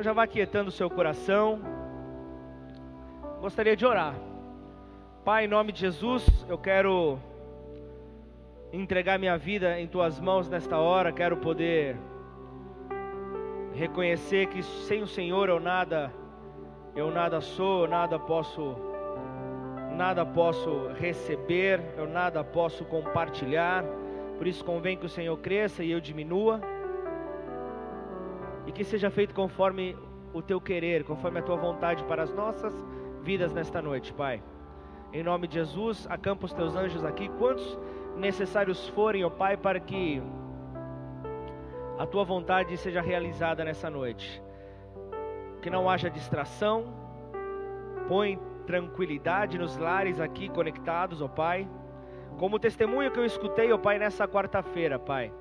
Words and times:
Então 0.00 0.14
já 0.14 0.14
vá 0.14 0.26
quietando 0.26 0.70
o 0.70 0.72
seu 0.72 0.88
coração. 0.88 1.60
Gostaria 3.38 3.76
de 3.76 3.84
orar. 3.84 4.14
Pai, 5.26 5.44
em 5.44 5.46
nome 5.46 5.72
de 5.72 5.80
Jesus, 5.80 6.24
eu 6.48 6.56
quero 6.56 7.18
entregar 8.72 9.18
minha 9.18 9.36
vida 9.36 9.78
em 9.78 9.86
tuas 9.86 10.18
mãos 10.18 10.48
nesta 10.48 10.78
hora. 10.78 11.12
Quero 11.12 11.36
poder 11.36 11.98
reconhecer 13.74 14.46
que 14.46 14.62
sem 14.62 15.02
o 15.02 15.06
Senhor 15.06 15.50
eu 15.50 15.60
nada 15.60 16.10
eu 16.96 17.10
nada 17.10 17.42
sou, 17.42 17.82
eu 17.82 17.86
nada 17.90 18.18
posso 18.18 18.74
nada 19.94 20.24
posso 20.24 20.88
receber, 20.98 21.78
eu 21.98 22.08
nada 22.08 22.42
posso 22.42 22.86
compartilhar. 22.86 23.84
Por 24.38 24.46
isso 24.46 24.64
convém 24.64 24.96
que 24.96 25.04
o 25.04 25.10
Senhor 25.10 25.36
cresça 25.36 25.84
e 25.84 25.90
eu 25.90 26.00
diminua. 26.00 26.79
E 28.66 28.72
que 28.72 28.84
seja 28.84 29.10
feito 29.10 29.34
conforme 29.34 29.96
o 30.32 30.42
teu 30.42 30.60
querer, 30.60 31.04
conforme 31.04 31.40
a 31.40 31.42
tua 31.42 31.56
vontade 31.56 32.04
para 32.04 32.22
as 32.22 32.32
nossas 32.34 32.72
vidas 33.22 33.52
nesta 33.52 33.82
noite, 33.82 34.12
Pai. 34.12 34.42
Em 35.12 35.22
nome 35.22 35.48
de 35.48 35.54
Jesus, 35.54 36.06
acampa 36.08 36.46
os 36.46 36.52
teus 36.52 36.76
anjos 36.76 37.04
aqui, 37.04 37.28
quantos 37.30 37.78
necessários 38.16 38.88
forem, 38.88 39.24
ó 39.24 39.30
Pai, 39.30 39.56
para 39.56 39.80
que 39.80 40.22
a 41.98 42.06
tua 42.06 42.24
vontade 42.24 42.76
seja 42.76 43.00
realizada 43.00 43.64
nessa 43.64 43.90
noite. 43.90 44.42
Que 45.60 45.68
não 45.68 45.90
haja 45.90 46.08
distração, 46.08 46.94
põe 48.08 48.38
tranquilidade 48.66 49.58
nos 49.58 49.76
lares 49.76 50.20
aqui 50.20 50.48
conectados, 50.48 51.20
ó 51.20 51.28
Pai. 51.28 51.68
Como 52.38 52.58
testemunho 52.58 53.10
que 53.10 53.18
eu 53.18 53.24
escutei, 53.24 53.72
ó 53.72 53.78
Pai, 53.78 53.98
nessa 53.98 54.28
quarta-feira, 54.28 54.98
Pai. 54.98 55.32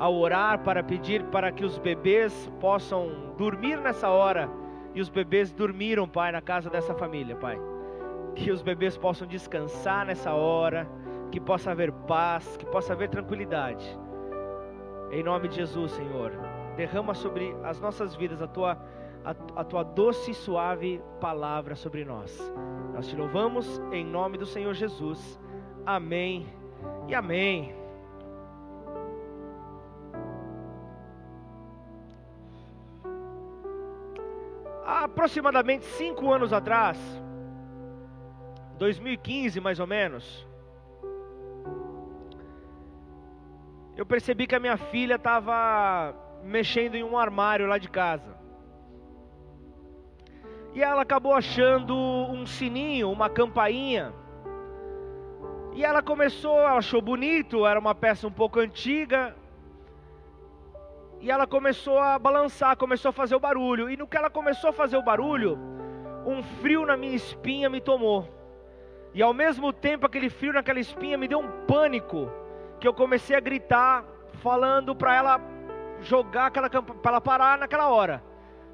Ao 0.00 0.12
orar 0.16 0.64
para 0.64 0.82
pedir 0.82 1.22
para 1.24 1.52
que 1.52 1.64
os 1.64 1.78
bebês 1.78 2.50
possam 2.58 3.34
dormir 3.36 3.78
nessa 3.80 4.08
hora, 4.08 4.50
e 4.94 5.00
os 5.00 5.08
bebês 5.08 5.52
dormiram, 5.52 6.08
Pai, 6.08 6.32
na 6.32 6.40
casa 6.40 6.68
dessa 6.68 6.94
família, 6.94 7.36
Pai. 7.36 7.60
Que 8.34 8.50
os 8.50 8.62
bebês 8.62 8.96
possam 8.96 9.28
descansar 9.28 10.04
nessa 10.04 10.32
hora, 10.32 10.88
que 11.30 11.38
possa 11.38 11.70
haver 11.70 11.92
paz, 11.92 12.56
que 12.56 12.66
possa 12.66 12.94
haver 12.94 13.08
tranquilidade. 13.08 13.96
Em 15.12 15.22
nome 15.22 15.48
de 15.48 15.56
Jesus, 15.56 15.92
Senhor, 15.92 16.32
derrama 16.76 17.14
sobre 17.14 17.54
as 17.62 17.80
nossas 17.80 18.16
vidas 18.16 18.42
a 18.42 18.48
tua 18.48 18.78
a, 19.24 19.60
a 19.60 19.64
tua 19.64 19.82
doce 19.82 20.30
e 20.30 20.34
suave 20.34 21.00
palavra 21.20 21.74
sobre 21.74 22.04
nós. 22.04 22.38
Nós 22.94 23.06
te 23.08 23.16
louvamos 23.16 23.80
em 23.92 24.04
nome 24.04 24.38
do 24.38 24.46
Senhor 24.46 24.74
Jesus. 24.74 25.38
Amém 25.84 26.46
e 27.08 27.14
amém. 27.14 27.79
Aproximadamente 35.00 35.86
cinco 35.86 36.30
anos 36.30 36.52
atrás, 36.52 36.98
2015 38.76 39.58
mais 39.58 39.80
ou 39.80 39.86
menos, 39.86 40.46
eu 43.96 44.04
percebi 44.04 44.46
que 44.46 44.54
a 44.54 44.60
minha 44.60 44.76
filha 44.76 45.14
estava 45.14 46.14
mexendo 46.44 46.96
em 46.96 47.02
um 47.02 47.16
armário 47.16 47.66
lá 47.66 47.78
de 47.78 47.88
casa. 47.88 48.36
E 50.74 50.82
ela 50.82 51.00
acabou 51.00 51.32
achando 51.32 51.96
um 51.96 52.44
sininho, 52.44 53.10
uma 53.10 53.30
campainha. 53.30 54.12
E 55.72 55.82
ela 55.82 56.02
começou, 56.02 56.58
ela 56.58 56.76
achou 56.76 57.00
bonito, 57.00 57.66
era 57.66 57.80
uma 57.80 57.94
peça 57.94 58.26
um 58.26 58.32
pouco 58.32 58.60
antiga. 58.60 59.34
E 61.20 61.30
ela 61.30 61.46
começou 61.46 61.98
a 61.98 62.18
balançar, 62.18 62.76
começou 62.76 63.10
a 63.10 63.12
fazer 63.12 63.34
o 63.34 63.40
barulho. 63.40 63.90
E 63.90 63.96
no 63.96 64.06
que 64.06 64.16
ela 64.16 64.30
começou 64.30 64.70
a 64.70 64.72
fazer 64.72 64.96
o 64.96 65.02
barulho, 65.02 65.58
um 66.26 66.42
frio 66.42 66.86
na 66.86 66.96
minha 66.96 67.14
espinha 67.14 67.68
me 67.68 67.80
tomou. 67.80 68.28
E 69.12 69.22
ao 69.22 69.34
mesmo 69.34 69.72
tempo, 69.72 70.06
aquele 70.06 70.30
frio 70.30 70.52
naquela 70.52 70.80
espinha 70.80 71.18
me 71.18 71.28
deu 71.28 71.40
um 71.40 71.66
pânico. 71.66 72.30
Que 72.78 72.88
eu 72.88 72.94
comecei 72.94 73.36
a 73.36 73.40
gritar, 73.40 74.04
falando 74.42 74.94
para 74.94 75.14
ela 75.14 75.40
jogar 76.00 76.46
aquela 76.46 76.70
para 76.70 77.10
ela 77.12 77.20
parar 77.20 77.58
naquela 77.58 77.88
hora 77.88 78.22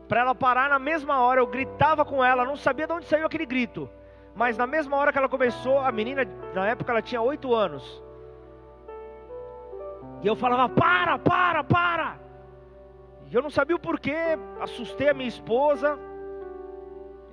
para 0.08 0.20
ela 0.20 0.34
parar 0.34 0.68
na 0.68 0.78
mesma 0.78 1.20
hora. 1.20 1.40
Eu 1.40 1.46
gritava 1.46 2.04
com 2.04 2.24
ela, 2.24 2.44
não 2.44 2.56
sabia 2.56 2.86
de 2.86 2.92
onde 2.92 3.06
saiu 3.06 3.26
aquele 3.26 3.46
grito. 3.46 3.88
Mas 4.34 4.56
na 4.56 4.66
mesma 4.66 4.96
hora 4.96 5.12
que 5.12 5.18
ela 5.18 5.28
começou, 5.28 5.78
a 5.78 5.90
menina, 5.90 6.26
na 6.54 6.66
época 6.68 6.92
ela 6.92 7.02
tinha 7.02 7.20
oito 7.20 7.54
anos. 7.54 8.02
E 10.22 10.26
eu 10.26 10.36
falava: 10.36 10.68
para, 10.68 11.18
para, 11.18 11.64
para. 11.64 12.25
Eu 13.36 13.42
não 13.42 13.50
sabia 13.50 13.76
o 13.76 13.78
porquê, 13.78 14.16
assustei 14.58 15.10
a 15.10 15.12
minha 15.12 15.28
esposa. 15.28 15.98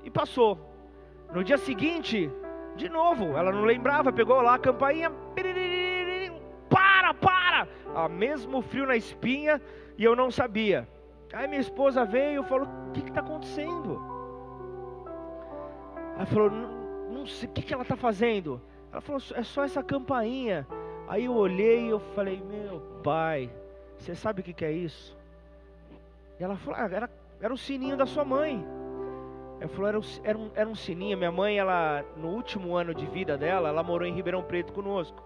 E 0.04 0.10
passou. 0.10 0.60
No 1.34 1.42
dia 1.46 1.58
seguinte, 1.58 2.30
de 2.76 2.90
novo, 2.90 3.38
ela 3.38 3.54
não 3.54 3.64
lembrava, 3.64 4.12
pegou 4.12 4.42
lá 4.42 4.56
a 4.56 4.60
campainha. 4.60 5.10
Para, 6.70 7.14
para! 7.14 7.70
A 7.96 8.10
mesmo 8.10 8.62
frio 8.62 8.86
na 8.86 8.98
espinha 8.98 9.62
e 9.98 10.04
eu 10.04 10.14
não 10.14 10.30
sabia. 10.30 10.86
Aí 11.32 11.48
minha 11.48 11.62
esposa 11.62 12.04
veio 12.04 12.44
e 12.44 12.46
falou: 12.50 12.68
O 12.90 12.92
que 12.92 13.00
está 13.00 13.22
acontecendo? 13.22 13.98
Ela 16.18 16.26
falou: 16.26 16.52
Não 16.52 17.26
sei, 17.26 17.48
o 17.48 17.52
que, 17.54 17.62
que 17.62 17.74
ela 17.74 17.84
está 17.84 17.96
fazendo? 17.96 18.62
Ela 18.92 19.00
falou: 19.00 19.22
É 19.36 19.44
só 19.44 19.64
essa 19.64 19.82
campainha. 19.82 20.68
Aí 21.08 21.24
eu 21.24 21.34
olhei 21.34 21.86
e 21.86 21.90
eu 21.92 22.02
falei: 22.14 22.44
Meu 22.44 22.82
pai, 23.02 23.50
você 23.98 24.14
sabe 24.14 24.42
o 24.42 24.44
que, 24.44 24.52
que 24.52 24.66
é 24.66 24.72
isso? 24.74 25.23
Ela 26.44 26.56
falou: 26.58 26.80
ah, 26.80 26.90
era, 26.92 27.10
era 27.42 27.54
o 27.54 27.58
sininho 27.58 27.96
da 27.96 28.06
sua 28.06 28.26
mãe. 28.26 28.66
Ela 29.60 29.70
falou: 29.70 29.88
era, 29.88 30.00
era, 30.24 30.38
um, 30.38 30.52
era 30.56 30.70
um 30.70 30.76
sininho. 30.76 31.18
Minha 31.18 31.32
mãe, 31.32 31.58
ela, 31.58 32.04
no 32.18 32.30
último 32.30 32.76
ano 32.76 32.94
de 32.94 33.06
vida 33.06 33.38
dela, 33.38 33.70
ela 33.70 33.84
morou 33.84 34.08
em 34.08 34.14
Ribeirão 34.14 34.44
Preto 34.44 34.74
conosco. 34.74 35.24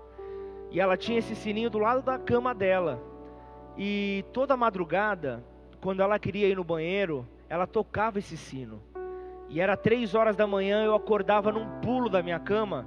E 0.69 0.79
ela 0.79 0.97
tinha 0.97 1.19
esse 1.19 1.35
sininho 1.35 1.69
do 1.69 1.79
lado 1.79 2.01
da 2.01 2.19
cama 2.19 2.53
dela. 2.53 3.01
E 3.77 4.25
toda 4.33 4.57
madrugada 4.57 5.43
quando 5.81 6.01
ela 6.01 6.19
queria 6.19 6.47
ir 6.47 6.55
no 6.55 6.63
banheiro, 6.63 7.27
ela 7.47 7.67
tocava 7.67 8.19
esse 8.19 8.35
sino. 8.35 8.81
E 9.49 9.61
era 9.61 9.77
três 9.77 10.13
horas 10.13 10.35
da 10.35 10.45
manhã, 10.45 10.83
eu 10.83 10.93
acordava 10.93 11.51
num 11.51 11.79
pulo 11.79 12.09
da 12.09 12.21
minha 12.21 12.39
cama, 12.39 12.85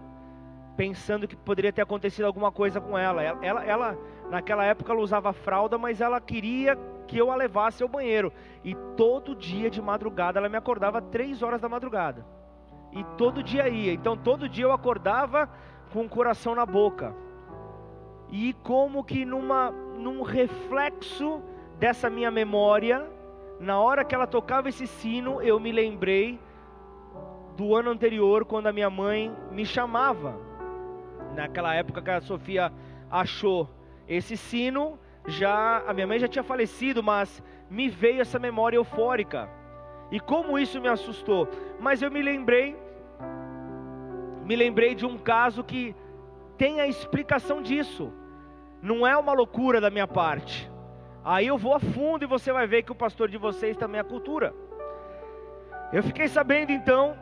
pensando 0.77 1.27
que 1.27 1.37
poderia 1.37 1.73
ter 1.73 1.83
acontecido 1.83 2.27
alguma 2.27 2.53
coisa 2.53 2.81
com 2.81 2.99
ela. 2.99 3.23
Ela, 3.23 3.45
ela, 3.45 3.65
ela 3.65 3.99
naquela 4.29 4.65
época, 4.65 4.93
ela 4.93 5.01
usava 5.01 5.33
fralda, 5.33 5.79
mas 5.79 6.01
ela 6.01 6.21
queria 6.21 6.77
que 7.11 7.19
eu 7.19 7.33
a 7.33 7.35
levasse 7.35 7.83
ao 7.83 7.89
banheiro. 7.89 8.33
E 8.63 8.73
todo 8.97 9.35
dia 9.35 9.69
de 9.69 9.83
madrugada, 9.83 10.39
ela 10.39 10.49
me 10.49 10.57
acordava 10.57 11.03
três 11.03 11.43
horas 11.43 11.61
da 11.61 11.69
madrugada. 11.69 12.25
E 12.93 13.03
todo 13.19 13.43
dia 13.43 13.69
ia. 13.69 13.93
Então, 13.93 14.17
todo 14.17 14.49
dia 14.49 14.65
eu 14.65 14.73
acordava 14.73 15.51
com 15.93 16.03
o 16.03 16.09
coração 16.09 16.55
na 16.55 16.65
boca. 16.65 17.13
E 18.31 18.53
como 18.63 19.03
que 19.03 19.25
numa, 19.25 19.73
num 19.73 20.23
reflexo 20.23 21.43
dessa 21.81 22.09
minha 22.09 22.31
memória, 22.31 23.05
na 23.59 23.81
hora 23.81 24.05
que 24.05 24.15
ela 24.15 24.27
tocava 24.27 24.69
esse 24.69 24.87
sino, 24.87 25.43
eu 25.43 25.59
me 25.59 25.73
lembrei 25.73 26.39
do 27.57 27.75
ano 27.75 27.91
anterior, 27.91 28.45
quando 28.45 28.69
a 28.69 28.73
minha 28.73 28.89
mãe 28.89 29.35
me 29.51 29.67
chamava. 29.67 30.39
Naquela 31.35 31.75
época 31.75 32.01
que 32.01 32.11
a 32.11 32.21
Sofia 32.21 32.73
achou 33.11 33.69
esse 34.07 34.37
sino, 34.37 34.97
já 35.27 35.83
a 35.87 35.93
minha 35.93 36.07
mãe 36.07 36.19
já 36.19 36.29
tinha 36.29 36.43
falecido, 36.43 37.03
mas 37.03 37.43
me 37.69 37.89
veio 37.89 38.21
essa 38.21 38.39
memória 38.39 38.77
eufórica. 38.77 39.49
E 40.11 40.19
como 40.19 40.59
isso 40.59 40.81
me 40.81 40.89
assustou. 40.89 41.49
Mas 41.79 42.03
eu 42.03 42.11
me 42.11 42.23
lembrei, 42.23 42.77
me 44.45 44.57
lembrei 44.57 44.95
de 44.95 45.07
um 45.07 45.17
caso 45.17 45.63
que 45.63 45.95
tem 46.57 46.81
a 46.81 46.87
explicação 46.87 47.63
disso. 47.63 48.13
Não 48.83 49.07
é 49.07 49.17
uma 49.17 49.33
loucura 49.33 49.81
da 49.81 49.91
minha 49.91 50.09
parte. 50.09 50.71
Aí 51.25 51.47
eu 51.47 51.59
vou 51.59 51.75
a 51.75 51.81
fundo 51.81 52.25
e 52.25 52.27
você 52.27 52.51
vai 52.53 52.67
ver 52.67 52.83
que 52.83 52.93
o 52.93 52.95
pastor 52.95 53.29
de 53.29 53.37
vocês 53.37 53.77
também 53.77 54.01
é 54.01 54.05
cultura. 54.05 54.55
Eu 55.93 56.03
fiquei 56.03 56.29
sabendo 56.29 56.73
então 56.73 57.17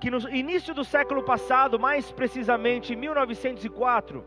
que 0.00 0.10
no 0.10 0.18
início 0.28 0.74
do 0.74 0.84
século 0.84 1.22
passado, 1.22 1.78
mais 1.78 2.10
precisamente 2.10 2.92
em 2.92 2.96
1904, 2.96 4.24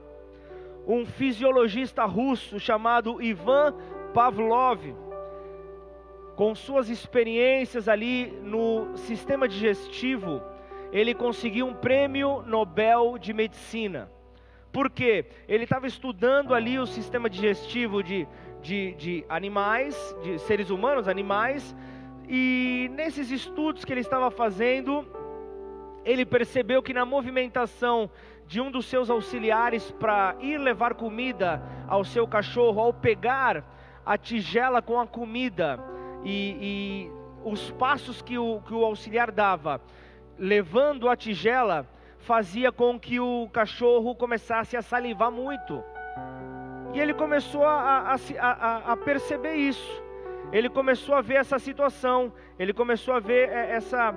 um 0.87 1.05
fisiologista 1.05 2.05
russo 2.05 2.59
chamado 2.59 3.21
Ivan 3.21 3.75
Pavlov, 4.13 4.79
com 6.35 6.55
suas 6.55 6.89
experiências 6.89 7.87
ali 7.89 8.31
no 8.41 8.95
sistema 8.95 9.47
digestivo, 9.47 10.41
ele 10.91 11.13
conseguiu 11.13 11.67
um 11.67 11.73
prêmio 11.73 12.41
Nobel 12.43 13.17
de 13.17 13.33
Medicina. 13.33 14.09
Por 14.71 14.89
quê? 14.89 15.25
Ele 15.47 15.63
estava 15.63 15.87
estudando 15.87 16.53
ali 16.53 16.79
o 16.79 16.85
sistema 16.85 17.29
digestivo 17.29 18.01
de 18.01 18.27
de, 18.61 18.93
de 18.95 19.25
animais, 19.29 20.15
de 20.21 20.39
seres 20.39 20.69
humanos, 20.69 21.07
animais, 21.07 21.75
e 22.27 22.89
nesses 22.93 23.31
estudos 23.31 23.85
que 23.85 23.93
ele 23.93 24.01
estava 24.01 24.29
fazendo, 24.29 25.05
ele 26.03 26.25
percebeu 26.25 26.81
que 26.83 26.93
na 26.93 27.05
movimentação 27.05 28.09
de 28.47 28.61
um 28.61 28.71
dos 28.71 28.85
seus 28.85 29.09
auxiliares 29.09 29.91
para 29.91 30.35
ir 30.39 30.57
levar 30.57 30.93
comida 30.93 31.61
ao 31.87 32.03
seu 32.03 32.27
cachorro, 32.27 32.81
ao 32.81 32.93
pegar 32.93 33.63
a 34.05 34.17
tigela 34.17 34.81
com 34.81 34.99
a 34.99 35.05
comida 35.05 35.79
e, 36.23 37.11
os 37.43 37.71
passos 37.71 38.21
que 38.21 38.37
o, 38.37 38.61
que 38.61 38.73
o 38.73 38.83
auxiliar 38.83 39.31
dava, 39.31 39.79
levando 40.37 41.07
a 41.07 41.15
tigela, 41.15 41.87
fazia 42.19 42.71
com 42.71 42.99
que 42.99 43.19
o 43.19 43.47
cachorro 43.53 44.15
começasse 44.15 44.75
a 44.75 44.81
salivar 44.81 45.31
muito. 45.31 45.81
E 46.93 46.99
ele 46.99 47.13
começou 47.13 47.63
a, 47.63 48.15
a, 48.15 48.15
a, 48.39 48.93
a 48.93 48.97
perceber 48.97 49.55
isso. 49.55 50.03
Ele 50.51 50.69
começou 50.69 51.15
a 51.15 51.21
ver 51.21 51.35
essa 51.35 51.59
situação. 51.59 52.33
Ele 52.57 52.73
começou 52.73 53.13
a 53.13 53.19
ver 53.19 53.49
é, 53.49 53.71
essa. 53.71 54.15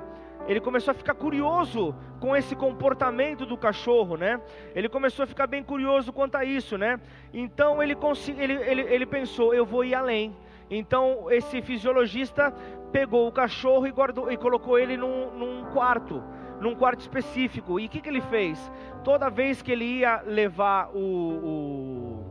Ele 0.50 0.61
começou 0.61 0.91
a 0.91 0.94
ficar 0.94 1.14
curioso 1.14 1.94
com 2.19 2.35
esse 2.35 2.56
comportamento 2.56 3.47
do 3.47 3.56
cachorro, 3.56 4.17
né? 4.17 4.41
Ele 4.75 4.88
começou 4.88 5.23
a 5.23 5.26
ficar 5.26 5.47
bem 5.47 5.62
curioso 5.62 6.12
quanto 6.12 6.35
a 6.35 6.44
isso, 6.44 6.76
né? 6.76 6.99
Então 7.32 7.81
ele, 7.81 7.97
ele, 8.37 8.55
ele, 8.55 8.81
ele 8.82 9.06
pensou: 9.06 9.55
eu 9.55 9.64
vou 9.64 9.85
ir 9.85 9.94
além. 9.94 10.35
Então 10.69 11.31
esse 11.31 11.62
fisiologista 11.62 12.52
pegou 12.91 13.29
o 13.29 13.32
cachorro 13.32 13.87
e, 13.87 13.93
guardou, 13.93 14.29
e 14.29 14.37
colocou 14.37 14.76
ele 14.76 14.97
num, 14.97 15.31
num 15.38 15.67
quarto, 15.67 16.20
num 16.61 16.75
quarto 16.75 16.99
específico. 16.99 17.79
E 17.79 17.87
o 17.87 17.88
que, 17.88 18.00
que 18.00 18.08
ele 18.08 18.20
fez? 18.23 18.58
Toda 19.05 19.31
vez 19.31 19.62
que 19.62 19.70
ele 19.70 19.85
ia 20.00 20.20
levar 20.26 20.91
o, 20.93 20.99
o, 20.99 22.25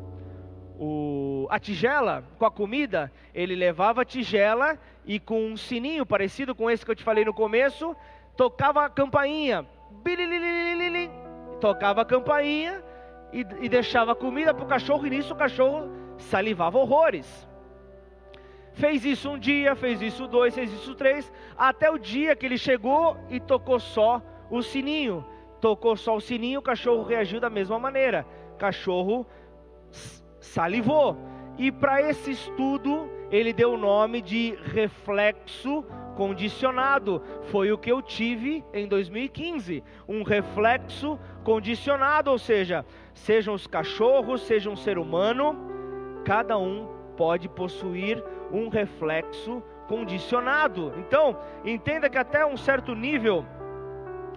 o, 0.78 0.86
a 1.50 1.60
tigela 1.60 2.24
com 2.38 2.46
a 2.46 2.52
comida, 2.52 3.12
ele 3.34 3.56
levava 3.56 4.02
a 4.02 4.06
tigela 4.06 4.78
e 5.06 5.20
com 5.20 5.46
um 5.46 5.58
sininho 5.58 6.06
parecido 6.06 6.56
com 6.56 6.70
esse 6.70 6.86
que 6.86 6.92
eu 6.92 6.96
te 6.96 7.04
falei 7.04 7.24
no 7.26 7.34
começo, 7.34 7.96
tocava 8.36 8.86
a 8.86 8.90
campainha, 8.90 9.66
tocava 11.60 12.02
a 12.02 12.06
campainha 12.06 12.84
e, 13.32 13.46
e 13.62 13.70
deixava 13.70 14.14
a 14.14 14.16
comida 14.16 14.54
para 14.54 14.66
o 14.66 14.68
cachorro, 14.68 15.06
e 15.06 15.10
nisso 15.10 15.34
o 15.34 15.38
cachorro 15.38 15.90
salivava 16.18 16.78
horrores. 16.78 17.48
Fez 18.74 19.04
isso 19.04 19.32
um 19.32 19.38
dia, 19.38 19.76
fez 19.76 20.02
isso 20.02 20.28
dois, 20.28 20.56
fez 20.56 20.72
isso 20.72 20.96
três, 20.96 21.32
até 21.58 21.92
o 21.92 21.98
dia 21.98 22.36
que 22.36 22.46
ele 22.46 22.58
chegou 22.58 23.18
e 23.30 23.40
tocou 23.40 23.80
só 23.80 24.22
o 24.50 24.62
sininho. 24.62 25.26
Tocou 25.60 25.98
só 25.98 26.16
o 26.16 26.22
sininho, 26.22 26.60
o 26.60 26.64
cachorro 26.64 27.04
reagiu 27.04 27.40
da 27.40 27.50
mesma 27.50 27.78
maneira. 27.78 28.26
Cachorro 28.58 29.28
salivou. 30.40 31.18
E 31.58 31.72
para 31.72 32.02
esse 32.02 32.32
estudo, 32.32 33.10
ele 33.32 33.52
deu 33.52 33.74
o 33.74 33.78
nome 33.78 34.22
de 34.22 34.58
reflexo 34.74 35.84
condicionado. 36.16 37.22
Foi 37.52 37.72
o 37.72 37.78
que 37.78 37.92
eu 37.92 38.02
tive 38.02 38.64
em 38.74 38.88
2015. 38.88 39.84
Um 40.08 40.24
reflexo 40.24 41.20
condicionado, 41.44 42.32
ou 42.32 42.38
seja, 42.38 42.86
sejam 43.14 43.54
os 43.54 43.68
cachorros, 43.68 44.42
seja 44.42 44.70
um 44.70 44.76
ser 44.76 44.98
humano, 44.98 45.58
cada 46.26 46.58
um 46.58 46.88
pode 47.18 47.50
possuir 47.50 48.24
um 48.52 48.70
reflexo 48.70 49.62
condicionado. 49.88 50.94
Então, 50.98 51.38
entenda 51.66 52.10
que 52.10 52.18
até 52.18 52.46
um 52.46 52.56
certo 52.56 52.96
nível, 52.96 53.46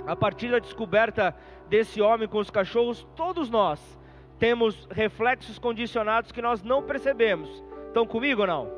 a 0.06 0.16
partir 0.16 0.50
da 0.50 0.58
descoberta 0.58 1.34
desse 1.68 2.02
homem 2.02 2.26
com 2.26 2.38
os 2.38 2.50
cachorros, 2.50 3.06
todos 3.14 3.48
nós 3.48 3.98
temos 4.42 4.88
reflexos 4.90 5.56
condicionados 5.56 6.32
que 6.32 6.42
nós 6.42 6.64
não 6.64 6.82
percebemos. 6.82 7.62
Estão 7.86 8.04
comigo 8.04 8.40
ou 8.40 8.46
não? 8.48 8.68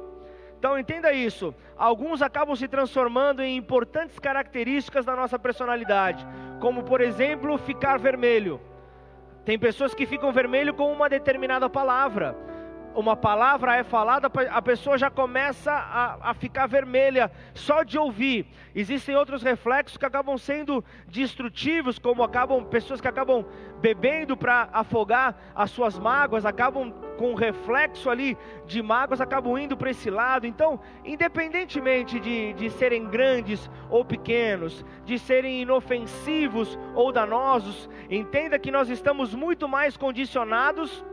Então 0.59 0.79
entenda 0.79 1.11
isso. 1.11 1.55
Alguns 1.75 2.21
acabam 2.21 2.55
se 2.55 2.69
transformando 2.69 3.43
em 3.43 3.57
importantes 3.57 4.19
características 4.19 5.07
da 5.07 5.17
nossa 5.17 5.39
personalidade, 5.39 6.27
como 6.61 6.83
por 6.83 7.01
exemplo, 7.01 7.57
ficar 7.57 7.99
vermelho. 7.99 8.61
Tem 9.43 9.59
pessoas 9.59 9.95
que 9.95 10.05
ficam 10.05 10.31
vermelho 10.33 10.75
com 10.75 10.93
uma 10.93 11.09
determinada 11.09 11.71
palavra 11.71 12.37
uma 12.95 13.17
palavra 13.17 13.77
é 13.77 13.83
falada, 13.83 14.31
a 14.51 14.63
pessoa 14.63 14.97
já 14.97 15.11
começa 15.11 15.73
a, 15.73 16.31
a, 16.31 16.35
ficar 16.35 16.67
vermelha 16.67 17.31
só 17.53 17.83
de 17.83 17.99
ouvir. 17.99 18.47
Existem 18.75 19.17
outros 19.17 19.43
reflexos 19.43 19.97
que 19.97 20.07
acabam 20.07 20.39
sendo 20.39 20.85
destrutivos, 21.07 21.99
como 21.99 22.23
acabam 22.23 22.65
pessoas 22.65 23.01
que 23.01 23.09
acabam 23.09 23.45
bebendo 23.81 24.37
para 24.37 24.69
afogar 24.73 25.37
as 25.55 25.71
suas 25.71 25.99
mágoas, 25.99 26.47
acabam 26.47 26.93
com 27.19 27.35
reflexo 27.35 28.09
ali 28.09 28.37
de 28.67 28.83
mágoas, 28.83 29.21
acabam 29.21 29.59
indo 29.59 29.77
para 29.77 29.91
esse 29.91 30.11
lado. 30.11 30.47
Então, 30.47 30.81
independentemente 31.05 32.19
de, 32.21 32.53
de 32.55 32.71
serem 32.71 33.07
grandes 33.07 33.71
ou 33.91 34.05
pequenos, 34.05 34.85
de 35.05 35.19
serem 35.19 35.63
inofensivos 35.63 36.79
ou 36.95 37.13
danosos, 37.13 37.89
entenda 38.09 38.59
que 38.59 38.71
nós 38.71 38.89
estamos 38.89 39.35
muito 39.35 39.69
mais 39.69 39.97
condicionados 39.97 41.05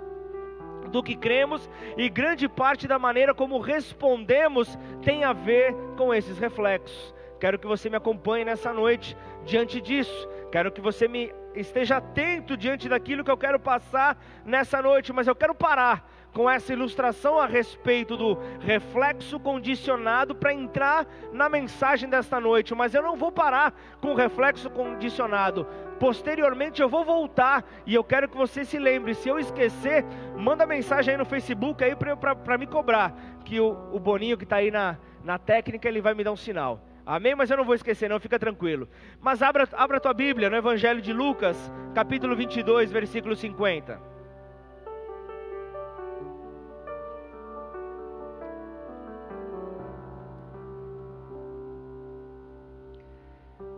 do 0.91 1.01
que 1.01 1.15
cremos 1.15 1.69
e 1.97 2.09
grande 2.09 2.47
parte 2.47 2.87
da 2.87 2.99
maneira 2.99 3.33
como 3.33 3.59
respondemos 3.59 4.77
tem 5.01 5.23
a 5.23 5.33
ver 5.33 5.73
com 5.97 6.13
esses 6.13 6.37
reflexos. 6.37 7.13
Quero 7.39 7.57
que 7.57 7.65
você 7.65 7.89
me 7.89 7.97
acompanhe 7.97 8.45
nessa 8.45 8.71
noite 8.71 9.17
diante 9.45 9.81
disso. 9.81 10.27
Quero 10.51 10.71
que 10.71 10.81
você 10.81 11.07
me 11.07 11.33
esteja 11.55 11.97
atento 11.97 12.55
diante 12.55 12.87
daquilo 12.87 13.23
que 13.23 13.31
eu 13.31 13.37
quero 13.37 13.59
passar 13.59 14.17
nessa 14.45 14.81
noite, 14.81 15.11
mas 15.11 15.27
eu 15.27 15.35
quero 15.35 15.55
parar 15.55 16.07
com 16.33 16.49
essa 16.49 16.71
ilustração 16.71 17.39
a 17.39 17.45
respeito 17.45 18.15
do 18.15 18.37
reflexo 18.59 19.39
condicionado 19.39 20.33
para 20.33 20.53
entrar 20.53 21.05
na 21.33 21.49
mensagem 21.49 22.07
desta 22.07 22.39
noite, 22.39 22.73
mas 22.73 22.93
eu 22.93 23.01
não 23.01 23.15
vou 23.15 23.31
parar 23.31 23.73
com 23.99 24.11
o 24.11 24.15
reflexo 24.15 24.69
condicionado. 24.69 25.67
Posteriormente 26.01 26.81
eu 26.81 26.89
vou 26.89 27.05
voltar 27.05 27.63
e 27.85 27.93
eu 27.93 28.03
quero 28.03 28.27
que 28.27 28.35
você 28.35 28.65
se 28.65 28.79
lembre. 28.79 29.13
Se 29.13 29.29
eu 29.29 29.37
esquecer, 29.37 30.03
manda 30.35 30.65
mensagem 30.65 31.11
aí 31.11 31.17
no 31.17 31.25
Facebook 31.25 31.83
aí 31.83 31.95
para 31.95 32.57
me 32.57 32.65
cobrar. 32.65 33.13
Que 33.45 33.59
o, 33.59 33.77
o 33.93 33.99
Boninho 33.99 34.35
que 34.35 34.43
está 34.43 34.55
aí 34.55 34.71
na, 34.71 34.97
na 35.23 35.37
técnica, 35.37 35.87
ele 35.87 36.01
vai 36.01 36.15
me 36.15 36.23
dar 36.23 36.31
um 36.31 36.35
sinal. 36.35 36.81
Amém? 37.05 37.35
Mas 37.35 37.51
eu 37.51 37.57
não 37.57 37.63
vou 37.63 37.75
esquecer, 37.75 38.09
não, 38.09 38.19
fica 38.19 38.39
tranquilo. 38.39 38.89
Mas 39.21 39.43
abra, 39.43 39.69
abra 39.73 39.99
tua 39.99 40.11
Bíblia 40.11 40.49
no 40.49 40.55
Evangelho 40.55 41.03
de 41.03 41.13
Lucas, 41.13 41.71
capítulo 41.93 42.35
22, 42.35 42.91
versículo 42.91 43.35
50. 43.35 44.01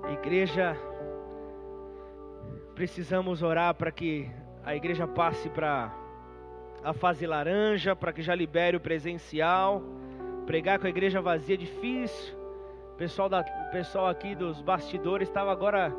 Igreja, 0.10 0.78
precisamos 2.76 3.44
orar 3.44 3.74
para 3.76 3.92
que 3.92 4.30
a 4.64 4.76
igreja 4.76 5.08
passe 5.08 5.50
para 5.50 5.94
a 6.84 6.94
fase 6.94 7.26
laranja, 7.26 7.96
para 7.96 8.12
que 8.12 8.22
já 8.22 8.36
libere 8.36 8.78
o 8.78 8.80
presencial. 8.80 9.82
Pregar 10.46 10.80
com 10.80 10.88
a 10.88 10.90
igreja 10.90 11.22
vazia 11.22 11.56
é 11.56 11.58
difícil. 11.58 12.36
O 12.94 12.96
pessoal, 12.96 13.30
da, 13.30 13.44
pessoal 13.72 14.08
aqui 14.08 14.36
dos 14.36 14.62
bastidores 14.62 15.28
estava 15.28 15.52
agora 15.52 15.94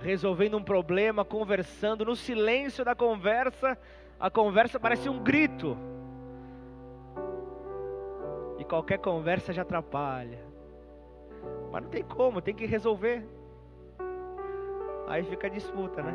resolvendo 0.00 0.56
um 0.56 0.62
problema, 0.62 1.24
conversando. 1.24 2.04
No 2.04 2.16
silêncio 2.16 2.84
da 2.84 2.94
conversa, 2.94 3.78
a 4.18 4.30
conversa 4.30 4.80
parece 4.80 5.08
um 5.08 5.22
grito. 5.22 5.76
E 8.58 8.64
qualquer 8.64 8.98
conversa 8.98 9.52
já 9.52 9.62
atrapalha. 9.62 10.40
Mas 11.70 11.82
não 11.82 11.90
tem 11.90 12.02
como, 12.02 12.40
tem 12.40 12.54
que 12.54 12.66
resolver. 12.66 13.24
Aí 15.06 15.22
fica 15.24 15.46
a 15.46 15.50
disputa, 15.50 16.02
né? 16.02 16.14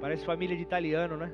Parece 0.00 0.24
família 0.24 0.56
de 0.56 0.62
italiano, 0.62 1.16
né? 1.16 1.32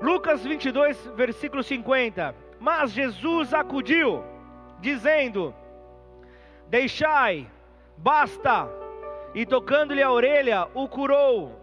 Lucas 0.00 0.42
22, 0.44 1.12
versículo 1.14 1.62
50. 1.62 2.34
Mas 2.58 2.92
Jesus 2.92 3.54
acudiu, 3.54 4.22
dizendo: 4.80 5.54
Deixai, 6.68 7.48
basta. 7.96 8.68
E 9.34 9.46
tocando-lhe 9.46 10.02
a 10.02 10.10
orelha, 10.10 10.68
o 10.74 10.86
curou. 10.88 11.58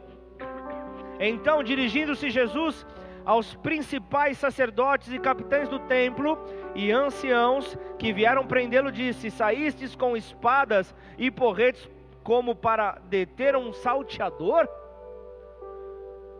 Então, 1.19 1.61
dirigindo-se 1.61 2.29
Jesus 2.29 2.85
aos 3.29 3.53
principais 3.53 4.39
sacerdotes 4.39 5.13
e 5.13 5.19
capitães 5.19 5.69
do 5.69 5.77
templo 5.77 6.35
e 6.73 6.91
anciãos 6.91 7.77
que 7.99 8.11
vieram 8.11 8.47
prendê-lo, 8.47 8.91
disse: 8.91 9.29
Saístes 9.29 9.95
com 9.95 10.17
espadas 10.17 10.95
e 11.15 11.29
porretes 11.29 11.87
como 12.23 12.55
para 12.55 12.93
deter 13.07 13.55
um 13.55 13.71
salteador? 13.71 14.67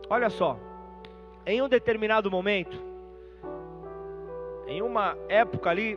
Olha 0.08 0.28
só, 0.28 0.58
em 1.46 1.62
um 1.62 1.68
determinado 1.68 2.28
momento, 2.28 2.76
em 4.66 4.82
uma 4.82 5.16
época 5.28 5.70
ali, 5.70 5.96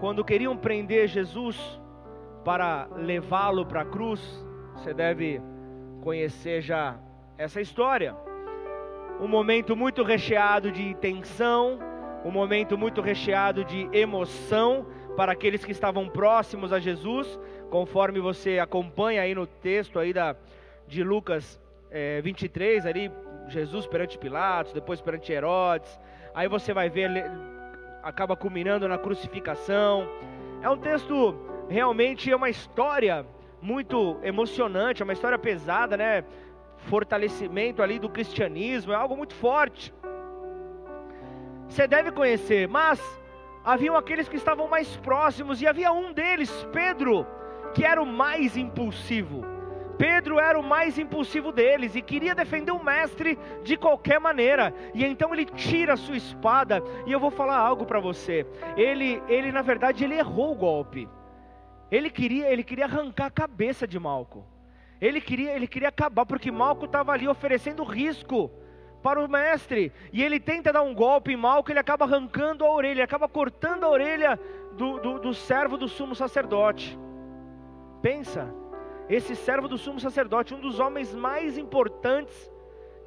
quando 0.00 0.22
queriam 0.22 0.54
prender 0.54 1.08
Jesus 1.08 1.80
para 2.44 2.88
levá-lo 2.94 3.64
para 3.64 3.80
a 3.80 3.86
cruz, 3.86 4.20
você 4.74 4.92
deve 4.92 5.40
conhecer 6.02 6.60
já 6.60 6.98
essa 7.38 7.58
história 7.62 8.14
um 9.20 9.28
momento 9.28 9.76
muito 9.76 10.02
recheado 10.02 10.70
de 10.70 10.94
tensão, 10.96 11.78
um 12.24 12.30
momento 12.30 12.76
muito 12.76 13.00
recheado 13.00 13.64
de 13.64 13.88
emoção 13.92 14.86
para 15.16 15.32
aqueles 15.32 15.64
que 15.64 15.72
estavam 15.72 16.08
próximos 16.08 16.72
a 16.72 16.80
Jesus, 16.80 17.38
conforme 17.70 18.20
você 18.20 18.58
acompanha 18.58 19.22
aí 19.22 19.34
no 19.34 19.46
texto 19.46 19.98
aí 19.98 20.12
da, 20.12 20.36
de 20.86 21.02
Lucas 21.02 21.60
é, 21.90 22.20
23, 22.20 22.86
ali 22.86 23.10
Jesus 23.48 23.86
perante 23.86 24.18
Pilatos, 24.18 24.72
depois 24.72 25.00
perante 25.00 25.32
Herodes. 25.32 25.98
Aí 26.34 26.48
você 26.48 26.72
vai 26.72 26.90
ver, 26.90 27.10
acaba 28.02 28.36
culminando 28.36 28.88
na 28.88 28.98
crucificação. 28.98 30.08
É 30.60 30.68
um 30.68 30.76
texto 30.76 31.36
realmente 31.68 32.30
é 32.30 32.36
uma 32.36 32.50
história 32.50 33.24
muito 33.60 34.18
emocionante, 34.22 35.02
é 35.02 35.04
uma 35.04 35.12
história 35.12 35.38
pesada, 35.38 35.96
né? 35.96 36.24
Fortalecimento 36.84 37.82
ali 37.82 37.98
do 37.98 38.08
cristianismo, 38.08 38.92
é 38.92 38.96
algo 38.96 39.16
muito 39.16 39.34
forte. 39.34 39.92
Você 41.68 41.86
deve 41.86 42.12
conhecer, 42.12 42.68
mas 42.68 43.00
haviam 43.64 43.96
aqueles 43.96 44.28
que 44.28 44.36
estavam 44.36 44.68
mais 44.68 44.96
próximos 44.98 45.60
e 45.60 45.66
havia 45.66 45.92
um 45.92 46.12
deles, 46.12 46.50
Pedro, 46.72 47.26
que 47.74 47.84
era 47.84 48.00
o 48.00 48.06
mais 48.06 48.56
impulsivo. 48.56 49.44
Pedro 49.96 50.40
era 50.40 50.58
o 50.58 50.62
mais 50.62 50.98
impulsivo 50.98 51.52
deles 51.52 51.94
e 51.94 52.02
queria 52.02 52.34
defender 52.34 52.72
o 52.72 52.82
mestre 52.82 53.38
de 53.62 53.76
qualquer 53.76 54.18
maneira. 54.20 54.74
E 54.92 55.04
então 55.04 55.32
ele 55.32 55.44
tira 55.44 55.94
a 55.94 55.96
sua 55.96 56.16
espada 56.16 56.82
e 57.06 57.12
eu 57.12 57.20
vou 57.20 57.30
falar 57.30 57.56
algo 57.56 57.86
para 57.86 58.00
você. 58.00 58.46
Ele, 58.76 59.22
ele 59.28 59.52
na 59.52 59.62
verdade, 59.62 60.04
ele 60.04 60.18
errou 60.18 60.52
o 60.52 60.56
golpe. 60.56 61.08
Ele 61.90 62.10
queria, 62.10 62.52
ele 62.52 62.64
queria 62.64 62.86
arrancar 62.86 63.26
a 63.26 63.30
cabeça 63.30 63.86
de 63.86 63.98
Malco. 63.98 64.44
Ele 65.04 65.20
queria, 65.20 65.52
ele 65.52 65.66
queria 65.66 65.90
acabar 65.90 66.24
porque 66.24 66.50
Malco 66.50 66.86
estava 66.86 67.12
ali 67.12 67.28
oferecendo 67.28 67.84
risco 67.84 68.50
para 69.02 69.22
o 69.22 69.28
mestre. 69.28 69.92
E 70.10 70.22
ele 70.22 70.40
tenta 70.40 70.72
dar 70.72 70.80
um 70.80 70.94
golpe 70.94 71.30
em 71.30 71.36
Malco, 71.36 71.70
ele 71.70 71.78
acaba 71.78 72.06
arrancando 72.06 72.64
a 72.64 72.72
orelha, 72.72 72.92
ele 72.92 73.02
acaba 73.02 73.28
cortando 73.28 73.84
a 73.84 73.90
orelha 73.90 74.40
do, 74.72 74.98
do, 75.00 75.18
do 75.18 75.34
servo 75.34 75.76
do 75.76 75.88
sumo 75.88 76.14
sacerdote. 76.14 76.98
Pensa, 78.00 78.50
esse 79.06 79.36
servo 79.36 79.68
do 79.68 79.76
sumo 79.76 80.00
sacerdote, 80.00 80.54
um 80.54 80.60
dos 80.60 80.80
homens 80.80 81.14
mais 81.14 81.58
importantes 81.58 82.50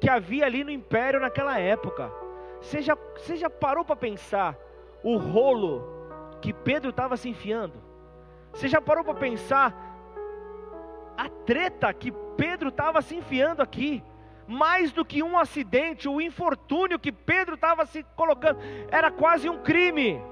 que 0.00 0.08
havia 0.08 0.46
ali 0.46 0.62
no 0.62 0.70
império 0.70 1.18
naquela 1.18 1.58
época. 1.58 2.12
Você 2.60 2.80
já, 2.80 2.96
você 3.16 3.34
já 3.34 3.50
parou 3.50 3.84
para 3.84 3.96
pensar 3.96 4.56
o 5.02 5.16
rolo 5.16 5.82
que 6.40 6.52
Pedro 6.52 6.90
estava 6.90 7.16
se 7.16 7.28
enfiando? 7.28 7.74
Você 8.52 8.68
já 8.68 8.80
parou 8.80 9.02
para 9.02 9.14
pensar 9.14 9.87
a 11.18 11.28
treta 11.28 11.92
que 11.92 12.12
Pedro 12.36 12.68
estava 12.68 13.02
se 13.02 13.16
enfiando 13.16 13.60
aqui? 13.60 14.02
Mais 14.46 14.92
do 14.92 15.04
que 15.04 15.22
um 15.22 15.36
acidente, 15.36 16.08
o 16.08 16.20
infortúnio 16.20 16.98
que 16.98 17.12
Pedro 17.12 17.56
estava 17.56 17.84
se 17.84 18.02
colocando, 18.16 18.58
era 18.90 19.10
quase 19.10 19.48
um 19.48 19.58
crime. 19.58 20.22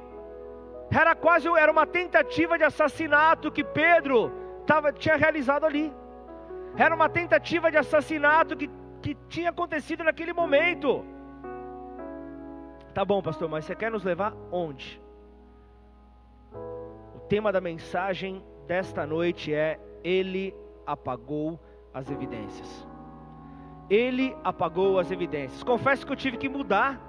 Era 0.91 1.15
quase 1.15 1.49
era 1.49 1.71
uma 1.71 1.87
tentativa 1.87 2.57
de 2.57 2.65
assassinato 2.65 3.51
que 3.51 3.65
Pedro 3.65 4.33
tava, 4.65 4.93
tinha 4.93 5.17
realizado 5.17 5.67
ali. 5.67 5.93
Era 6.79 6.95
uma 6.95 7.09
tentativa 7.09 7.71
de 7.71 7.77
assassinato 7.77 8.57
que, 8.57 8.71
que 9.03 9.15
tinha 9.29 9.51
acontecido 9.51 10.05
naquele 10.05 10.33
momento. 10.33 11.05
Tá 12.95 13.05
bom, 13.05 13.21
pastor, 13.21 13.49
mas 13.49 13.65
você 13.65 13.75
quer 13.75 13.91
nos 13.91 14.05
levar 14.05 14.33
onde? 14.51 15.05
tema 17.29 17.53
da 17.53 17.61
mensagem 17.61 18.43
desta 18.67 19.07
noite 19.07 19.53
é: 19.53 19.79
Ele 20.03 20.55
apagou 20.87 21.61
as 21.93 22.11
evidências. 22.11 22.87
Ele 23.89 24.37
apagou 24.43 24.99
as 24.99 25.11
evidências. 25.11 25.63
Confesso 25.63 26.05
que 26.05 26.13
eu 26.13 26.17
tive 26.17 26.37
que 26.37 26.49
mudar, 26.49 27.01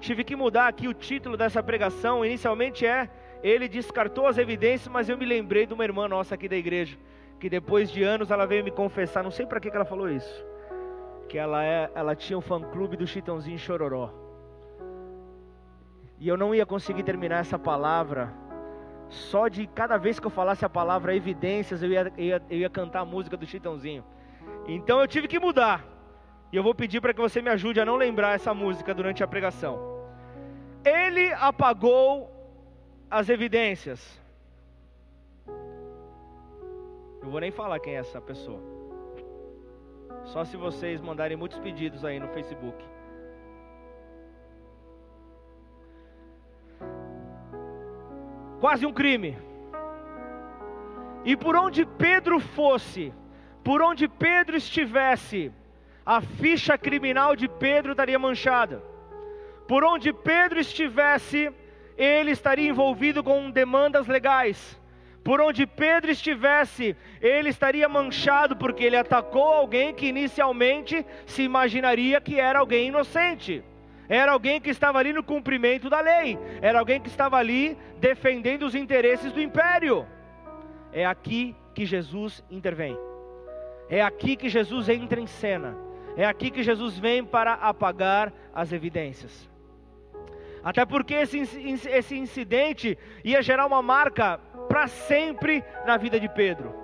tive 0.00 0.22
que 0.22 0.36
mudar 0.36 0.68
aqui 0.68 0.86
o 0.86 0.94
título 0.94 1.36
dessa 1.36 1.62
pregação. 1.62 2.24
Inicialmente 2.24 2.86
é 2.86 3.10
Ele 3.42 3.68
descartou 3.68 4.26
as 4.26 4.38
evidências, 4.38 4.88
mas 4.88 5.08
eu 5.08 5.18
me 5.18 5.24
lembrei 5.24 5.66
de 5.66 5.74
uma 5.74 5.84
irmã 5.84 6.08
nossa 6.08 6.34
aqui 6.34 6.48
da 6.48 6.56
igreja, 6.56 6.96
que 7.38 7.48
depois 7.48 7.90
de 7.90 8.02
anos 8.02 8.30
ela 8.30 8.46
veio 8.46 8.64
me 8.64 8.70
confessar, 8.70 9.22
não 9.22 9.30
sei 9.30 9.46
para 9.46 9.60
que, 9.60 9.70
que 9.70 9.76
ela 9.76 9.84
falou 9.84 10.08
isso, 10.08 10.46
que 11.28 11.36
ela, 11.36 11.64
é, 11.64 11.90
ela 11.94 12.14
tinha 12.14 12.38
um 12.38 12.40
fã-clube 12.42 12.96
do 12.96 13.06
Chitãozinho 13.06 13.58
Chororó. 13.58 14.10
E 16.18 16.28
eu 16.28 16.36
não 16.36 16.54
ia 16.54 16.64
conseguir 16.64 17.02
terminar 17.02 17.40
essa 17.40 17.58
palavra 17.58 18.32
só 19.08 19.48
de 19.48 19.66
cada 19.66 19.96
vez 19.96 20.18
que 20.18 20.26
eu 20.26 20.30
falasse 20.30 20.64
a 20.64 20.68
palavra 20.68 21.14
evidências, 21.14 21.82
eu 21.82 21.90
ia, 21.90 22.12
eu 22.16 22.24
ia, 22.24 22.42
eu 22.50 22.58
ia 22.58 22.70
cantar 22.70 23.00
a 23.00 23.04
música 23.04 23.36
do 23.36 23.46
Chitãozinho. 23.46 24.04
Então 24.66 25.00
eu 25.00 25.06
tive 25.06 25.28
que 25.28 25.38
mudar. 25.38 25.84
E 26.52 26.56
eu 26.56 26.62
vou 26.62 26.74
pedir 26.74 27.00
para 27.00 27.12
que 27.12 27.20
você 27.20 27.42
me 27.42 27.50
ajude 27.50 27.80
a 27.80 27.84
não 27.84 27.96
lembrar 27.96 28.34
essa 28.34 28.54
música 28.54 28.94
durante 28.94 29.22
a 29.22 29.26
pregação. 29.26 29.78
Ele 30.84 31.32
apagou 31.32 32.30
as 33.10 33.28
evidências. 33.28 34.20
Eu 37.22 37.30
vou 37.30 37.40
nem 37.40 37.50
falar 37.50 37.80
quem 37.80 37.96
é 37.96 37.98
essa 37.98 38.20
pessoa. 38.20 38.60
Só 40.24 40.44
se 40.44 40.56
vocês 40.56 41.00
mandarem 41.00 41.36
muitos 41.36 41.58
pedidos 41.58 42.04
aí 42.04 42.18
no 42.20 42.28
Facebook. 42.28 42.84
Quase 48.64 48.86
um 48.86 48.92
crime. 48.94 49.36
E 51.22 51.36
por 51.36 51.54
onde 51.54 51.84
Pedro 51.84 52.40
fosse, 52.40 53.12
por 53.62 53.82
onde 53.82 54.08
Pedro 54.08 54.56
estivesse, 54.56 55.52
a 56.06 56.22
ficha 56.22 56.78
criminal 56.78 57.36
de 57.36 57.46
Pedro 57.46 57.92
estaria 57.92 58.18
manchada. 58.18 58.82
Por 59.68 59.84
onde 59.84 60.14
Pedro 60.14 60.58
estivesse, 60.58 61.52
ele 61.94 62.30
estaria 62.30 62.70
envolvido 62.70 63.22
com 63.22 63.50
demandas 63.50 64.06
legais. 64.06 64.80
Por 65.22 65.42
onde 65.42 65.66
Pedro 65.66 66.10
estivesse, 66.10 66.96
ele 67.20 67.50
estaria 67.50 67.86
manchado 67.86 68.56
porque 68.56 68.82
ele 68.84 68.96
atacou 68.96 69.52
alguém 69.52 69.92
que 69.92 70.06
inicialmente 70.06 71.04
se 71.26 71.42
imaginaria 71.42 72.18
que 72.18 72.40
era 72.40 72.60
alguém 72.60 72.88
inocente. 72.88 73.62
Era 74.08 74.32
alguém 74.32 74.60
que 74.60 74.70
estava 74.70 74.98
ali 74.98 75.12
no 75.12 75.22
cumprimento 75.22 75.88
da 75.88 76.00
lei, 76.00 76.38
era 76.60 76.78
alguém 76.78 77.00
que 77.00 77.08
estava 77.08 77.36
ali 77.36 77.76
defendendo 77.98 78.64
os 78.64 78.74
interesses 78.74 79.32
do 79.32 79.40
império. 79.40 80.06
É 80.92 81.06
aqui 81.06 81.56
que 81.74 81.86
Jesus 81.86 82.44
intervém, 82.50 82.96
é 83.88 84.02
aqui 84.02 84.36
que 84.36 84.48
Jesus 84.48 84.88
entra 84.88 85.20
em 85.20 85.26
cena, 85.26 85.76
é 86.16 86.24
aqui 86.24 86.50
que 86.50 86.62
Jesus 86.62 86.98
vem 86.98 87.24
para 87.24 87.54
apagar 87.54 88.32
as 88.54 88.72
evidências. 88.72 89.48
Até 90.62 90.86
porque 90.86 91.14
esse, 91.14 91.40
esse 91.90 92.16
incidente 92.16 92.96
ia 93.22 93.42
gerar 93.42 93.66
uma 93.66 93.82
marca 93.82 94.38
para 94.68 94.86
sempre 94.86 95.62
na 95.86 95.96
vida 95.98 96.18
de 96.18 96.28
Pedro. 96.28 96.74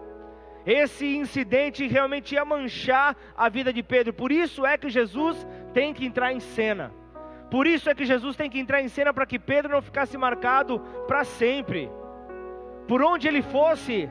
Esse 0.67 1.17
incidente 1.17 1.87
realmente 1.87 2.35
ia 2.35 2.45
manchar 2.45 3.17
a 3.35 3.49
vida 3.49 3.73
de 3.73 3.83
Pedro. 3.83 4.13
Por 4.13 4.31
isso 4.31 4.67
é 4.67 4.77
que 4.77 4.91
Jesus 4.91 5.47
tem 5.73 5.95
que 5.95 6.05
entrar 6.05 6.33
em 6.33 6.41
cena. 6.41 6.93
Por 7.51 7.67
isso 7.67 7.91
é 7.91 7.95
que 7.95 8.05
Jesus 8.05 8.37
tem 8.37 8.49
que 8.49 8.61
entrar 8.61 8.81
em 8.81 8.89
cena 8.89 9.13
para 9.13 9.27
que 9.27 9.39
Pedro 9.39 9.73
não 9.73 9.83
ficasse 9.83 10.17
marcado 10.17 10.79
para 11.09 11.25
sempre. 11.25 11.91
Por 12.87 13.03
onde 13.03 13.27
ele 13.27 13.43
fosse, 13.43 14.09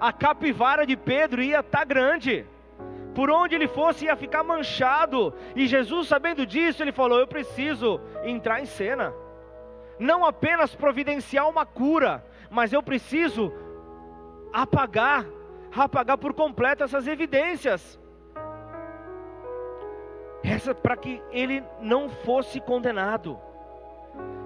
a 0.00 0.12
capivara 0.12 0.86
de 0.86 0.96
Pedro 0.96 1.42
ia 1.42 1.60
estar 1.60 1.78
tá 1.78 1.84
grande. 1.84 2.46
Por 3.14 3.30
onde 3.30 3.54
ele 3.54 3.68
fosse, 3.68 4.06
ia 4.06 4.16
ficar 4.16 4.42
manchado. 4.42 5.34
E 5.54 5.66
Jesus, 5.66 6.08
sabendo 6.08 6.46
disso, 6.46 6.82
ele 6.82 6.92
falou: 6.92 7.18
Eu 7.18 7.26
preciso 7.26 8.00
entrar 8.24 8.60
em 8.60 8.66
cena. 8.66 9.12
Não 9.98 10.24
apenas 10.24 10.74
providenciar 10.74 11.48
uma 11.48 11.66
cura, 11.66 12.24
mas 12.48 12.72
eu 12.72 12.82
preciso 12.82 13.52
apagar, 14.52 15.26
apagar 15.76 16.16
por 16.16 16.32
completo 16.32 16.84
essas 16.84 17.06
evidências 17.06 17.98
essa 20.42 20.74
para 20.74 20.96
que 20.96 21.22
ele 21.30 21.62
não 21.80 22.08
fosse 22.08 22.60
condenado. 22.60 23.38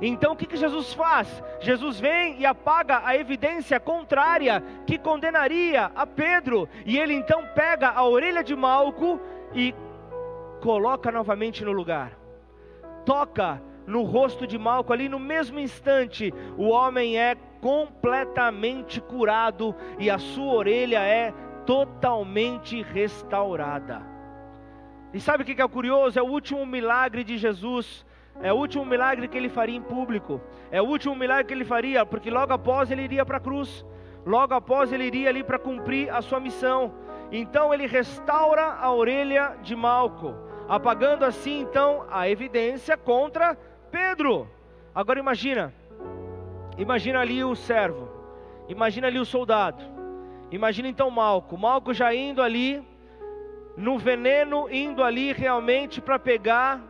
Então 0.00 0.32
o 0.32 0.36
que, 0.36 0.46
que 0.46 0.56
Jesus 0.56 0.92
faz? 0.92 1.42
Jesus 1.60 2.00
vem 2.00 2.40
e 2.40 2.44
apaga 2.44 3.02
a 3.04 3.16
evidência 3.16 3.78
contrária 3.78 4.62
que 4.86 4.98
condenaria 4.98 5.92
a 5.94 6.06
Pedro, 6.06 6.68
e 6.84 6.98
ele 6.98 7.14
então 7.14 7.46
pega 7.54 7.88
a 7.90 8.04
orelha 8.04 8.42
de 8.42 8.54
Malco 8.56 9.20
e 9.54 9.74
coloca 10.60 11.12
novamente 11.12 11.64
no 11.64 11.72
lugar, 11.72 12.18
toca 13.04 13.62
no 13.86 14.02
rosto 14.02 14.46
de 14.46 14.58
Malco 14.58 14.92
ali 14.92 15.08
no 15.08 15.20
mesmo 15.20 15.58
instante, 15.58 16.34
o 16.56 16.68
homem 16.68 17.18
é 17.18 17.36
completamente 17.60 19.00
curado 19.00 19.74
e 19.98 20.10
a 20.10 20.18
sua 20.18 20.52
orelha 20.52 21.00
é 21.00 21.32
totalmente 21.64 22.82
restaurada. 22.82 24.11
E 25.12 25.20
sabe 25.20 25.42
o 25.42 25.46
que 25.46 25.60
é 25.60 25.68
curioso? 25.68 26.18
É 26.18 26.22
o 26.22 26.26
último 26.26 26.64
milagre 26.64 27.22
de 27.22 27.36
Jesus. 27.36 28.04
É 28.40 28.52
o 28.52 28.56
último 28.56 28.84
milagre 28.84 29.28
que 29.28 29.36
ele 29.36 29.48
faria 29.48 29.76
em 29.76 29.82
público. 29.82 30.40
É 30.70 30.80
o 30.80 30.86
último 30.86 31.14
milagre 31.14 31.44
que 31.44 31.54
ele 31.54 31.64
faria, 31.64 32.06
porque 32.06 32.30
logo 32.30 32.52
após 32.52 32.90
ele 32.90 33.02
iria 33.02 33.24
para 33.24 33.36
a 33.36 33.40
cruz. 33.40 33.84
Logo 34.24 34.54
após 34.54 34.92
ele 34.92 35.04
iria 35.04 35.28
ali 35.28 35.44
para 35.44 35.58
cumprir 35.58 36.08
a 36.10 36.22
sua 36.22 36.40
missão. 36.40 36.94
Então 37.30 37.72
ele 37.72 37.86
restaura 37.86 38.74
a 38.74 38.92
orelha 38.92 39.56
de 39.62 39.74
Malco, 39.74 40.34
apagando 40.68 41.24
assim 41.24 41.60
então 41.60 42.06
a 42.10 42.28
evidência 42.28 42.96
contra 42.96 43.56
Pedro. 43.90 44.48
Agora 44.94 45.18
imagina, 45.18 45.72
imagina 46.76 47.20
ali 47.20 47.42
o 47.42 47.54
servo, 47.54 48.08
imagina 48.68 49.06
ali 49.06 49.18
o 49.18 49.24
soldado, 49.24 49.82
imagina 50.50 50.88
então 50.88 51.10
Malco, 51.10 51.56
Malco 51.56 51.94
já 51.94 52.14
indo 52.14 52.42
ali 52.42 52.86
no 53.76 53.98
veneno, 53.98 54.68
indo 54.70 55.02
ali 55.02 55.32
realmente 55.32 56.00
para 56.00 56.18
pegar 56.18 56.80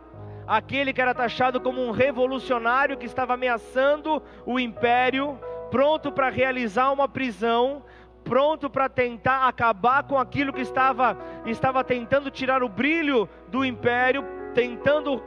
aquele 0.45 0.91
que 0.91 1.01
era 1.01 1.13
taxado 1.13 1.59
como 1.59 1.81
um 1.81 1.91
revolucionário 1.91 2.97
que 2.97 3.05
estava 3.05 3.33
ameaçando 3.33 4.21
o 4.45 4.59
império, 4.59 5.39
pronto 5.71 6.11
para 6.11 6.29
realizar 6.29 6.91
uma 6.91 7.07
prisão, 7.07 7.83
pronto 8.23 8.69
para 8.69 8.89
tentar 8.89 9.47
acabar 9.47 10.03
com 10.03 10.17
aquilo 10.17 10.53
que 10.53 10.61
estava, 10.61 11.17
estava 11.45 11.83
tentando 11.83 12.29
tirar 12.29 12.63
o 12.63 12.69
brilho 12.69 13.27
do 13.47 13.63
império, 13.63 14.25
tentando 14.53 15.23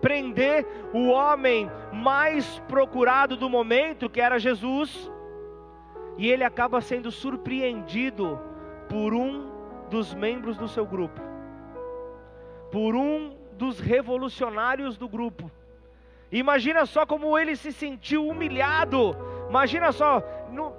prender 0.00 0.66
o 0.92 1.08
homem 1.08 1.70
mais 1.92 2.58
procurado 2.66 3.36
do 3.36 3.48
momento, 3.48 4.08
que 4.08 4.20
era 4.20 4.38
Jesus, 4.38 5.10
e 6.16 6.28
ele 6.28 6.44
acaba 6.44 6.80
sendo 6.80 7.10
surpreendido 7.10 8.38
por 8.88 9.14
um 9.14 9.49
dos 9.90 10.14
membros 10.14 10.56
do 10.56 10.68
seu 10.68 10.86
grupo, 10.86 11.20
por 12.70 12.94
um 12.94 13.36
dos 13.52 13.78
revolucionários 13.78 14.96
do 14.96 15.08
grupo. 15.08 15.50
Imagina 16.32 16.86
só 16.86 17.04
como 17.04 17.36
ele 17.36 17.56
se 17.56 17.72
sentiu 17.72 18.26
humilhado. 18.26 19.16
Imagina 19.48 19.90
só, 19.90 20.22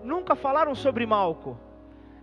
nunca 0.04 0.34
falaram 0.34 0.74
sobre 0.74 1.06
Malco. 1.06 1.60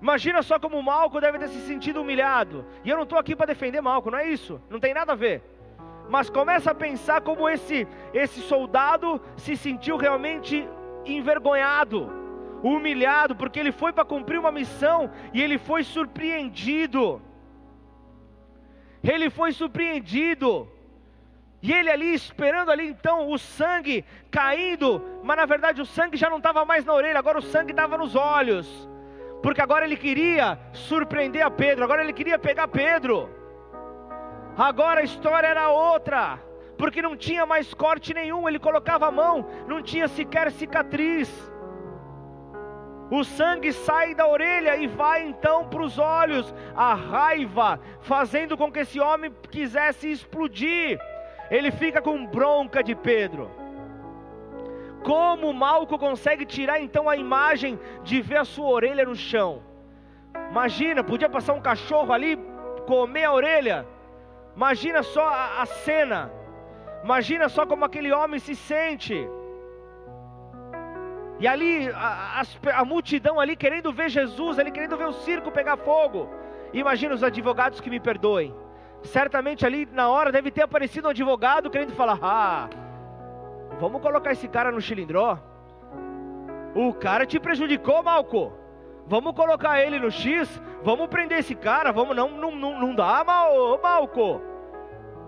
Imagina 0.01 0.43
só 0.43 0.59
como 0.59 0.83
Malco 0.83 1.21
deve 1.21 1.39
ter 1.39 1.49
se 1.49 1.61
sentido 1.61 2.01
humilhado. 2.01 2.65
E 2.85 2.89
eu 2.89 2.97
não 2.97 3.03
estou 3.03 3.19
aqui 3.19 3.37
para 3.37 3.47
defender 3.47 3.81
Malco, 3.83 4.11
não 4.11 4.19
é 4.19 4.29
isso. 4.29 4.61
Não 4.71 4.81
tem 4.81 4.95
nada 4.95 5.13
a 5.13 5.17
ver. 5.17 5.43
Mas 6.09 6.31
começa 6.31 6.71
a 6.71 6.75
pensar 6.75 7.21
como 7.21 7.49
esse 7.49 7.87
esse 8.15 8.41
soldado 8.41 9.21
se 9.37 9.57
sentiu 9.57 9.99
realmente 9.99 10.67
envergonhado, 11.05 12.11
humilhado, 12.63 13.37
porque 13.37 13.59
ele 13.59 13.73
foi 13.73 13.93
para 13.93 14.05
cumprir 14.05 14.39
uma 14.39 14.53
missão 14.53 15.11
e 15.33 15.43
ele 15.43 15.59
foi 15.59 15.83
surpreendido. 15.85 17.23
Ele 19.03 19.31
foi 19.31 19.53
surpreendido. 19.53 20.69
E 21.61 21.73
ele 21.73 21.91
ali 21.91 22.15
esperando 22.15 22.71
ali 22.71 22.89
então 22.89 23.31
o 23.31 23.39
sangue 23.39 24.05
caindo, 24.31 25.03
mas 25.25 25.37
na 25.37 25.47
verdade 25.47 25.83
o 25.83 25.87
sangue 25.87 26.17
já 26.17 26.31
não 26.31 26.37
estava 26.37 26.65
mais 26.65 26.85
na 26.85 26.93
orelha, 26.93 27.19
agora 27.19 27.39
o 27.39 27.43
sangue 27.43 27.73
estava 27.73 27.99
nos 27.99 28.15
olhos. 28.15 28.89
Porque 29.43 29.61
agora 29.61 29.85
ele 29.85 29.97
queria 29.97 30.59
surpreender 30.73 31.45
a 31.45 31.51
Pedro, 31.51 31.85
agora 31.85 32.03
ele 32.03 32.13
queria 32.13 32.39
pegar 32.39 32.69
Pedro. 32.69 33.29
Agora 34.57 35.01
a 35.01 35.05
história 35.05 35.47
era 35.47 35.69
outra, 35.71 36.41
porque 36.77 37.03
não 37.03 37.17
tinha 37.17 37.45
mais 37.47 37.73
corte 37.75 38.15
nenhum, 38.15 38.49
ele 38.49 38.59
colocava 38.59 39.07
a 39.07 39.11
mão, 39.11 39.47
não 39.67 39.83
tinha 39.83 40.09
sequer 40.09 40.51
cicatriz. 40.53 41.29
O 43.11 43.25
sangue 43.25 43.73
sai 43.73 44.15
da 44.15 44.29
orelha 44.29 44.77
e 44.77 44.87
vai 44.87 45.27
então 45.27 45.67
para 45.69 45.83
os 45.83 45.99
olhos, 45.99 46.55
a 46.77 46.95
raiva, 46.95 47.81
fazendo 48.01 48.57
com 48.57 48.71
que 48.71 48.81
esse 48.81 49.01
homem 49.01 49.33
quisesse 49.51 50.11
explodir 50.11 50.99
ele 51.51 51.71
fica 51.71 52.01
com 52.01 52.27
bronca 52.27 52.83
de 52.83 52.95
Pedro. 52.95 53.51
Como 55.03 55.53
Malco 55.53 55.99
consegue 55.99 56.45
tirar 56.45 56.81
então 56.81 57.09
a 57.09 57.17
imagem 57.17 57.79
de 58.03 58.21
ver 58.21 58.39
a 58.39 58.45
sua 58.45 58.69
orelha 58.69 59.05
no 59.05 59.15
chão? 59.15 59.63
Imagina, 60.51 61.03
podia 61.03 61.29
passar 61.29 61.55
um 61.55 61.61
cachorro 61.61 62.13
ali, 62.13 62.39
comer 62.87 63.25
a 63.25 63.33
orelha. 63.33 63.87
Imagina 64.55 65.03
só 65.03 65.27
a, 65.27 65.63
a 65.63 65.67
cena. 65.67 66.31
Imagina 67.03 67.49
só 67.49 67.65
como 67.65 67.85
aquele 67.85 68.13
homem 68.13 68.41
se 68.41 68.55
sente. 68.55 69.27
E 71.41 71.47
ali 71.47 71.89
a, 71.91 72.43
a, 72.43 72.81
a, 72.81 72.85
multidão 72.85 73.39
ali 73.39 73.55
querendo 73.55 73.93
ver 73.93 74.09
Jesus, 74.09 74.59
ali 74.59 74.73
querendo 74.73 74.97
ver 74.97 75.07
o 75.07 75.13
circo 75.13 75.51
pegar 75.51 75.77
fogo. 75.77 76.29
Imagina 76.73 77.15
os 77.15 77.23
advogados 77.23 77.81
que 77.81 77.89
me 77.89 78.01
perdoem. 78.01 78.55
Certamente 79.03 79.65
ali 79.65 79.87
na 79.93 80.09
hora 80.09 80.33
deve 80.33 80.51
ter 80.51 80.63
aparecido 80.63 81.07
um 81.07 81.11
advogado 81.11 81.71
querendo 81.71 81.93
falar: 81.93 82.19
Ah, 82.21 82.69
vamos 83.79 84.03
colocar 84.03 84.33
esse 84.33 84.49
cara 84.49 84.73
no 84.73 84.81
chilindró. 84.81 85.39
O 86.75 86.93
cara 86.93 87.25
te 87.25 87.39
prejudicou, 87.39 88.03
Malco. 88.03 88.53
Vamos 89.07 89.35
colocar 89.35 89.81
ele 89.81 89.99
no 89.99 90.11
X. 90.11 90.61
Vamos 90.83 91.07
prender 91.07 91.39
esse 91.39 91.55
cara. 91.55 91.93
Vamos, 91.93 92.15
não, 92.15 92.29
não, 92.29 92.51
não, 92.55 92.81
não 92.81 92.95
dá, 92.95 93.25
Mal, 93.25 93.81
Malco. 93.81 94.43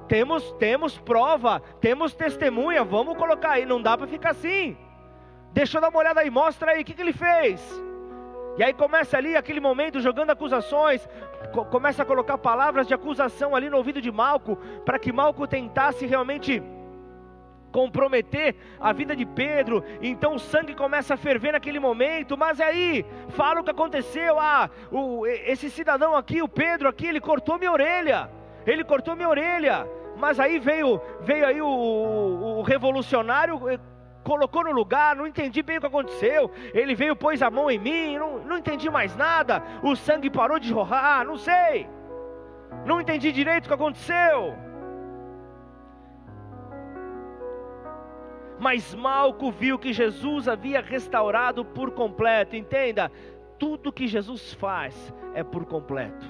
Temos, 0.07 0.53
temos 0.55 0.99
prova, 0.99 1.63
temos 1.81 2.15
testemunha. 2.15 2.85
Vamos 2.85 3.17
colocar 3.17 3.53
aí. 3.53 3.65
Não 3.65 3.81
dá 3.81 3.97
para 3.97 4.09
ficar 4.09 4.31
assim. 4.31 4.77
Deixa 5.53 5.79
eu 5.79 5.81
dar 5.81 5.89
uma 5.89 5.99
olhada 5.99 6.21
aí. 6.21 6.31
Mostra 6.31 6.73
aí 6.73 6.83
o 6.83 6.85
que, 6.85 6.95
que 6.95 7.03
ele 7.03 7.13
fez. 7.13 7.61
E 8.59 8.63
aí 8.63 8.75
começa 8.75 9.17
ali 9.17 9.37
aquele 9.37 9.61
momento 9.61 10.01
jogando 10.01 10.31
acusações, 10.31 11.09
começa 11.71 12.03
a 12.03 12.07
colocar 12.07 12.37
palavras 12.37 12.87
de 12.87 12.93
acusação 12.93 13.55
ali 13.55 13.71
no 13.71 13.77
ouvido 13.77 14.03
de 14.03 14.11
Malco, 14.11 14.57
para 14.85 14.99
que 14.99 15.13
Malco 15.13 15.47
tentasse 15.47 16.05
realmente 16.05 16.63
comprometer 17.71 18.57
a 18.81 18.93
vida 18.93 19.15
de 19.15 19.25
Pedro. 19.25 19.83
Então 20.03 20.35
o 20.35 20.39
sangue 20.39 20.75
começa 20.75 21.15
a 21.15 21.17
ferver 21.17 21.53
naquele 21.53 21.79
momento. 21.79 22.37
Mas 22.37 22.61
aí, 22.61 23.07
fala 23.31 23.61
o 23.61 23.65
que 23.65 23.71
aconteceu. 23.71 24.39
Ah, 24.39 24.69
o, 24.91 25.27
esse 25.27 25.71
cidadão 25.71 26.15
aqui, 26.15 26.43
o 26.43 26.49
Pedro 26.49 26.89
aqui, 26.89 27.07
ele 27.07 27.21
cortou 27.21 27.59
minha 27.59 27.73
orelha. 27.73 28.31
Ele 28.67 28.85
cortou 28.85 29.17
minha 29.17 29.29
orelha. 29.29 29.89
Mas 30.17 30.39
aí 30.39 30.59
veio, 30.59 31.01
veio 31.23 31.47
aí 31.47 31.63
o, 31.63 31.67
o, 31.67 32.59
o 32.59 32.63
revolucionário 32.63 33.59
colocou 34.31 34.63
no 34.63 34.71
lugar, 34.71 35.17
não 35.17 35.27
entendi 35.27 35.61
bem 35.61 35.79
o 35.79 35.81
que 35.81 35.89
aconteceu. 35.89 36.53
Ele 36.73 36.95
veio, 36.95 37.17
pôs 37.17 37.43
a 37.43 37.51
mão 37.51 37.69
em 37.69 37.81
mim, 37.81 38.17
não, 38.17 38.39
não 38.39 38.59
entendi 38.59 38.89
mais 38.89 39.17
nada. 39.17 39.61
O 39.83 39.97
sangue 39.97 40.31
parou 40.31 40.57
de 40.61 40.69
jorrar, 40.69 41.25
não 41.25 41.37
sei. 41.37 41.89
Não 42.87 43.01
entendi 43.01 43.33
direito 43.33 43.65
o 43.65 43.69
que 43.69 43.75
aconteceu. 43.75 44.55
Mas 48.61 48.95
Malco 48.95 49.51
viu 49.51 49.77
que 49.77 49.93
Jesus 49.93 50.47
havia 50.47 50.81
restaurado 50.81 51.65
por 51.65 51.91
completo. 51.91 52.55
Entenda, 52.55 53.11
tudo 53.59 53.93
que 53.93 54.07
Jesus 54.07 54.53
faz 54.55 55.13
é 55.35 55.43
por 55.43 55.65
completo. 55.65 56.25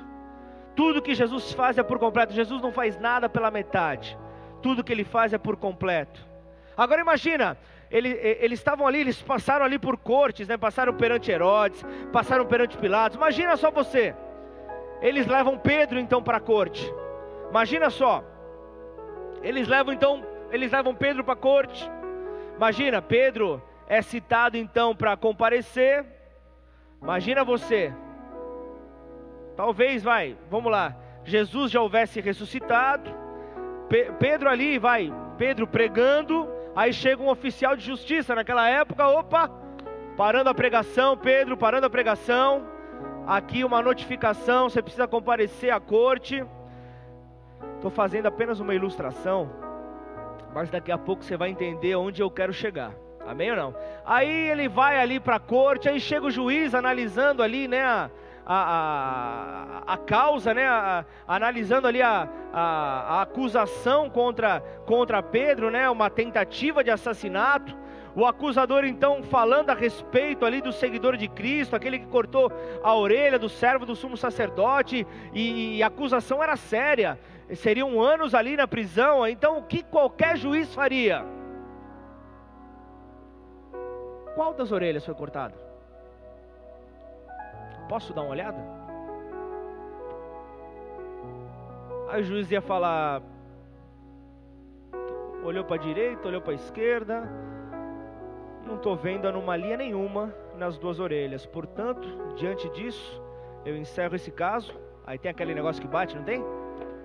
Tudo 0.74 1.02
que 1.02 1.14
Jesus 1.14 1.52
faz 1.52 1.76
é 1.76 1.82
por 1.82 1.98
completo. 1.98 2.32
Jesus 2.32 2.62
não 2.62 2.72
faz 2.72 2.98
nada 2.98 3.28
pela 3.28 3.50
metade. 3.50 4.16
Tudo 4.62 4.82
que 4.82 4.90
ele 4.90 5.04
faz 5.04 5.34
é 5.34 5.38
por 5.38 5.56
completo. 5.56 6.26
Agora 6.74 7.02
imagina, 7.02 7.58
ele, 7.90 8.10
eles 8.40 8.60
estavam 8.60 8.86
ali, 8.86 9.00
eles 9.00 9.20
passaram 9.20 9.64
ali 9.64 9.78
por 9.78 9.96
cortes, 9.96 10.46
né? 10.46 10.56
passaram 10.56 10.94
perante 10.94 11.30
Herodes, 11.30 11.84
passaram 12.12 12.46
perante 12.46 12.78
Pilatos. 12.78 13.16
Imagina 13.16 13.56
só 13.56 13.70
você. 13.70 14.14
Eles 15.02 15.26
levam 15.26 15.58
Pedro 15.58 15.98
então 15.98 16.22
para 16.22 16.36
a 16.36 16.40
corte. 16.40 16.92
Imagina 17.50 17.90
só. 17.90 18.22
Eles 19.42 19.66
levam 19.66 19.92
então, 19.92 20.24
eles 20.52 20.70
levam 20.70 20.94
Pedro 20.94 21.24
para 21.24 21.32
a 21.32 21.36
corte. 21.36 21.90
Imagina, 22.56 23.02
Pedro 23.02 23.60
é 23.88 24.00
citado 24.02 24.56
então 24.56 24.94
para 24.94 25.16
comparecer. 25.16 26.06
Imagina 27.02 27.42
você. 27.42 27.92
Talvez 29.56 30.02
vai, 30.02 30.36
vamos 30.48 30.70
lá. 30.70 30.94
Jesus 31.24 31.72
já 31.72 31.80
houvesse 31.80 32.20
ressuscitado. 32.20 33.10
Pe 33.88 34.12
Pedro 34.20 34.48
ali 34.48 34.78
vai, 34.78 35.12
Pedro 35.36 35.66
pregando 35.66 36.48
Aí 36.74 36.92
chega 36.92 37.22
um 37.22 37.28
oficial 37.28 37.76
de 37.76 37.84
justiça 37.84 38.34
naquela 38.34 38.68
época, 38.68 39.06
opa, 39.08 39.50
parando 40.16 40.50
a 40.50 40.54
pregação, 40.54 41.16
Pedro, 41.16 41.56
parando 41.56 41.86
a 41.86 41.90
pregação. 41.90 42.66
Aqui 43.26 43.64
uma 43.64 43.82
notificação, 43.82 44.68
você 44.68 44.80
precisa 44.80 45.06
comparecer 45.06 45.72
à 45.72 45.80
corte. 45.80 46.44
Estou 47.74 47.90
fazendo 47.90 48.26
apenas 48.26 48.60
uma 48.60 48.74
ilustração, 48.74 49.50
mas 50.54 50.70
daqui 50.70 50.92
a 50.92 50.98
pouco 50.98 51.24
você 51.24 51.36
vai 51.36 51.50
entender 51.50 51.94
onde 51.96 52.22
eu 52.22 52.30
quero 52.30 52.52
chegar. 52.52 52.92
Amém 53.26 53.50
ou 53.50 53.56
não? 53.56 53.74
Aí 54.04 54.48
ele 54.48 54.68
vai 54.68 55.00
ali 55.00 55.20
para 55.20 55.36
a 55.36 55.40
corte, 55.40 55.88
aí 55.88 56.00
chega 56.00 56.26
o 56.26 56.30
juiz 56.30 56.74
analisando 56.74 57.42
ali, 57.42 57.68
né, 57.68 57.82
a, 57.82 58.10
a, 58.52 59.84
a, 59.86 59.94
a 59.94 59.96
causa, 59.96 60.52
né, 60.52 60.66
a, 60.66 61.04
analisando 61.28 61.86
ali 61.86 62.02
a, 62.02 62.28
a, 62.52 63.22
acusação 63.22 64.10
contra, 64.10 64.60
contra 64.86 65.22
Pedro, 65.22 65.70
né, 65.70 65.88
uma 65.88 66.10
tentativa 66.10 66.82
de 66.82 66.90
assassinato. 66.90 67.78
O 68.12 68.26
acusador 68.26 68.84
então 68.84 69.22
falando 69.22 69.70
a 69.70 69.74
respeito 69.74 70.44
ali 70.44 70.60
do 70.60 70.72
seguidor 70.72 71.16
de 71.16 71.28
Cristo, 71.28 71.76
aquele 71.76 72.00
que 72.00 72.08
cortou 72.08 72.52
a 72.82 72.92
orelha 72.92 73.38
do 73.38 73.48
servo 73.48 73.86
do 73.86 73.94
sumo 73.94 74.16
sacerdote, 74.16 75.06
e, 75.32 75.76
e 75.76 75.82
a 75.84 75.86
acusação 75.86 76.42
era 76.42 76.56
séria, 76.56 77.20
seriam 77.54 78.02
anos 78.02 78.34
ali 78.34 78.56
na 78.56 78.66
prisão. 78.66 79.24
Então 79.28 79.58
o 79.58 79.62
que 79.62 79.80
qualquer 79.84 80.36
juiz 80.36 80.74
faria? 80.74 81.24
Qual 84.34 84.52
das 84.54 84.72
orelhas 84.72 85.06
foi 85.06 85.14
cortado? 85.14 85.69
Posso 87.90 88.14
dar 88.14 88.22
uma 88.22 88.30
olhada? 88.30 88.64
Aí 92.08 92.22
o 92.22 92.24
juiz 92.24 92.48
ia 92.48 92.60
falar, 92.60 93.20
olhou 95.42 95.64
para 95.64 95.74
a 95.74 95.78
direita, 95.78 96.28
olhou 96.28 96.40
para 96.40 96.52
a 96.52 96.54
esquerda, 96.54 97.28
não 98.64 98.76
estou 98.76 98.94
vendo 98.94 99.26
anomalia 99.26 99.76
nenhuma 99.76 100.32
nas 100.56 100.78
duas 100.78 101.00
orelhas. 101.00 101.44
Portanto, 101.46 102.06
diante 102.36 102.68
disso, 102.68 103.20
eu 103.64 103.76
encerro 103.76 104.14
esse 104.14 104.30
caso. 104.30 104.72
Aí 105.04 105.18
tem 105.18 105.28
aquele 105.28 105.52
negócio 105.52 105.82
que 105.82 105.88
bate, 105.88 106.14
não 106.14 106.22
tem? 106.22 106.44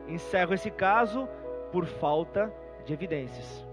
Encerro 0.07 0.53
esse 0.53 0.69
caso 0.69 1.27
por 1.71 1.87
falta 1.87 2.53
de 2.85 2.93
evidências. 2.93 3.64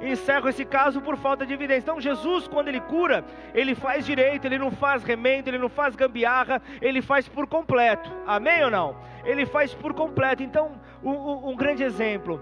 Encerro 0.00 0.48
esse 0.48 0.64
caso 0.64 1.00
por 1.00 1.16
falta 1.16 1.44
de 1.44 1.52
evidência. 1.52 1.82
Então, 1.82 2.00
Jesus, 2.00 2.46
quando 2.46 2.68
ele 2.68 2.80
cura, 2.80 3.24
ele 3.52 3.74
faz 3.74 4.06
direito, 4.06 4.44
ele 4.44 4.58
não 4.58 4.70
faz 4.70 5.02
remendo, 5.02 5.48
ele 5.48 5.58
não 5.58 5.68
faz 5.68 5.96
gambiarra, 5.96 6.62
ele 6.80 7.02
faz 7.02 7.28
por 7.28 7.46
completo. 7.46 8.10
Amém 8.26 8.64
ou 8.64 8.70
não? 8.70 8.96
Ele 9.24 9.44
faz 9.44 9.74
por 9.74 9.92
completo. 9.92 10.42
Então, 10.42 10.80
um, 11.02 11.50
um 11.50 11.56
grande 11.56 11.82
exemplo. 11.82 12.40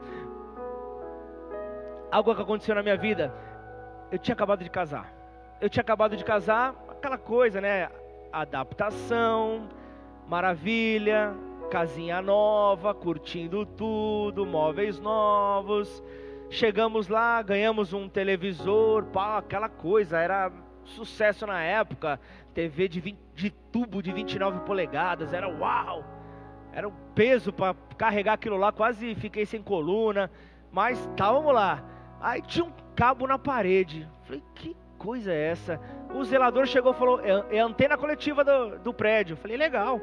Algo 2.10 2.34
que 2.34 2.42
aconteceu 2.42 2.74
na 2.74 2.82
minha 2.82 2.96
vida. 2.96 3.32
Eu 4.10 4.18
tinha 4.18 4.34
acabado 4.34 4.62
de 4.62 4.70
casar. 4.70 5.12
Eu 5.60 5.70
tinha 5.70 5.80
acabado 5.80 6.16
de 6.16 6.24
casar, 6.24 6.74
aquela 6.90 7.16
coisa, 7.16 7.60
né? 7.60 7.88
Adaptação, 8.30 9.68
maravilha, 10.28 11.34
casinha 11.70 12.20
nova, 12.20 12.92
curtindo 12.92 13.64
tudo, 13.64 14.44
móveis 14.44 15.00
novos. 15.00 16.02
Chegamos 16.48 17.08
lá, 17.08 17.42
ganhamos 17.42 17.92
um 17.92 18.08
televisor, 18.08 19.04
pá, 19.06 19.38
aquela 19.38 19.68
coisa, 19.68 20.18
era 20.18 20.52
sucesso 20.84 21.46
na 21.46 21.60
época. 21.60 22.20
TV 22.54 22.88
de, 22.88 23.00
20, 23.00 23.18
de 23.34 23.50
tubo 23.50 24.02
de 24.02 24.12
29 24.12 24.60
polegadas, 24.60 25.32
era 25.32 25.48
uau! 25.48 26.04
Era 26.72 26.88
um 26.88 26.94
peso 27.14 27.52
para 27.52 27.74
carregar 27.96 28.34
aquilo 28.34 28.56
lá, 28.56 28.70
quase 28.70 29.14
fiquei 29.16 29.44
sem 29.44 29.62
coluna. 29.62 30.30
Mas 30.70 31.04
tá, 31.16 31.32
vamos 31.32 31.54
lá. 31.54 31.82
Aí 32.20 32.42
tinha 32.42 32.64
um 32.64 32.72
cabo 32.94 33.26
na 33.26 33.38
parede. 33.38 34.08
Falei, 34.24 34.42
que 34.54 34.76
coisa 34.98 35.32
é 35.32 35.48
essa? 35.48 35.80
O 36.14 36.22
zelador 36.24 36.66
chegou 36.66 36.92
e 36.92 36.96
falou: 36.96 37.20
é, 37.20 37.56
é 37.56 37.60
antena 37.60 37.96
coletiva 37.96 38.44
do, 38.44 38.78
do 38.78 38.92
prédio. 38.92 39.36
Falei, 39.36 39.56
legal. 39.56 40.00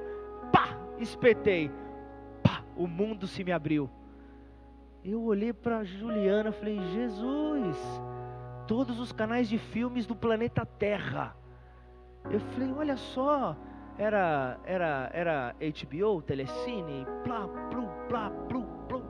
Pá! 0.51 0.69
Espetei. 0.97 1.71
Pá! 2.41 2.63
O 2.75 2.88
mundo 2.88 3.27
se 3.27 3.43
me 3.43 3.51
abriu. 3.51 3.89
Eu 5.03 5.21
olhei 5.23 5.51
para 5.51 5.83
Juliana 5.83 6.49
e 6.49 6.53
falei: 6.53 6.79
Jesus, 6.93 7.77
todos 8.67 8.99
os 8.99 9.11
canais 9.11 9.49
de 9.49 9.57
filmes 9.57 10.05
do 10.05 10.15
planeta 10.15 10.65
Terra. 10.65 11.35
Eu 12.31 12.39
falei: 12.39 12.71
olha 12.71 12.95
só, 12.95 13.55
era 13.97 14.57
era 14.63 15.09
era 15.13 15.55
HBO, 15.59 16.21
Telecine, 16.21 17.05
plá, 17.23 17.47
plu, 17.69 17.87
plá, 18.07 18.29
plu, 18.47 18.65
plu. 18.87 19.03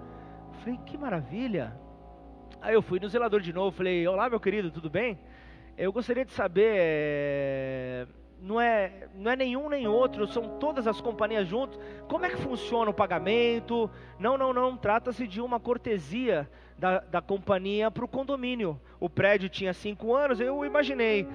Falei: 0.63 0.79
que 0.86 0.97
maravilha. 0.97 1.79
Aí 2.60 2.73
eu 2.73 2.82
fui 2.82 2.99
no 2.99 3.08
zelador 3.08 3.41
de 3.41 3.53
novo, 3.53 3.77
falei: 3.77 4.08
olá, 4.08 4.29
meu 4.29 4.39
querido, 4.39 4.71
tudo 4.71 4.89
bem? 4.89 5.19
Eu 5.77 5.93
gostaria 5.93 6.25
de 6.25 6.32
saber. 6.32 6.75
É 6.75 8.08
não 8.43 8.60
é, 8.60 9.08
não 9.15 9.32
é 9.32 9.38
nenhum 9.38 9.69
nem 9.69 9.88
outro, 9.88 10.27
são 10.27 10.60
todas 10.60 10.86
as 10.86 10.99
companhias 10.99 11.47
juntos. 11.47 11.79
Como 12.10 12.25
é 12.25 12.29
que 12.29 12.36
funciona 12.36 12.91
o 12.91 12.93
pagamento? 12.93 13.89
Não, 14.19 14.38
não, 14.38 14.53
não, 14.53 14.75
trata-se 14.75 15.25
de 15.25 15.39
uma 15.39 15.62
cortesia 15.62 16.49
da, 16.77 16.99
da 16.99 17.21
companhia 17.21 17.89
para 17.89 18.03
o 18.03 18.08
condomínio. 18.08 18.79
O 18.99 19.10
prédio 19.10 19.47
tinha 19.47 19.73
cinco 19.73 20.13
anos, 20.13 20.41
eu 20.41 20.65
imaginei, 20.65 21.25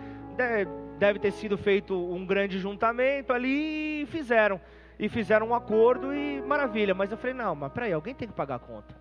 deve 0.99 1.19
ter 1.19 1.31
sido 1.31 1.57
feito 1.57 1.95
um 1.95 2.27
grande 2.27 2.59
juntamento 2.59 3.33
ali 3.33 4.03
e 4.03 4.07
fizeram. 4.07 4.61
E 4.99 5.09
fizeram 5.09 5.49
um 5.49 5.55
acordo 5.55 6.13
e 6.13 6.43
maravilha. 6.43 6.95
Mas 6.95 7.11
eu 7.11 7.17
falei, 7.17 7.33
não, 7.33 7.55
mas 7.55 7.73
peraí, 7.73 7.93
alguém 7.93 8.15
tem 8.15 8.29
que 8.29 8.35
pagar 8.35 8.57
a 8.57 8.59
conta. 8.59 8.95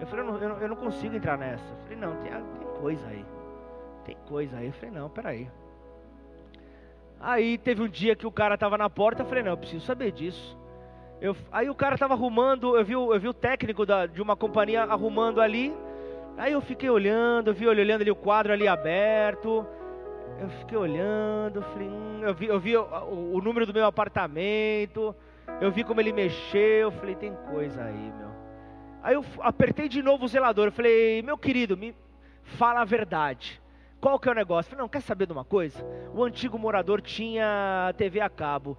Eu 0.00 0.06
falei, 0.06 0.24
eu 0.24 0.32
não, 0.32 0.38
eu 0.40 0.48
não, 0.48 0.58
eu 0.60 0.68
não 0.68 0.76
consigo 0.76 1.14
entrar 1.14 1.36
nessa. 1.36 1.64
Eu 1.64 1.78
falei, 1.82 1.96
não, 1.98 2.16
tem, 2.22 2.30
tem 2.32 2.80
coisa 2.80 3.06
aí. 3.06 3.24
Tem 4.06 4.16
coisa 4.26 4.56
aí. 4.56 4.66
Eu 4.68 4.72
falei, 4.72 4.90
não, 4.92 5.10
peraí. 5.10 5.40
Aí 5.40 5.63
teve 7.62 7.82
um 7.82 7.88
dia 7.88 8.14
que 8.14 8.26
o 8.26 8.32
cara 8.32 8.58
tava 8.58 8.76
na 8.76 8.90
porta, 8.90 9.22
eu 9.22 9.26
falei, 9.26 9.42
não, 9.42 9.52
eu 9.52 9.56
preciso 9.56 9.84
saber 9.86 10.12
disso. 10.12 10.58
Eu, 11.20 11.34
aí 11.50 11.70
o 11.70 11.74
cara 11.74 11.96
tava 11.96 12.12
arrumando, 12.14 12.76
eu 12.76 12.84
vi, 12.84 12.92
eu 12.92 13.18
vi 13.18 13.28
o 13.28 13.32
técnico 13.32 13.86
da, 13.86 14.06
de 14.06 14.20
uma 14.20 14.36
companhia 14.36 14.82
arrumando 14.82 15.40
ali. 15.40 15.74
Aí 16.36 16.52
eu 16.52 16.60
fiquei 16.60 16.90
olhando, 16.90 17.48
eu 17.48 17.54
vi 17.54 17.66
olhando 17.66 18.02
ali 18.02 18.10
o 18.10 18.16
quadro 18.16 18.52
ali 18.52 18.68
aberto. 18.68 19.66
Eu 20.40 20.48
fiquei 20.50 20.76
olhando, 20.76 21.62
falei, 21.62 21.88
hum, 21.88 22.20
eu 22.22 22.34
vi, 22.34 22.46
eu 22.46 22.60
vi 22.60 22.76
o, 22.76 22.82
o, 22.82 23.36
o, 23.36 23.40
número 23.40 23.64
do 23.64 23.72
meu 23.72 23.86
apartamento. 23.86 25.14
Eu 25.60 25.70
vi 25.70 25.84
como 25.84 26.00
ele 26.00 26.12
mexeu, 26.12 26.60
eu 26.60 26.92
falei, 26.92 27.14
tem 27.14 27.34
coisa 27.50 27.84
aí, 27.84 28.12
meu. 28.18 28.28
Aí 29.02 29.14
eu 29.14 29.24
apertei 29.40 29.88
de 29.88 30.02
novo 30.02 30.24
o 30.24 30.28
zelador, 30.28 30.66
eu 30.66 30.72
falei, 30.72 31.22
meu 31.22 31.38
querido, 31.38 31.76
me 31.76 31.94
fala 32.42 32.80
a 32.80 32.84
verdade. 32.84 33.62
Qual 34.04 34.18
que 34.18 34.28
é 34.28 34.32
o 34.32 34.34
negócio? 34.34 34.68
Falei, 34.68 34.82
não, 34.82 34.88
quer 34.90 35.00
saber 35.00 35.24
de 35.24 35.32
uma 35.32 35.46
coisa? 35.46 35.82
O 36.14 36.22
antigo 36.22 36.58
morador 36.58 37.00
tinha 37.00 37.90
TV 37.96 38.20
a 38.20 38.28
cabo. 38.28 38.76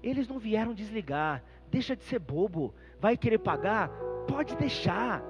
Eles 0.00 0.28
não 0.28 0.38
vieram 0.38 0.72
desligar. 0.72 1.42
Deixa 1.68 1.96
de 1.96 2.04
ser 2.04 2.20
bobo. 2.20 2.72
Vai 3.00 3.16
querer 3.16 3.38
pagar? 3.38 3.90
Pode 4.28 4.54
deixar. 4.54 5.20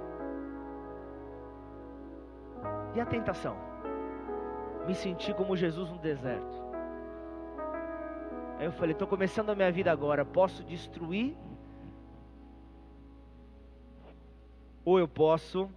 E 2.94 3.00
a 3.00 3.06
tentação? 3.06 3.56
Me 4.86 4.94
senti 4.94 5.32
como 5.32 5.56
Jesus 5.56 5.90
no 5.90 5.98
deserto. 5.98 6.62
Aí 8.58 8.66
eu 8.66 8.72
falei, 8.72 8.92
estou 8.92 9.08
começando 9.08 9.48
a 9.48 9.54
minha 9.54 9.72
vida 9.72 9.90
agora. 9.90 10.26
Posso 10.26 10.62
destruir? 10.62 11.34
Ou 14.84 14.98
eu 14.98 15.08
posso 15.08 15.70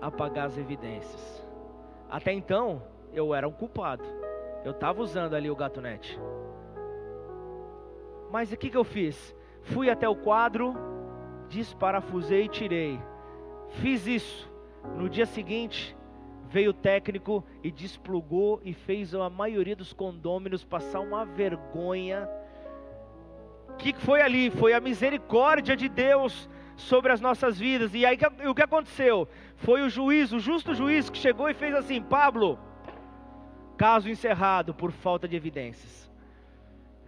apagar 0.00 0.46
as 0.46 0.58
evidências? 0.58 1.47
Até 2.10 2.32
então, 2.32 2.82
eu 3.12 3.34
era 3.34 3.46
um 3.46 3.52
culpado. 3.52 4.04
Eu 4.64 4.72
estava 4.72 5.02
usando 5.02 5.34
ali 5.34 5.50
o 5.50 5.56
gatunete. 5.56 6.18
Mas 8.30 8.52
o 8.52 8.56
que, 8.56 8.70
que 8.70 8.76
eu 8.76 8.84
fiz? 8.84 9.34
Fui 9.62 9.90
até 9.90 10.08
o 10.08 10.16
quadro, 10.16 10.74
desparafusei 11.48 12.44
e 12.44 12.48
tirei. 12.48 13.00
Fiz 13.80 14.06
isso. 14.06 14.50
No 14.96 15.08
dia 15.08 15.26
seguinte, 15.26 15.96
veio 16.48 16.70
o 16.70 16.74
técnico 16.74 17.44
e 17.62 17.70
desplugou 17.70 18.60
e 18.64 18.72
fez 18.72 19.14
a 19.14 19.28
maioria 19.28 19.76
dos 19.76 19.92
condôminos 19.92 20.64
passar 20.64 21.00
uma 21.00 21.24
vergonha. 21.24 22.28
O 23.68 23.74
que 23.74 23.92
foi 23.94 24.22
ali? 24.22 24.50
Foi 24.50 24.72
a 24.72 24.80
misericórdia 24.80 25.76
de 25.76 25.88
Deus 25.88 26.48
sobre 26.78 27.12
as 27.12 27.20
nossas 27.20 27.58
vidas. 27.58 27.92
E 27.92 28.06
aí 28.06 28.16
o 28.46 28.54
que 28.54 28.62
aconteceu? 28.62 29.28
Foi 29.56 29.82
o 29.82 29.90
juiz, 29.90 30.32
o 30.32 30.38
justo 30.38 30.74
juiz, 30.74 31.10
que 31.10 31.18
chegou 31.18 31.50
e 31.50 31.54
fez 31.54 31.74
assim: 31.74 32.00
Pablo, 32.00 32.58
caso 33.76 34.08
encerrado 34.08 34.72
por 34.72 34.92
falta 34.92 35.28
de 35.28 35.36
evidências. 35.36 36.08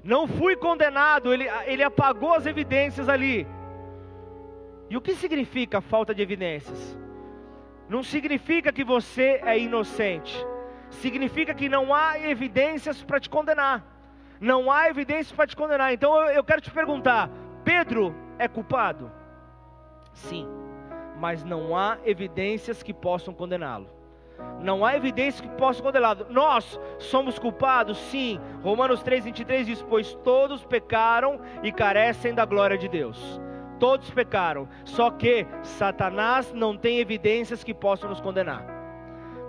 Não 0.02 0.26
fui 0.26 0.56
condenado, 0.56 1.33
ele, 1.33 1.46
ele 1.66 1.83
apagou 1.83 2.35
as 2.35 2.46
evidências 2.46 3.09
ali. 3.09 3.46
E 4.88 4.96
o 4.96 5.00
que 5.00 5.14
significa 5.14 5.80
falta 5.80 6.14
de 6.14 6.22
evidências? 6.22 6.98
Não 7.88 8.02
significa 8.02 8.72
que 8.72 8.83
você 8.83 9.40
é 9.44 9.59
inocente, 9.59 10.35
significa 10.90 11.54
que 11.54 11.68
não 11.68 11.94
há 11.94 12.18
evidências 12.18 13.02
para 13.02 13.20
te 13.20 13.30
condenar. 13.30 13.85
Não 14.40 14.70
há 14.70 14.88
evidências 14.88 15.33
para 15.33 15.46
te 15.46 15.54
condenar. 15.54 15.92
Então 15.92 16.16
eu, 16.16 16.30
eu 16.30 16.44
quero 16.44 16.61
te 16.61 16.70
perguntar: 16.70 17.30
Pedro 17.62 18.14
é 18.38 18.48
culpado? 18.48 19.19
Sim, 20.12 20.46
mas 21.18 21.44
não 21.44 21.77
há 21.77 21.99
evidências 22.05 22.83
que 22.83 22.92
possam 22.92 23.33
condená-lo. 23.35 23.88
Não 24.62 24.85
há 24.85 24.96
evidências 24.96 25.40
que 25.40 25.49
possam 25.57 25.85
condená-lo. 25.85 26.27
Nós 26.31 26.79
somos 26.99 27.38
culpados? 27.38 27.99
Sim. 27.99 28.40
Romanos 28.62 29.03
3,23 29.03 29.64
diz: 29.64 29.83
Pois 29.83 30.14
todos 30.25 30.64
pecaram 30.64 31.40
e 31.62 31.73
carecem 31.73 32.35
da 32.35 32.44
glória 32.44 32.77
de 32.77 32.88
Deus. 32.88 33.40
Todos 33.79 34.11
pecaram, 34.11 34.68
só 34.85 35.11
que 35.11 35.46
Satanás 35.62 36.53
não 36.53 36.77
tem 36.77 36.99
evidências 36.99 37.64
que 37.64 37.73
possam 37.73 38.11
nos 38.11 38.20
condenar. 38.20 38.69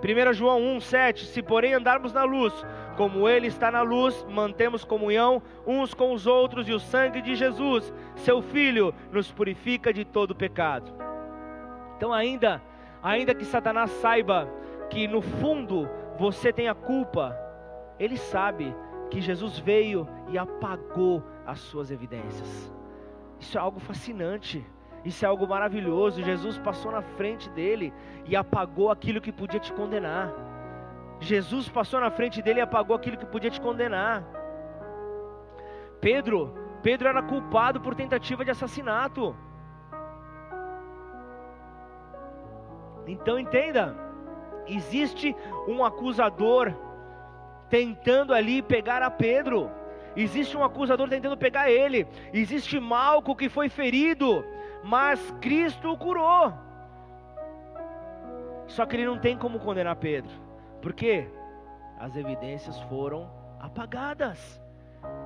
1 0.02 0.32
João 0.32 0.60
1,7: 0.78 1.24
Se 1.26 1.40
porém 1.40 1.74
andarmos 1.74 2.12
na 2.12 2.24
luz, 2.24 2.52
como 2.96 3.28
Ele 3.28 3.46
está 3.46 3.70
na 3.70 3.82
luz, 3.82 4.26
mantemos 4.28 4.84
comunhão 4.84 5.40
uns 5.64 5.94
com 5.94 6.12
os 6.12 6.26
outros, 6.26 6.68
e 6.68 6.72
o 6.72 6.80
sangue 6.80 7.22
de 7.22 7.36
Jesus, 7.36 7.92
seu 8.16 8.42
Filho, 8.42 8.92
nos 9.12 9.30
purifica 9.30 9.92
de 9.92 10.04
todo 10.04 10.34
pecado. 10.34 10.92
Então, 11.96 12.12
ainda, 12.12 12.60
ainda 13.00 13.34
que 13.34 13.44
Satanás 13.44 13.90
saiba 13.92 14.48
que 14.90 15.06
no 15.06 15.22
fundo 15.22 15.88
você 16.18 16.52
tem 16.52 16.68
a 16.68 16.74
culpa, 16.74 17.36
ele 17.98 18.16
sabe 18.16 18.74
que 19.08 19.20
Jesus 19.20 19.58
veio 19.58 20.08
e 20.28 20.36
apagou 20.36 21.22
as 21.46 21.60
suas 21.60 21.90
evidências. 21.90 22.72
Isso 23.38 23.56
é 23.56 23.60
algo 23.60 23.78
fascinante. 23.78 24.64
Isso 25.04 25.24
é 25.24 25.28
algo 25.28 25.46
maravilhoso. 25.46 26.22
Jesus 26.22 26.58
passou 26.58 26.92
na 26.92 27.02
frente 27.02 27.50
dele 27.50 27.92
e 28.26 28.36
apagou 28.36 28.90
aquilo 28.90 29.20
que 29.20 29.32
podia 29.32 29.60
te 29.60 29.72
condenar. 29.72 30.32
Jesus 31.20 31.68
passou 31.68 32.00
na 32.00 32.10
frente 32.10 32.42
dele 32.42 32.60
e 32.60 32.62
apagou 32.62 32.96
aquilo 32.96 33.16
que 33.16 33.26
podia 33.26 33.50
te 33.50 33.60
condenar. 33.60 34.24
Pedro, 36.00 36.52
Pedro 36.82 37.08
era 37.08 37.22
culpado 37.22 37.80
por 37.80 37.94
tentativa 37.94 38.44
de 38.44 38.50
assassinato. 38.50 39.36
Então 43.06 43.38
entenda, 43.38 43.96
existe 44.66 45.34
um 45.66 45.84
acusador 45.84 46.72
tentando 47.68 48.34
ali 48.34 48.62
pegar 48.62 49.02
a 49.02 49.10
Pedro. 49.10 49.70
existe 50.14 50.56
um 50.56 50.62
acusador 50.62 51.08
tentando 51.08 51.36
pegar 51.38 51.70
ele, 51.70 52.06
existe 52.34 52.78
Malco 52.78 53.34
que 53.34 53.48
foi 53.48 53.68
ferido, 53.68 54.44
mas 54.82 55.30
Cristo 55.40 55.92
o 55.92 55.96
curou. 55.96 56.52
Só 58.66 58.86
que 58.86 58.96
ele 58.96 59.06
não 59.06 59.18
tem 59.18 59.36
como 59.36 59.58
condenar 59.58 59.96
Pedro, 59.96 60.32
porque 60.80 61.28
as 61.98 62.16
evidências 62.16 62.80
foram 62.82 63.30
apagadas. 63.60 64.60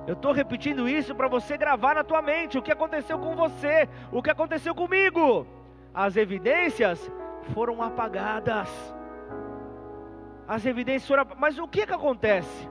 Eu 0.05 0.13
estou 0.13 0.31
repetindo 0.31 0.87
isso 0.87 1.13
para 1.13 1.27
você 1.27 1.57
gravar 1.57 1.95
na 1.95 2.03
tua 2.03 2.21
mente 2.21 2.57
o 2.57 2.61
que 2.61 2.71
aconteceu 2.71 3.17
com 3.19 3.35
você, 3.35 3.87
o 4.11 4.21
que 4.21 4.29
aconteceu 4.29 4.73
comigo. 4.73 5.45
As 5.93 6.15
evidências 6.15 7.11
foram 7.53 7.81
apagadas. 7.81 8.69
As 10.47 10.65
evidências 10.65 11.07
foram. 11.07 11.25
Mas 11.37 11.57
o 11.57 11.67
que 11.67 11.85
que 11.85 11.93
acontece? 11.93 12.69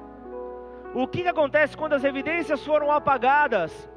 O 0.94 1.07
que 1.07 1.22
que 1.22 1.29
acontece 1.29 1.77
quando 1.77 1.92
as 1.92 2.05
evidências 2.05 2.64
foram 2.64 2.90
apagadas? 2.90 3.90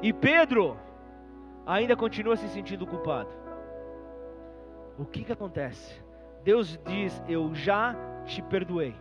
E 0.00 0.12
Pedro 0.12 0.76
ainda 1.66 1.96
continua 1.96 2.36
se 2.36 2.48
sentindo 2.48 2.86
culpado. 2.86 3.30
O 4.98 5.04
que 5.04 5.24
que 5.24 5.32
acontece? 5.32 6.02
Deus 6.44 6.78
diz: 6.84 7.22
Eu 7.28 7.54
já 7.54 7.96
te 8.26 8.42
perdoei 8.42 8.94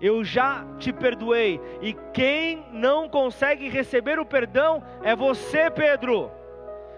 eu 0.00 0.22
já 0.22 0.64
te 0.78 0.92
perdoei. 0.92 1.60
E 1.80 1.94
quem 2.12 2.66
não 2.70 3.08
consegue 3.08 3.68
receber 3.68 4.18
o 4.18 4.26
perdão 4.26 4.82
é 5.02 5.16
você, 5.16 5.70
Pedro. 5.70 6.30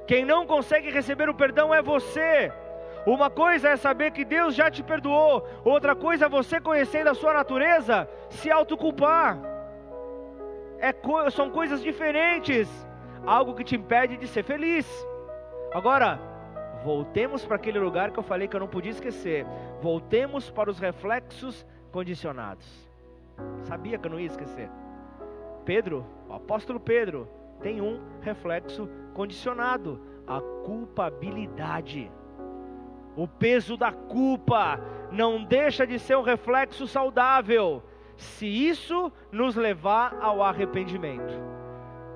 Quem 0.07 0.25
não 0.25 0.47
consegue 0.47 0.91
receber 0.91 1.29
o 1.29 1.35
perdão 1.35 1.73
é 1.73 1.81
você. 1.81 2.53
Uma 3.07 3.31
coisa 3.31 3.69
é 3.69 3.77
saber 3.77 4.11
que 4.11 4.25
Deus 4.25 4.57
já 4.57 4.69
te 4.69 4.83
perdoou, 4.83 5.47
outra 5.65 5.95
coisa 5.95 6.27
é 6.27 6.29
você 6.29 6.61
conhecendo 6.61 7.09
a 7.09 7.15
sua 7.15 7.33
natureza, 7.33 8.09
se 8.29 8.51
autoculpar. 8.51 9.39
É 10.81 10.93
co 10.93 11.31
são 11.31 11.49
coisas 11.49 11.81
diferentes, 11.81 12.69
algo 13.25 13.55
que 13.55 13.65
te 13.65 13.77
impede 13.77 14.17
de 14.17 14.27
ser 14.27 14.43
feliz. 14.43 14.87
Agora, 15.73 16.19
voltemos 16.85 17.45
para 17.45 17.57
aquele 17.57 17.79
lugar 17.79 18.11
que 18.11 18.19
eu 18.19 18.23
falei 18.23 18.49
que 18.49 18.57
eu 18.57 18.61
não 18.61 18.69
podia 18.69 18.91
esquecer. 18.91 19.47
Voltemos 19.81 20.51
para 20.51 20.71
os 20.71 20.79
reflexos 20.79 21.67
condicionados. 21.91 22.67
Sabia 23.65 23.99
que 23.99 24.07
eu 24.07 24.11
não 24.11 24.21
ia 24.21 24.27
esquecer. 24.27 24.71
Pedro, 25.65 26.07
o 26.29 26.33
apóstolo 26.33 26.79
Pedro, 26.79 27.29
tem 27.61 27.81
um 27.81 28.01
reflexo 28.21 28.89
condicionado: 29.15 30.01
a 30.27 30.41
culpabilidade. 30.41 32.11
O 33.17 33.27
peso 33.27 33.77
da 33.77 33.93
culpa 33.93 34.79
não 35.11 35.43
deixa 35.43 35.87
de 35.87 35.99
ser 35.99 36.17
um 36.17 36.23
reflexo 36.23 36.87
saudável, 36.87 37.83
se 38.17 38.47
isso 38.47 39.11
nos 39.33 39.57
levar 39.57 40.17
ao 40.21 40.43
arrependimento. 40.43 41.35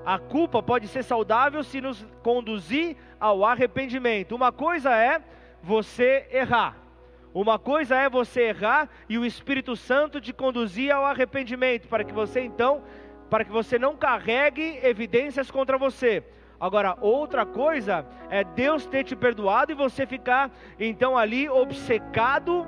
A 0.05 0.17
culpa 0.17 0.63
pode 0.63 0.87
ser 0.87 1.03
saudável 1.03 1.63
se 1.63 1.79
nos 1.79 2.05
conduzir 2.23 2.97
ao 3.19 3.45
arrependimento. 3.45 4.35
Uma 4.35 4.51
coisa 4.51 4.95
é 4.95 5.21
você 5.61 6.27
errar, 6.31 6.75
uma 7.33 7.59
coisa 7.59 7.95
é 7.95 8.09
você 8.09 8.49
errar 8.49 8.89
e 9.07 9.17
o 9.17 9.25
Espírito 9.25 9.75
Santo 9.75 10.19
te 10.19 10.33
conduzir 10.33 10.91
ao 10.91 11.05
arrependimento, 11.05 11.87
para 11.87 12.03
que 12.03 12.11
você 12.11 12.41
então, 12.41 12.83
para 13.29 13.45
que 13.45 13.51
você 13.51 13.77
não 13.77 13.95
carregue 13.95 14.79
evidências 14.83 15.49
contra 15.49 15.77
você. 15.77 16.23
Agora, 16.59 16.97
outra 16.99 17.45
coisa 17.45 18.05
é 18.29 18.43
Deus 18.43 18.85
ter 18.85 19.03
te 19.03 19.15
perdoado 19.15 19.71
e 19.71 19.75
você 19.75 20.05
ficar 20.05 20.51
então 20.79 21.17
ali 21.17 21.49
obcecado 21.49 22.67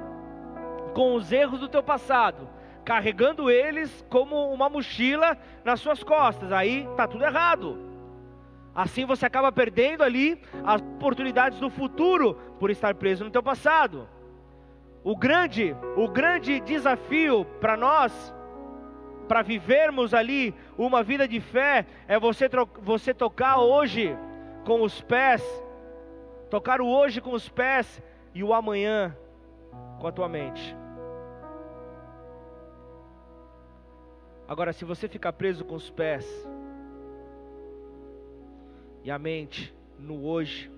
com 0.93 1.15
os 1.15 1.31
erros 1.31 1.59
do 1.59 1.67
teu 1.67 1.83
passado, 1.83 2.47
carregando 2.83 3.49
eles 3.49 4.05
como 4.09 4.51
uma 4.53 4.69
mochila 4.69 5.37
nas 5.63 5.79
suas 5.79 6.03
costas. 6.03 6.51
Aí 6.51 6.87
tá 6.95 7.07
tudo 7.07 7.23
errado. 7.23 7.77
Assim 8.75 9.05
você 9.05 9.25
acaba 9.25 9.51
perdendo 9.51 10.03
ali 10.03 10.41
as 10.65 10.81
oportunidades 10.81 11.59
do 11.59 11.69
futuro 11.69 12.35
por 12.59 12.71
estar 12.71 12.95
preso 12.95 13.23
no 13.23 13.29
teu 13.29 13.43
passado. 13.43 14.07
O 15.03 15.15
grande, 15.15 15.75
o 15.95 16.07
grande 16.07 16.59
desafio 16.61 17.45
para 17.59 17.77
nós, 17.77 18.33
para 19.27 19.41
vivermos 19.41 20.13
ali 20.13 20.55
uma 20.77 21.03
vida 21.03 21.27
de 21.27 21.39
fé, 21.39 21.85
é 22.07 22.17
você, 22.17 22.49
você 22.81 23.13
tocar 23.13 23.59
hoje 23.59 24.17
com 24.65 24.81
os 24.81 25.01
pés, 25.01 25.43
tocar 26.49 26.81
o 26.81 26.87
hoje 26.87 27.21
com 27.21 27.33
os 27.33 27.47
pés 27.49 28.01
e 28.33 28.43
o 28.43 28.53
amanhã 28.53 29.15
com 29.99 30.07
a 30.07 30.11
tua 30.11 30.27
mente. 30.27 30.82
Agora, 34.53 34.71
se 34.71 34.85
você 34.85 35.07
ficar 35.07 35.33
preso 35.33 35.65
com 35.65 35.73
os 35.73 35.89
pés 35.89 36.27
e 39.03 39.09
a 39.09 39.17
mente 39.17 39.75
no 39.97 40.27
hoje, 40.27 40.71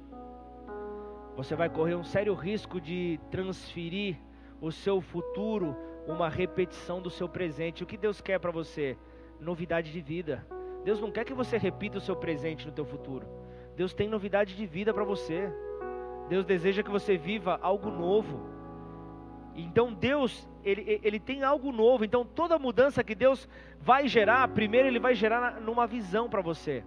você 1.35 1.57
vai 1.57 1.69
correr 1.69 1.95
um 1.95 2.03
sério 2.05 2.33
risco 2.35 2.79
de 2.79 3.19
transferir 3.29 4.15
o 4.61 4.71
seu 4.71 5.01
futuro, 5.01 5.75
uma 6.07 6.29
repetição 6.29 7.01
do 7.01 7.09
seu 7.09 7.27
presente. 7.27 7.83
O 7.83 7.85
que 7.85 7.97
Deus 7.97 8.21
quer 8.21 8.39
para 8.39 8.49
você? 8.49 8.97
Novidade 9.41 9.91
de 9.91 9.99
vida. 9.99 10.47
Deus 10.85 11.01
não 11.01 11.11
quer 11.11 11.25
que 11.25 11.33
você 11.33 11.57
repita 11.57 11.97
o 11.97 12.01
seu 12.01 12.15
presente 12.15 12.65
no 12.65 12.71
teu 12.71 12.85
futuro. 12.85 13.27
Deus 13.75 13.93
tem 13.93 14.07
novidade 14.07 14.55
de 14.55 14.65
vida 14.65 14.93
para 14.93 15.03
você. 15.03 15.51
Deus 16.29 16.45
deseja 16.45 16.81
que 16.81 16.89
você 16.89 17.17
viva 17.17 17.59
algo 17.61 17.91
novo. 17.91 18.54
Então 19.55 19.93
Deus, 19.93 20.47
ele, 20.63 20.99
ele 21.03 21.19
tem 21.19 21.43
algo 21.43 21.71
novo. 21.71 22.03
Então 22.03 22.25
toda 22.25 22.59
mudança 22.59 23.03
que 23.03 23.15
Deus 23.15 23.47
vai 23.79 24.07
gerar, 24.07 24.47
primeiro 24.49 24.87
Ele 24.87 24.99
vai 24.99 25.15
gerar 25.15 25.61
numa 25.61 25.87
visão 25.87 26.29
para 26.29 26.41
você. 26.41 26.83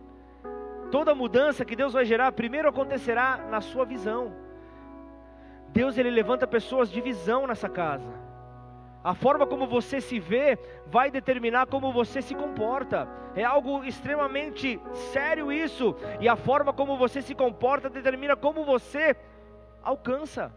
Toda 0.91 1.15
mudança 1.15 1.65
que 1.65 1.77
Deus 1.77 1.93
vai 1.93 2.05
gerar, 2.05 2.33
primeiro 2.33 2.69
acontecerá 2.69 3.39
na 3.51 3.61
sua 3.61 3.85
visão. 3.85 4.33
Deus 5.69 5.99
ele 5.99 6.11
levanta 6.11 6.47
pessoas 6.47 6.91
de 6.91 7.01
visão 7.01 7.47
nessa 7.47 7.69
casa. 7.69 8.29
A 9.05 9.15
forma 9.15 9.47
como 9.47 9.67
você 9.67 10.01
se 10.01 10.19
vê 10.19 10.59
vai 10.87 11.11
determinar 11.11 11.67
como 11.67 11.93
você 11.93 12.21
se 12.21 12.35
comporta. 12.35 13.09
É 13.35 13.45
algo 13.45 13.85
extremamente 13.85 14.81
sério 15.13 15.53
isso. 15.53 15.95
E 16.21 16.29
a 16.29 16.37
forma 16.37 16.73
como 16.73 16.97
você 16.97 17.23
se 17.23 17.35
comporta 17.35 17.89
determina 17.89 18.35
como 18.35 18.65
você 18.65 19.17
alcança. 19.83 20.53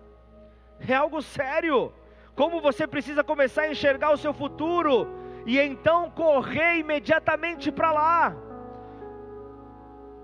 É 0.87 0.95
algo 0.95 1.21
sério. 1.21 1.93
Como 2.41 2.59
você 2.59 2.87
precisa 2.87 3.23
começar 3.23 3.61
a 3.61 3.71
enxergar 3.71 4.11
o 4.11 4.17
seu 4.17 4.33
futuro 4.33 5.07
e 5.45 5.59
então 5.59 6.09
correr 6.09 6.79
imediatamente 6.79 7.71
para 7.71 7.91
lá. 7.91 8.35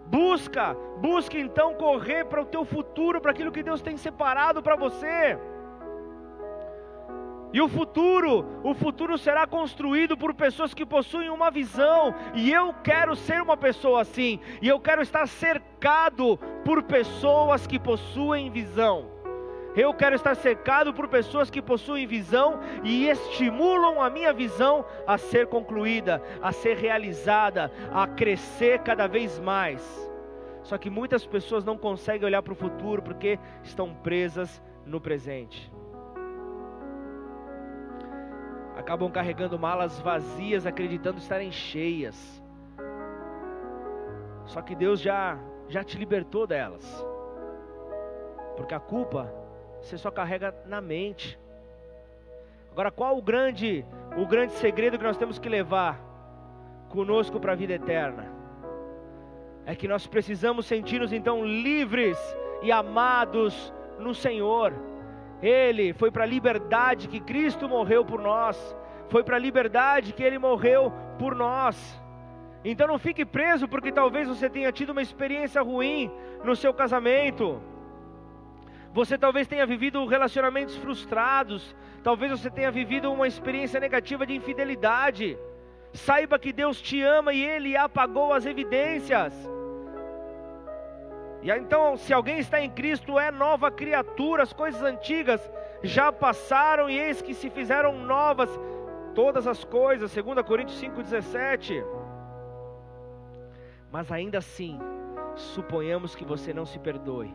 Busca, 0.07 0.75
busca 0.99 1.37
então 1.37 1.75
correr 1.75 2.25
para 2.25 2.41
o 2.41 2.45
teu 2.45 2.65
futuro, 2.65 3.21
para 3.21 3.29
aquilo 3.29 3.51
que 3.51 3.61
Deus 3.61 3.83
tem 3.83 3.97
separado 3.97 4.63
para 4.63 4.75
você. 4.75 5.37
E 7.53 7.61
o 7.61 7.69
futuro, 7.69 8.47
o 8.63 8.73
futuro 8.73 9.15
será 9.15 9.45
construído 9.45 10.17
por 10.17 10.33
pessoas 10.33 10.73
que 10.73 10.87
possuem 10.87 11.29
uma 11.29 11.51
visão, 11.51 12.15
e 12.33 12.51
eu 12.51 12.73
quero 12.83 13.15
ser 13.15 13.43
uma 13.43 13.55
pessoa 13.55 14.01
assim, 14.01 14.39
e 14.59 14.67
eu 14.67 14.79
quero 14.79 15.03
estar 15.03 15.27
cercado 15.27 16.35
por 16.65 16.81
pessoas 16.81 17.67
que 17.67 17.77
possuem 17.77 18.49
visão. 18.49 19.16
Eu 19.77 19.93
quero 19.93 20.15
estar 20.15 20.33
cercado 20.33 20.91
por 20.91 21.07
pessoas 21.07 21.51
que 21.51 21.61
possuem 21.61 22.07
visão 22.07 22.59
e 22.83 23.07
estimulam 23.07 24.01
a 24.01 24.09
minha 24.09 24.33
visão 24.33 24.83
a 25.05 25.19
ser 25.19 25.45
concluída, 25.45 26.19
a 26.41 26.51
ser 26.51 26.77
realizada, 26.77 27.71
a 27.93 28.07
crescer 28.07 28.79
cada 28.79 29.05
vez 29.05 29.37
mais. 29.37 29.83
Só 30.63 30.79
que 30.79 30.89
muitas 30.89 31.27
pessoas 31.27 31.63
não 31.63 31.77
conseguem 31.77 32.25
olhar 32.25 32.41
para 32.41 32.53
o 32.53 32.55
futuro 32.55 33.03
porque 33.03 33.37
estão 33.61 33.93
presas 33.93 34.63
no 34.83 34.99
presente. 34.99 35.71
Acabam 38.75 39.11
carregando 39.11 39.59
malas 39.59 39.99
vazias, 39.99 40.65
acreditando 40.65 41.19
estarem 41.19 41.51
cheias. 41.51 42.43
Só 44.45 44.59
que 44.63 44.75
Deus 44.75 44.99
já 44.99 45.37
já 45.69 45.83
te 45.83 45.99
libertou 45.99 46.47
delas. 46.47 47.05
Porque 48.55 48.73
a 48.73 48.79
culpa 48.79 49.45
você 49.81 49.97
só 49.97 50.11
carrega 50.11 50.53
na 50.65 50.81
mente. 50.81 51.39
Agora, 52.71 52.91
qual 52.91 53.17
o 53.17 53.21
grande, 53.21 53.85
o 54.15 54.25
grande 54.25 54.53
segredo 54.53 54.97
que 54.97 55.03
nós 55.03 55.17
temos 55.17 55.39
que 55.39 55.49
levar 55.49 55.99
conosco 56.89 57.39
para 57.39 57.53
a 57.53 57.55
vida 57.55 57.73
eterna? 57.73 58.31
É 59.65 59.75
que 59.75 59.87
nós 59.87 60.05
precisamos 60.05 60.65
sentir-nos 60.65 61.11
então 61.11 61.45
livres 61.45 62.17
e 62.61 62.71
amados 62.71 63.73
no 63.97 64.13
Senhor. 64.13 64.73
Ele 65.41 65.93
foi 65.93 66.11
para 66.11 66.23
a 66.23 66.27
liberdade 66.27 67.07
que 67.07 67.19
Cristo 67.19 67.67
morreu 67.67 68.05
por 68.05 68.21
nós. 68.21 68.75
Foi 69.09 69.23
para 69.23 69.37
a 69.37 69.39
liberdade 69.39 70.13
que 70.13 70.23
Ele 70.23 70.37
morreu 70.37 70.91
por 71.17 71.35
nós. 71.35 72.01
Então 72.63 72.87
não 72.87 72.99
fique 72.99 73.25
preso 73.25 73.67
porque 73.67 73.91
talvez 73.91 74.27
você 74.27 74.49
tenha 74.49 74.71
tido 74.71 74.91
uma 74.91 75.01
experiência 75.01 75.61
ruim 75.61 76.11
no 76.43 76.55
seu 76.55 76.73
casamento 76.73 77.61
você 78.97 79.15
talvez 79.15 79.47
tenha 79.47 79.63
vivido 79.63 80.03
relacionamentos 80.07 80.75
frustrados, 80.77 81.75
talvez 82.01 82.31
você 82.31 82.49
tenha 82.49 82.71
vivido 82.71 83.13
uma 83.13 83.27
experiência 83.27 83.79
negativa 83.79 84.25
de 84.25 84.33
infidelidade. 84.33 85.37
Saiba 85.93 86.39
que 86.39 86.51
Deus 86.51 86.81
te 86.81 86.99
ama 87.03 87.31
e 87.31 87.45
Ele 87.45 87.77
apagou 87.77 88.33
as 88.33 88.43
evidências. 88.47 89.35
E 91.43 91.51
então, 91.51 91.95
se 91.95 92.11
alguém 92.11 92.39
está 92.39 92.59
em 92.59 92.71
Cristo, 92.71 93.19
é 93.19 93.29
nova 93.29 93.69
criatura, 93.69 94.41
as 94.41 94.51
coisas 94.51 94.81
antigas 94.81 95.47
já 95.83 96.11
passaram 96.11 96.89
e 96.89 96.97
eis 96.97 97.21
que 97.21 97.35
se 97.35 97.51
fizeram 97.51 97.93
novas 97.99 98.49
todas 99.13 99.45
as 99.45 99.63
coisas, 99.63 100.11
2 100.11 100.41
Coríntios 100.41 100.81
5,17. 100.81 101.85
Mas 103.91 104.11
ainda 104.11 104.39
assim, 104.39 104.79
suponhamos 105.35 106.15
que 106.15 106.25
você 106.25 106.51
não 106.51 106.65
se 106.65 106.79
perdoe, 106.79 107.31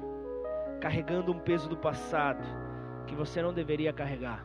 carregando 0.82 1.30
um 1.30 1.38
peso 1.38 1.68
do 1.68 1.76
passado 1.76 2.42
que 3.06 3.14
você 3.14 3.40
não 3.40 3.54
deveria 3.54 3.92
carregar. 3.92 4.44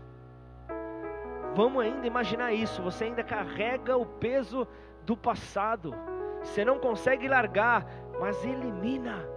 Vamos 1.56 1.84
ainda 1.84 2.06
imaginar 2.06 2.54
isso, 2.54 2.84
você 2.84 3.06
ainda 3.06 3.24
carrega 3.24 3.98
o 3.98 4.06
peso 4.06 4.68
do 5.04 5.18
passado. 5.18 5.96
Você 6.44 6.64
não 6.64 6.78
consegue 6.78 7.28
largar, 7.28 7.88
mas 8.20 8.46
elimina. 8.46 9.28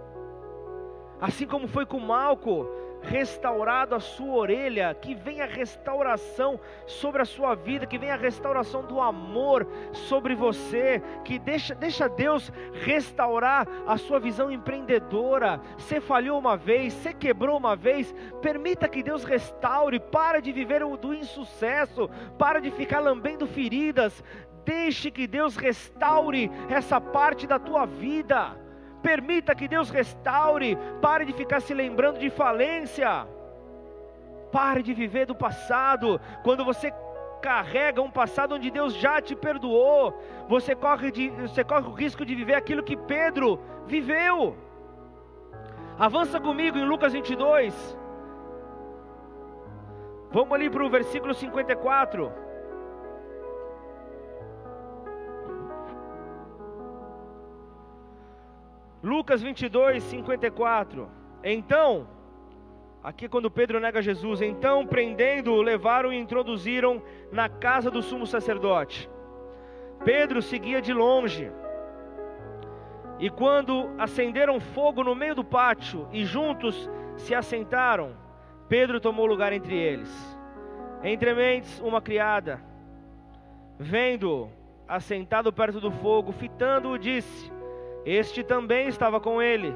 Assim 1.19 1.47
como 1.47 1.67
foi 1.67 1.87
com 1.87 1.99
Malco, 1.99 2.67
restaurado 3.01 3.95
a 3.95 3.99
sua 3.99 4.35
orelha, 4.35 4.93
que 4.93 5.15
venha 5.15 5.45
restauração 5.45 6.59
sobre 6.85 7.21
a 7.21 7.25
sua 7.25 7.55
vida, 7.55 7.85
que 7.85 7.97
venha 7.97 8.15
restauração 8.15 8.83
do 8.83 9.01
amor 9.01 9.67
sobre 9.93 10.35
você, 10.35 11.01
que 11.25 11.39
deixa, 11.39 11.73
deixa 11.73 12.07
Deus 12.07 12.51
restaurar 12.73 13.67
a 13.87 13.97
sua 13.97 14.19
visão 14.19 14.51
empreendedora. 14.51 15.59
Você 15.77 15.99
falhou 15.99 16.39
uma 16.39 16.55
vez, 16.55 16.93
você 16.93 17.13
quebrou 17.13 17.57
uma 17.57 17.75
vez, 17.75 18.13
permita 18.41 18.87
que 18.87 19.03
Deus 19.03 19.23
restaure, 19.23 19.99
para 19.99 20.39
de 20.39 20.51
viver 20.51 20.83
o 20.83 20.97
do 20.97 21.13
insucesso, 21.13 22.09
para 22.37 22.59
de 22.59 22.71
ficar 22.71 22.99
lambendo 22.99 23.47
feridas, 23.47 24.23
deixe 24.63 25.09
que 25.09 25.27
Deus 25.27 25.55
restaure 25.55 26.51
essa 26.69 27.01
parte 27.01 27.47
da 27.47 27.57
tua 27.57 27.85
vida. 27.85 28.60
Permita 29.01 29.55
que 29.55 29.67
Deus 29.67 29.89
restaure. 29.89 30.77
Pare 31.01 31.25
de 31.25 31.33
ficar 31.33 31.61
se 31.61 31.73
lembrando 31.73 32.19
de 32.19 32.29
falência. 32.29 33.27
Pare 34.51 34.83
de 34.83 34.93
viver 34.93 35.25
do 35.25 35.35
passado. 35.35 36.19
Quando 36.43 36.63
você 36.63 36.93
carrega 37.41 38.01
um 38.01 38.11
passado 38.11 38.55
onde 38.55 38.69
Deus 38.69 38.93
já 38.93 39.19
te 39.19 39.35
perdoou, 39.35 40.13
você 40.47 40.75
corre, 40.75 41.11
de, 41.11 41.29
você 41.29 41.63
corre 41.63 41.87
o 41.87 41.93
risco 41.93 42.23
de 42.23 42.35
viver 42.35 42.53
aquilo 42.53 42.83
que 42.83 42.95
Pedro 42.95 43.59
viveu. 43.87 44.55
Avança 45.97 46.39
comigo 46.39 46.77
em 46.77 46.85
Lucas 46.85 47.13
22. 47.13 47.97
Vamos 50.31 50.53
ali 50.53 50.69
para 50.69 50.85
o 50.85 50.89
versículo 50.89 51.33
54. 51.33 52.31
Lucas 59.03 59.41
22, 59.41 60.03
54. 60.03 61.09
Então, 61.43 62.07
aqui 63.03 63.27
quando 63.27 63.49
Pedro 63.49 63.79
nega 63.79 64.01
Jesus, 64.01 64.41
então 64.41 64.85
prendendo-o, 64.85 65.61
levaram 65.61 66.13
e 66.13 66.19
introduziram 66.19 67.01
na 67.31 67.49
casa 67.49 67.89
do 67.89 68.01
sumo 68.01 68.27
sacerdote. 68.27 69.09
Pedro 70.05 70.41
seguia 70.41 70.81
de 70.81 70.93
longe. 70.93 71.51
E 73.19 73.29
quando 73.29 73.89
acenderam 73.97 74.59
fogo 74.59 75.03
no 75.03 75.15
meio 75.15 75.35
do 75.35 75.43
pátio 75.43 76.07
e 76.11 76.25
juntos 76.25 76.89
se 77.17 77.33
assentaram, 77.35 78.15
Pedro 78.67 78.99
tomou 78.99 79.25
lugar 79.25 79.51
entre 79.51 79.75
eles. 79.75 80.39
Entre 81.03 81.33
mentes, 81.33 81.79
uma 81.79 82.01
criada, 82.01 82.61
vendo 83.77 84.49
assentado 84.87 85.51
perto 85.51 85.79
do 85.79 85.91
fogo, 85.91 86.31
fitando-o, 86.31 86.97
disse: 86.97 87.51
este 88.05 88.43
também 88.43 88.87
estava 88.87 89.19
com 89.19 89.41
ele, 89.41 89.75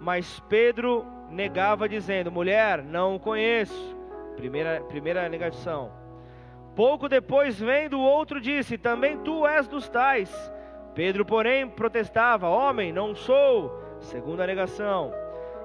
mas 0.00 0.40
Pedro 0.48 1.04
negava, 1.30 1.88
dizendo: 1.88 2.30
Mulher, 2.30 2.82
não 2.82 3.16
o 3.16 3.20
conheço. 3.20 3.96
Primeira, 4.36 4.80
primeira 4.82 5.28
negação. 5.28 5.92
Pouco 6.74 7.08
depois, 7.08 7.58
vendo 7.58 7.98
o 7.98 8.02
outro, 8.02 8.40
disse: 8.40 8.78
Também 8.78 9.18
tu 9.18 9.46
és 9.46 9.66
dos 9.66 9.88
tais. 9.88 10.30
Pedro, 10.94 11.24
porém, 11.24 11.68
protestava: 11.68 12.48
Homem, 12.48 12.92
não 12.92 13.14
sou. 13.14 13.82
Segunda 14.00 14.46
negação. 14.46 15.12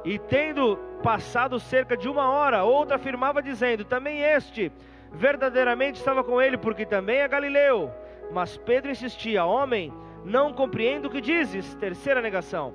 E 0.04 0.18
tendo 0.18 0.78
passado 1.04 1.60
cerca 1.60 1.98
de 1.98 2.08
uma 2.08 2.30
hora, 2.30 2.64
outra 2.64 2.96
afirmava, 2.96 3.42
dizendo: 3.42 3.84
Também 3.84 4.22
este 4.22 4.72
verdadeiramente 5.12 6.00
estava 6.00 6.24
com 6.24 6.42
ele, 6.42 6.58
porque 6.58 6.86
também 6.86 7.20
é 7.20 7.28
Galileu. 7.28 7.92
Mas 8.32 8.58
Pedro 8.58 8.92
insistia: 8.92 9.46
Homem, 9.46 9.92
não 9.92 10.09
compreendo 10.54 11.08
o 11.08 11.10
que 11.10 11.22
dizes. 11.22 11.74
Terceira 11.76 12.22
negação. 12.22 12.74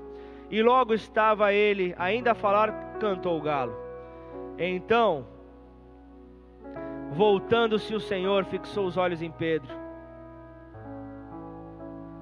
E 0.51 0.63
logo 0.63 0.95
estava 0.95 1.53
ele 1.53 1.95
ainda 1.99 2.33
a 2.33 2.35
falar, 2.35 2.97
cantou 3.01 3.39
o 3.39 3.43
galo. 3.43 3.77
Então, 4.59 5.27
voltando-se 7.13 7.95
o 7.95 8.01
Senhor, 8.01 8.45
fixou 8.45 8.87
os 8.87 8.97
olhos 8.97 9.23
em 9.23 9.31
Pedro. 9.31 9.73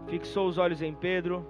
Fixou 0.09 0.49
os 0.49 0.59
olhos 0.59 0.83
em 0.83 0.93
Pedro. 0.95 1.47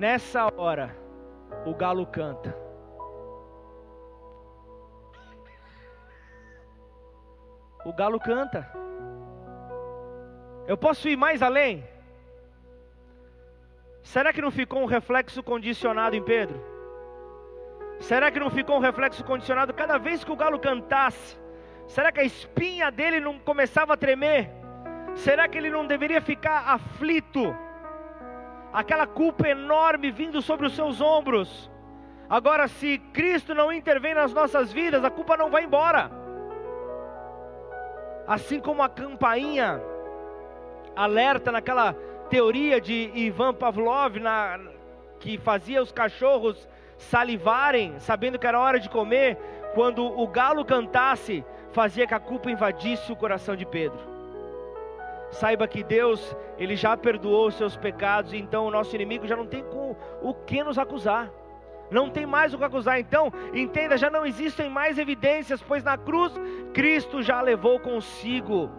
Nessa 0.04 0.52
hora, 0.58 0.94
o 1.66 1.74
galo 1.74 2.06
canta. 2.06 2.54
O 7.86 7.94
galo 7.94 8.20
canta. 8.20 8.70
Eu 10.68 10.78
posso 10.78 11.08
ir 11.08 11.16
mais 11.16 11.42
além? 11.42 11.88
Será 14.02 14.34
que 14.34 14.42
não 14.42 14.52
ficou 14.52 14.82
um 14.82 14.86
reflexo 14.86 15.42
condicionado 15.42 16.18
em 16.18 16.22
Pedro? 16.22 16.62
Será 18.02 18.30
que 18.30 18.42
não 18.42 18.50
ficou 18.50 18.76
um 18.76 18.82
reflexo 18.82 19.24
condicionado 19.24 19.74
cada 19.74 19.98
vez 19.98 20.22
que 20.22 20.34
o 20.34 20.36
galo 20.36 20.60
cantasse? 20.60 21.40
Será 21.88 22.12
que 22.12 22.20
a 22.20 22.26
espinha 22.26 22.92
dele 22.92 23.22
não 23.22 23.40
começava 23.40 23.94
a 23.94 23.98
tremer? 24.06 24.52
Será 25.16 25.48
que 25.48 25.58
ele 25.58 25.70
não 25.70 25.88
deveria 25.88 26.20
ficar 26.20 26.74
aflito? 26.74 27.56
Aquela 28.74 29.06
culpa 29.06 29.48
enorme 29.48 30.10
vindo 30.10 30.42
sobre 30.42 30.66
os 30.66 30.76
seus 30.76 31.00
ombros. 31.00 31.70
Agora, 32.28 32.68
se 32.68 32.98
Cristo 33.14 33.54
não 33.54 33.72
intervém 33.72 34.16
nas 34.16 34.34
nossas 34.34 34.74
vidas, 34.74 35.06
a 35.06 35.12
culpa 35.12 35.38
não 35.38 35.52
vai 35.52 35.64
embora. 35.64 36.10
Assim 38.28 38.60
como 38.60 38.82
a 38.82 38.90
campainha 38.90 39.80
alerta 40.96 41.52
naquela 41.52 41.94
teoria 42.30 42.82
de 42.82 43.12
Ivan 43.14 43.54
Pavlov, 43.54 44.18
na, 44.20 44.60
que 45.20 45.38
fazia 45.38 45.82
os 45.82 45.92
cachorros 45.92 46.68
salivarem, 46.98 48.00
sabendo 48.00 48.40
que 48.40 48.48
era 48.48 48.60
hora 48.60 48.80
de 48.80 48.90
comer, 48.90 49.38
quando 49.74 50.04
o 50.04 50.28
galo 50.28 50.66
cantasse, 50.66 51.46
fazia 51.72 52.08
que 52.08 52.14
a 52.14 52.20
culpa 52.20 52.50
invadisse 52.50 53.12
o 53.12 53.16
coração 53.16 53.56
de 53.56 53.66
Pedro. 53.66 54.13
Saiba 55.34 55.68
que 55.68 55.84
Deus, 55.84 56.36
ele 56.58 56.76
já 56.76 56.96
perdoou 56.96 57.48
os 57.48 57.56
seus 57.56 57.76
pecados, 57.76 58.34
então 58.34 58.66
o 58.66 58.72
nosso 58.72 58.96
inimigo 58.96 59.28
já 59.28 59.36
não 59.36 59.48
tem 59.48 59.64
com 59.64 59.96
o 60.22 60.34
que 60.34 60.64
nos 60.64 60.78
acusar. 60.78 61.32
Não 61.90 62.10
tem 62.10 62.26
mais 62.26 62.54
o 62.54 62.58
que 62.58 62.64
acusar. 62.64 63.00
Então, 63.00 63.32
entenda, 63.54 63.98
já 63.98 64.10
não 64.10 64.26
existem 64.26 64.70
mais 64.70 64.98
evidências, 64.98 65.62
pois 65.62 65.84
na 65.84 65.98
cruz 65.98 66.34
Cristo 66.74 67.22
já 67.22 67.42
levou 67.42 67.80
consigo. 67.80 68.72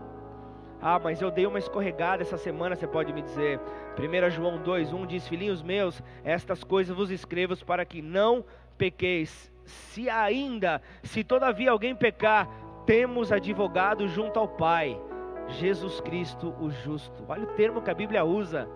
Ah, 0.80 1.00
mas 1.02 1.20
eu 1.20 1.30
dei 1.30 1.46
uma 1.46 1.58
escorregada 1.58 2.22
essa 2.22 2.36
semana, 2.36 2.76
você 2.76 2.86
pode 2.86 3.12
me 3.12 3.22
dizer. 3.22 3.58
1 3.98 4.30
João 4.30 4.58
2:1 4.62 5.06
diz: 5.06 5.26
Filhinhos 5.26 5.62
meus, 5.62 6.02
estas 6.22 6.62
coisas 6.62 6.94
vos 6.94 7.10
escrevo 7.10 7.56
para 7.64 7.84
que 7.84 8.02
não 8.02 8.44
pequeis. 8.76 9.52
Se 9.64 10.10
ainda, 10.10 10.82
se 11.02 11.24
todavia 11.24 11.70
alguém 11.70 11.94
pecar, 11.94 12.48
temos 12.84 13.32
advogado 13.32 14.06
junto 14.06 14.38
ao 14.38 14.46
Pai, 14.46 15.00
Jesus 15.48 16.00
Cristo 16.00 16.54
o 16.60 16.70
justo. 16.70 17.24
Olha 17.28 17.44
o 17.44 17.54
termo 17.54 17.82
que 17.82 17.90
a 17.90 17.94
Bíblia 17.94 18.24
usa: 18.24 18.68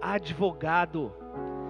advogado. 0.00 1.12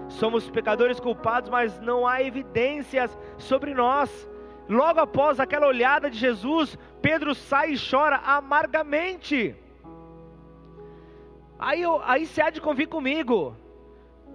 Somos 0.08 0.50
pecadores 0.50 1.00
culpados, 1.00 1.48
mas 1.48 1.80
não 1.80 2.06
há 2.06 2.22
evidências 2.22 3.16
sobre 3.38 3.72
nós. 3.74 4.28
Logo 4.68 5.00
após 5.00 5.40
aquela 5.40 5.66
olhada 5.66 6.10
de 6.10 6.18
Jesus, 6.18 6.78
Pedro 7.00 7.34
sai 7.34 7.72
e 7.72 7.78
chora 7.78 8.16
amargamente. 8.16 9.56
Aí, 11.58 11.82
aí 12.04 12.26
você 12.26 12.42
há 12.42 12.50
de 12.50 12.60
convir 12.60 12.88
comigo. 12.88 13.56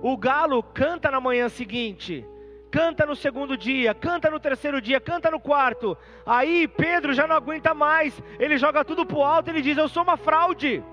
O 0.01 0.15
galo 0.17 0.61
canta 0.63 1.11
na 1.11 1.19
manhã 1.19 1.49
seguinte 1.49 2.25
canta 2.71 3.05
no 3.05 3.15
segundo 3.15 3.57
dia, 3.57 3.93
canta 3.93 4.29
no 4.29 4.39
terceiro 4.39 4.81
dia, 4.81 4.99
canta 4.99 5.31
no 5.31 5.39
quarto. 5.39 5.97
Aí 6.25 6.67
Pedro 6.67 7.13
já 7.13 7.25
não 7.27 7.35
aguenta 7.35 7.73
mais, 7.73 8.21
ele 8.39 8.57
joga 8.57 8.83
tudo 8.83 9.05
pro 9.05 9.23
alto, 9.23 9.49
ele 9.49 9.61
diz: 9.61 9.77
Eu 9.77 9.87
sou 9.87 10.03
uma 10.03 10.17
fraude, 10.17 10.83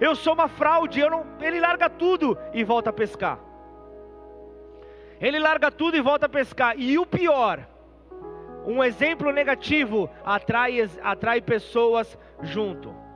eu 0.00 0.14
sou 0.14 0.34
uma 0.34 0.48
fraude. 0.48 1.00
Não... 1.00 1.26
Ele 1.40 1.60
larga 1.60 1.88
tudo 1.88 2.36
e 2.52 2.62
volta 2.64 2.90
a 2.90 2.92
pescar. 2.92 3.38
Ele 5.20 5.38
larga 5.38 5.70
tudo 5.70 5.96
e 5.96 6.00
volta 6.00 6.26
a 6.26 6.28
pescar. 6.28 6.78
E 6.78 6.98
o 6.98 7.04
pior, 7.04 7.66
um 8.66 8.82
exemplo 8.84 9.32
negativo 9.32 10.08
atrai, 10.24 10.88
atrai 11.02 11.40
pessoas 11.40 12.16
junto. 12.42 13.07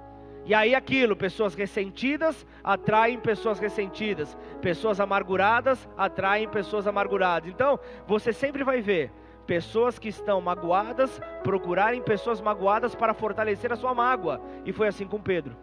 E 0.44 0.54
aí 0.54 0.74
aquilo, 0.74 1.14
pessoas 1.14 1.54
ressentidas 1.54 2.46
atraem 2.64 3.18
pessoas 3.18 3.58
ressentidas, 3.58 4.36
pessoas 4.60 4.98
amarguradas 4.98 5.88
atraem 5.96 6.48
pessoas 6.48 6.86
amarguradas. 6.86 7.48
Então, 7.48 7.78
você 8.06 8.32
sempre 8.32 8.64
vai 8.64 8.80
ver 8.80 9.12
pessoas 9.46 9.98
que 9.98 10.08
estão 10.08 10.40
magoadas 10.40 11.20
procurarem 11.42 12.02
pessoas 12.02 12.40
magoadas 12.40 12.94
para 12.94 13.14
fortalecer 13.14 13.72
a 13.72 13.76
sua 13.76 13.94
mágoa. 13.94 14.40
E 14.64 14.72
foi 14.72 14.88
assim 14.88 15.06
com 15.06 15.20
Pedro. 15.20 15.56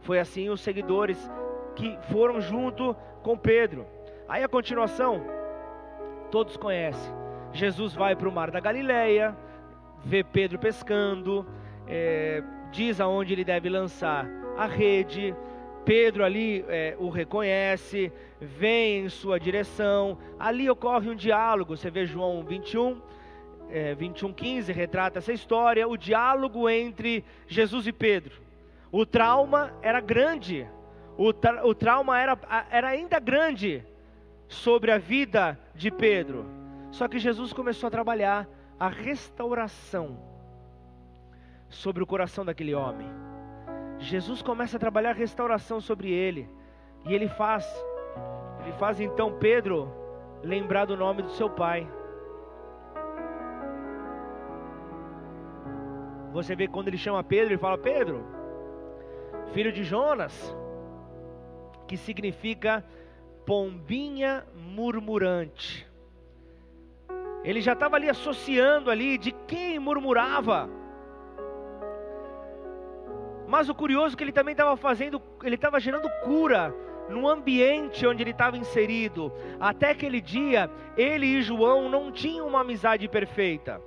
Foi 0.00 0.18
assim 0.18 0.48
os 0.50 0.60
seguidores 0.60 1.30
que 1.76 1.96
foram 2.10 2.40
junto 2.40 2.96
com 3.22 3.36
Pedro. 3.36 3.86
Aí 4.28 4.42
a 4.42 4.48
continuação, 4.48 5.22
todos 6.30 6.56
conhecem. 6.56 7.12
Jesus 7.52 7.94
vai 7.94 8.16
para 8.16 8.28
o 8.28 8.32
mar 8.32 8.50
da 8.50 8.58
Galileia, 8.58 9.36
vê 10.04 10.24
Pedro 10.24 10.58
pescando, 10.58 11.46
é, 11.86 12.42
diz 12.72 13.00
aonde 13.00 13.34
ele 13.34 13.44
deve 13.44 13.68
lançar 13.68 14.26
a 14.56 14.66
rede. 14.66 15.34
Pedro 15.84 16.24
ali 16.24 16.64
é, 16.68 16.96
o 16.98 17.08
reconhece, 17.10 18.10
vem 18.40 19.04
em 19.04 19.08
sua 19.08 19.38
direção. 19.38 20.18
Ali 20.38 20.68
ocorre 20.68 21.10
um 21.10 21.14
diálogo. 21.14 21.76
Você 21.76 21.90
vê 21.90 22.06
João 22.06 22.42
21, 22.42 23.00
é, 23.70 23.94
21, 23.94 24.32
15, 24.32 24.72
retrata 24.72 25.18
essa 25.18 25.32
história. 25.32 25.86
O 25.86 25.96
diálogo 25.96 26.68
entre 26.68 27.24
Jesus 27.46 27.86
e 27.86 27.92
Pedro. 27.92 28.40
O 28.90 29.04
trauma 29.04 29.74
era 29.82 30.00
grande. 30.00 30.66
O, 31.16 31.32
tra 31.32 31.66
o 31.66 31.74
trauma 31.74 32.18
era, 32.18 32.38
era 32.70 32.88
ainda 32.88 33.20
grande 33.20 33.84
sobre 34.48 34.90
a 34.90 34.98
vida 34.98 35.58
de 35.74 35.90
Pedro. 35.90 36.46
Só 36.90 37.06
que 37.06 37.18
Jesus 37.18 37.52
começou 37.52 37.88
a 37.88 37.90
trabalhar 37.90 38.48
a 38.78 38.88
restauração 38.88 40.31
sobre 41.72 42.02
o 42.02 42.06
coração 42.06 42.44
daquele 42.44 42.74
homem. 42.74 43.08
Jesus 43.98 44.42
começa 44.42 44.76
a 44.76 44.80
trabalhar 44.80 45.12
restauração 45.14 45.80
sobre 45.80 46.10
ele. 46.10 46.48
E 47.04 47.14
ele 47.14 47.28
faz, 47.28 47.66
ele 48.60 48.72
faz 48.72 49.00
então 49.00 49.38
Pedro 49.38 49.92
lembrar 50.42 50.84
do 50.84 50.96
nome 50.96 51.22
do 51.22 51.30
seu 51.30 51.48
pai. 51.48 51.88
Você 56.32 56.54
vê 56.54 56.68
quando 56.68 56.88
ele 56.88 56.96
chama 56.96 57.22
Pedro, 57.24 57.52
ele 57.52 57.58
fala: 57.58 57.78
Pedro, 57.78 58.24
filho 59.52 59.72
de 59.72 59.82
Jonas, 59.82 60.56
que 61.86 61.96
significa 61.96 62.84
pombinha 63.44 64.44
murmurante. 64.54 65.86
Ele 67.44 67.60
já 67.60 67.72
estava 67.72 67.96
ali 67.96 68.08
associando 68.08 68.90
ali 68.90 69.18
de 69.18 69.32
quem 69.32 69.78
murmurava. 69.78 70.81
Mas 73.52 73.68
o 73.68 73.74
curioso 73.74 74.14
é 74.14 74.16
que 74.16 74.24
ele 74.24 74.32
também 74.32 74.52
estava 74.52 74.74
fazendo, 74.78 75.20
ele 75.42 75.56
estava 75.56 75.78
gerando 75.78 76.08
cura 76.24 76.74
no 77.10 77.28
ambiente 77.28 78.06
onde 78.06 78.22
ele 78.22 78.30
estava 78.30 78.56
inserido. 78.56 79.30
Até 79.60 79.90
aquele 79.90 80.22
dia, 80.22 80.70
ele 80.96 81.26
e 81.26 81.42
João 81.42 81.86
não 81.86 82.10
tinham 82.10 82.48
uma 82.48 82.62
amizade 82.62 83.06
perfeita. 83.08 83.78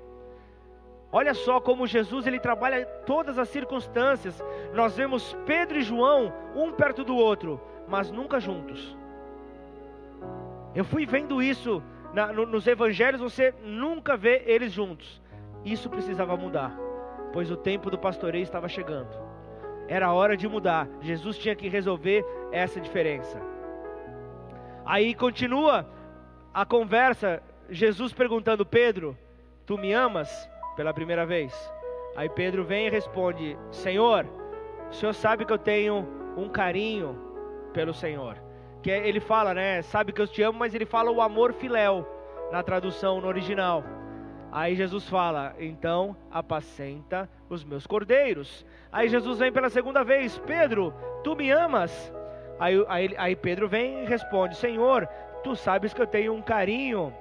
Olha 1.11 1.33
só 1.33 1.59
como 1.59 1.87
Jesus 1.87 2.27
ele 2.27 2.39
trabalha 2.39 2.85
todas 3.07 3.39
as 3.39 3.49
circunstâncias. 3.49 4.39
Nós 4.71 4.95
vemos 4.95 5.35
Pedro 5.47 5.79
e 5.79 5.81
João 5.81 6.31
um 6.55 6.71
perto 6.71 7.03
do 7.03 7.15
outro, 7.15 7.59
mas 7.87 8.11
nunca 8.11 8.39
juntos. 8.39 8.95
Eu 10.75 10.85
fui 10.85 11.07
vendo 11.07 11.41
isso 11.41 11.81
na, 12.13 12.31
no, 12.31 12.45
nos 12.45 12.67
evangelhos, 12.67 13.19
você 13.19 13.51
nunca 13.63 14.15
vê 14.15 14.43
eles 14.45 14.71
juntos. 14.71 15.19
Isso 15.63 15.89
precisava 15.89 16.37
mudar, 16.37 16.77
pois 17.33 17.49
o 17.49 17.57
tempo 17.57 17.89
do 17.89 17.97
pastoreio 17.97 18.43
estava 18.43 18.69
chegando. 18.69 19.24
Era 19.87 20.11
hora 20.11 20.35
de 20.35 20.47
mudar. 20.47 20.87
Jesus 21.01 21.37
tinha 21.37 21.55
que 21.55 21.67
resolver 21.67 22.25
essa 22.51 22.79
diferença. 22.79 23.39
Aí 24.85 25.13
continua 25.13 25.87
a 26.53 26.65
conversa, 26.65 27.41
Jesus 27.69 28.13
perguntando: 28.13 28.65
Pedro, 28.65 29.17
tu 29.65 29.77
me 29.77 29.93
amas? 29.93 30.49
Pela 30.75 30.93
primeira 30.93 31.25
vez. 31.25 31.53
Aí 32.15 32.29
Pedro 32.29 32.63
vem 32.63 32.87
e 32.87 32.89
responde: 32.89 33.57
Senhor, 33.71 34.25
o 34.89 34.93
senhor 34.93 35.13
sabe 35.13 35.45
que 35.45 35.53
eu 35.53 35.57
tenho 35.57 36.07
um 36.37 36.49
carinho 36.49 37.17
pelo 37.73 37.93
Senhor. 37.93 38.37
Que 38.81 38.91
é, 38.91 39.07
ele 39.07 39.19
fala, 39.19 39.53
né? 39.53 39.81
Sabe 39.81 40.11
que 40.11 40.21
eu 40.21 40.27
te 40.27 40.41
amo, 40.41 40.59
mas 40.59 40.73
ele 40.73 40.85
fala 40.85 41.11
o 41.11 41.21
amor 41.21 41.53
filéu 41.53 42.07
na 42.51 42.61
tradução 42.61 43.19
no 43.19 43.27
original. 43.27 43.83
Aí 44.51 44.75
Jesus 44.75 45.09
fala: 45.09 45.55
Então 45.59 46.15
apacenta 46.31 47.29
os 47.49 47.63
meus 47.63 47.85
cordeiros. 47.85 48.65
Aí 48.95 49.09
Jesus 49.09 49.39
vem 49.39 49.51
pela 49.51 49.69
segunda 49.69 50.05
vez: 50.05 50.37
Pedro, 50.47 50.93
tu 51.21 51.35
me 51.35 51.51
amas? 51.51 52.13
Aí, 52.57 52.85
aí, 52.87 53.15
aí 53.17 53.35
Pedro 53.35 53.67
vem 53.67 54.03
e 54.03 54.05
responde: 54.05 54.55
Senhor, 54.55 55.05
tu 55.43 55.53
sabes 55.53 55.93
que 55.93 56.01
eu 56.01 56.07
tenho 56.07 56.33
um 56.33 56.41
carinho, 56.41 57.13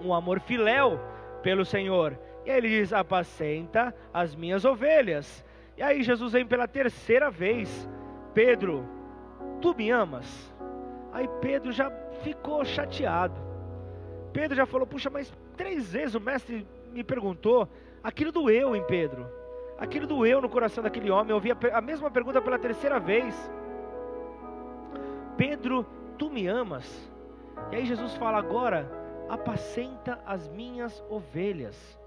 um 0.00 0.14
amor 0.14 0.38
filéu 0.38 1.00
pelo 1.42 1.64
Senhor. 1.64 2.16
E 2.46 2.50
aí 2.52 2.58
ele 2.58 2.68
diz: 2.68 2.92
Apacenta 2.92 3.92
as 4.14 4.36
minhas 4.36 4.64
ovelhas. 4.64 5.44
E 5.76 5.82
aí 5.82 6.00
Jesus 6.04 6.32
vem 6.32 6.46
pela 6.46 6.68
terceira 6.68 7.28
vez: 7.28 7.90
Pedro, 8.32 8.88
tu 9.60 9.74
me 9.74 9.90
amas? 9.90 10.54
Aí 11.12 11.28
Pedro 11.40 11.72
já 11.72 11.90
ficou 12.22 12.64
chateado. 12.64 13.34
Pedro 14.32 14.56
já 14.56 14.64
falou: 14.64 14.86
Puxa, 14.86 15.10
mas 15.10 15.32
três 15.56 15.92
vezes 15.92 16.14
o 16.14 16.20
mestre 16.20 16.64
me 16.92 17.02
perguntou. 17.02 17.68
Aquilo 18.00 18.30
doeu 18.30 18.76
em 18.76 18.86
Pedro. 18.86 19.37
Aquilo 19.78 20.06
doeu 20.06 20.40
no 20.40 20.48
coração 20.48 20.82
daquele 20.82 21.10
homem. 21.10 21.30
Eu 21.30 21.36
ouvi 21.36 21.50
a, 21.52 21.80
mesma 21.80 22.10
pergunta 22.10 22.42
pela 22.42 22.58
terceira 22.58 22.98
vez. 22.98 23.34
Pedro, 25.36 25.86
tu 26.18 26.28
me 26.28 26.48
amas? 26.48 27.10
E 27.70 27.76
aí 27.76 27.86
Jesus 27.86 28.14
fala 28.14 28.38
agora: 28.38 28.90
apacenta 29.28 30.18
as 30.26 30.48
minhas 30.48 31.04
ovelhas. 31.08 31.98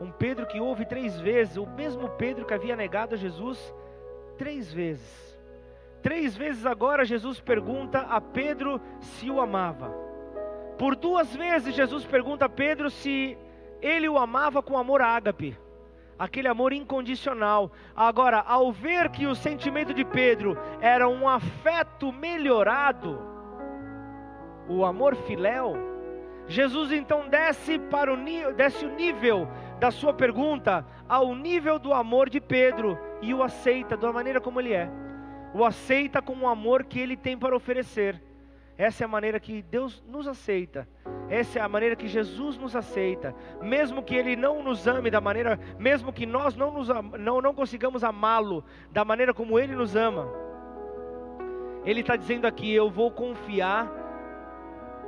Um 0.00 0.10
Pedro 0.12 0.46
que 0.46 0.60
ouve 0.60 0.86
três 0.86 1.20
vezes, 1.20 1.56
o 1.56 1.66
mesmo 1.66 2.08
Pedro 2.10 2.46
que 2.46 2.54
havia 2.54 2.76
negado 2.76 3.14
a 3.14 3.18
Jesus 3.18 3.74
três 4.38 4.72
vezes. 4.72 5.38
Três 6.00 6.34
vezes 6.34 6.64
agora 6.64 7.04
Jesus 7.04 7.40
pergunta 7.40 7.98
a 7.98 8.20
Pedro 8.20 8.80
se 9.00 9.30
o 9.30 9.40
amava. 9.40 9.90
Por 10.78 10.96
duas 10.96 11.34
vezes 11.36 11.74
Jesus 11.74 12.06
pergunta 12.06 12.46
a 12.46 12.48
Pedro 12.48 12.88
se 12.88 13.36
ele 13.82 14.08
o 14.08 14.16
amava 14.16 14.62
com 14.62 14.78
amor 14.78 15.02
ágape, 15.02 15.58
aquele 16.20 16.48
amor 16.48 16.74
incondicional. 16.74 17.72
Agora, 17.96 18.44
ao 18.46 18.70
ver 18.70 19.08
que 19.08 19.26
o 19.26 19.34
sentimento 19.34 19.94
de 19.94 20.04
Pedro 20.04 20.54
era 20.78 21.08
um 21.08 21.26
afeto 21.26 22.12
melhorado, 22.12 23.18
o 24.68 24.84
amor 24.84 25.16
filéu, 25.16 25.74
Jesus 26.46 26.92
então 26.92 27.26
desce 27.28 27.78
para 27.78 28.12
o 28.12 28.16
desce 28.54 28.84
o 28.84 28.94
nível 28.94 29.48
da 29.78 29.90
sua 29.90 30.12
pergunta 30.12 30.84
ao 31.08 31.34
nível 31.34 31.78
do 31.78 31.94
amor 31.94 32.28
de 32.28 32.40
Pedro 32.40 32.98
e 33.22 33.32
o 33.32 33.42
aceita 33.42 33.96
da 33.96 34.12
maneira 34.12 34.40
como 34.40 34.60
ele 34.60 34.74
é. 34.74 34.90
O 35.54 35.64
aceita 35.64 36.20
com 36.20 36.36
o 36.36 36.48
amor 36.48 36.84
que 36.84 37.00
ele 37.00 37.16
tem 37.16 37.38
para 37.38 37.56
oferecer. 37.56 38.29
Essa 38.80 39.04
é 39.04 39.06
a 39.06 39.08
maneira 39.08 39.38
que 39.38 39.60
Deus 39.60 40.02
nos 40.08 40.26
aceita. 40.26 40.88
Essa 41.28 41.58
é 41.58 41.62
a 41.62 41.68
maneira 41.68 41.94
que 41.94 42.08
Jesus 42.08 42.56
nos 42.56 42.74
aceita. 42.74 43.34
Mesmo 43.60 44.02
que 44.02 44.14
Ele 44.14 44.34
não 44.34 44.62
nos 44.62 44.88
ame 44.88 45.10
da 45.10 45.20
maneira, 45.20 45.60
mesmo 45.78 46.10
que 46.10 46.24
nós 46.24 46.56
não, 46.56 46.70
nos, 46.70 46.88
não, 46.88 47.42
não 47.42 47.52
consigamos 47.52 48.02
amá-lo 48.02 48.64
da 48.90 49.04
maneira 49.04 49.34
como 49.34 49.58
Ele 49.58 49.76
nos 49.76 49.94
ama. 49.94 50.26
Ele 51.84 52.00
está 52.00 52.16
dizendo 52.16 52.46
aqui: 52.46 52.72
Eu 52.74 52.88
vou 52.88 53.10
confiar 53.10 53.86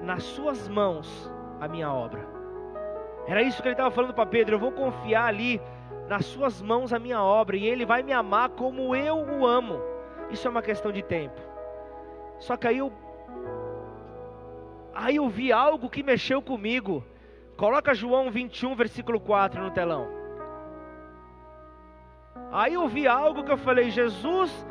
nas 0.02 0.22
Suas 0.22 0.68
mãos 0.68 1.32
a 1.58 1.66
minha 1.66 1.90
obra. 1.90 2.28
Era 3.26 3.40
isso 3.40 3.62
que 3.62 3.68
ele 3.68 3.72
estava 3.72 3.90
falando 3.90 4.12
para 4.12 4.26
Pedro: 4.26 4.56
Eu 4.56 4.60
vou 4.60 4.72
confiar 4.72 5.24
ali 5.24 5.58
nas 6.10 6.26
Suas 6.26 6.60
mãos 6.60 6.92
a 6.92 6.98
minha 6.98 7.22
obra 7.22 7.56
e 7.56 7.66
Ele 7.66 7.86
vai 7.86 8.02
me 8.02 8.12
amar 8.12 8.50
como 8.50 8.94
eu 8.94 9.16
o 9.16 9.46
amo. 9.46 9.80
Isso 10.28 10.46
é 10.46 10.50
uma 10.50 10.60
questão 10.60 10.92
de 10.92 11.02
tempo. 11.02 11.40
Só 12.38 12.54
que 12.54 12.66
aí 12.66 12.76
eu 12.76 12.92
Aí 14.94 15.16
eu 15.16 15.28
vi 15.28 15.52
algo 15.52 15.88
que 15.88 16.02
mexeu 16.02 16.42
comigo. 16.42 17.04
Coloca 17.56 17.94
João 17.94 18.30
21, 18.30 18.74
versículo 18.74 19.20
4 19.20 19.62
no 19.62 19.70
telão. 19.70 20.08
Aí 22.50 22.74
eu 22.74 22.86
vi 22.88 23.06
algo 23.06 23.44
que 23.44 23.52
eu 23.52 23.56
falei: 23.56 23.90
Jesus 23.90 24.66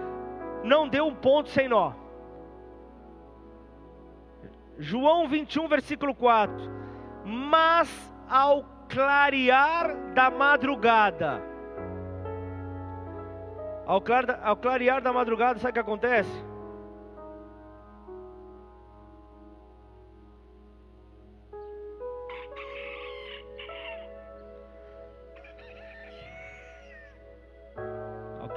não 0.64 0.88
deu 0.88 1.08
um 1.08 1.16
ponto 1.16 1.50
sem 1.50 1.68
nó. 1.68 1.94
João 4.78 5.28
21, 5.28 5.68
versículo 5.68 6.14
4. 6.14 6.54
Mas 7.26 7.90
ao 8.30 8.66
clarear 8.90 10.14
da 10.14 10.30
madrugada, 10.30 11.42
ao, 13.86 14.02
clarear 14.58 15.02
da 15.02 15.14
madrugada, 15.14 15.60
sabe 15.60 15.72
o 15.72 15.74
que 15.74 15.80
acontece? 15.80 16.51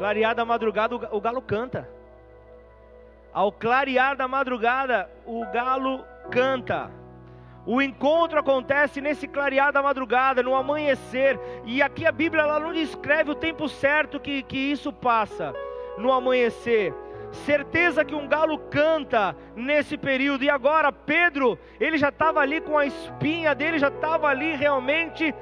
Clarear 0.04 0.34
da 0.34 0.44
madrugada, 0.44 0.94
o 1.12 1.18
galo 1.18 1.40
canta. 1.40 1.88
Ao 3.32 3.50
clarear 3.50 4.14
da 4.14 4.28
madrugada, 4.28 5.10
o 5.24 5.46
galo 5.46 6.04
canta. 6.30 6.90
O 7.64 7.80
encontro 7.80 8.38
acontece 8.38 9.00
nesse 9.00 9.26
clarear 9.26 9.72
da 9.72 9.82
madrugada, 9.82 10.42
no 10.42 10.54
amanhecer. 10.54 11.40
E 11.64 11.80
aqui 11.80 12.04
a 12.04 12.12
Bíblia 12.12 12.42
ela 12.42 12.60
não 12.60 12.74
descreve 12.74 13.30
o 13.30 13.34
tempo 13.34 13.66
certo 13.66 14.20
que, 14.20 14.42
que 14.42 14.58
isso 14.58 14.92
passa 14.92 15.54
no 15.96 16.12
amanhecer. 16.12 16.92
Certeza 17.32 18.04
que 18.04 18.14
um 18.14 18.28
galo 18.28 18.58
canta 18.58 19.34
nesse 19.56 19.96
período. 19.96 20.44
E 20.44 20.50
agora 20.50 20.92
Pedro, 20.92 21.58
ele 21.80 21.96
já 21.96 22.10
estava 22.10 22.40
ali 22.40 22.60
com 22.60 22.76
a 22.76 22.84
espinha 22.84 23.54
dele, 23.54 23.78
já 23.78 23.88
estava 23.88 24.28
ali 24.28 24.54
realmente 24.54 25.34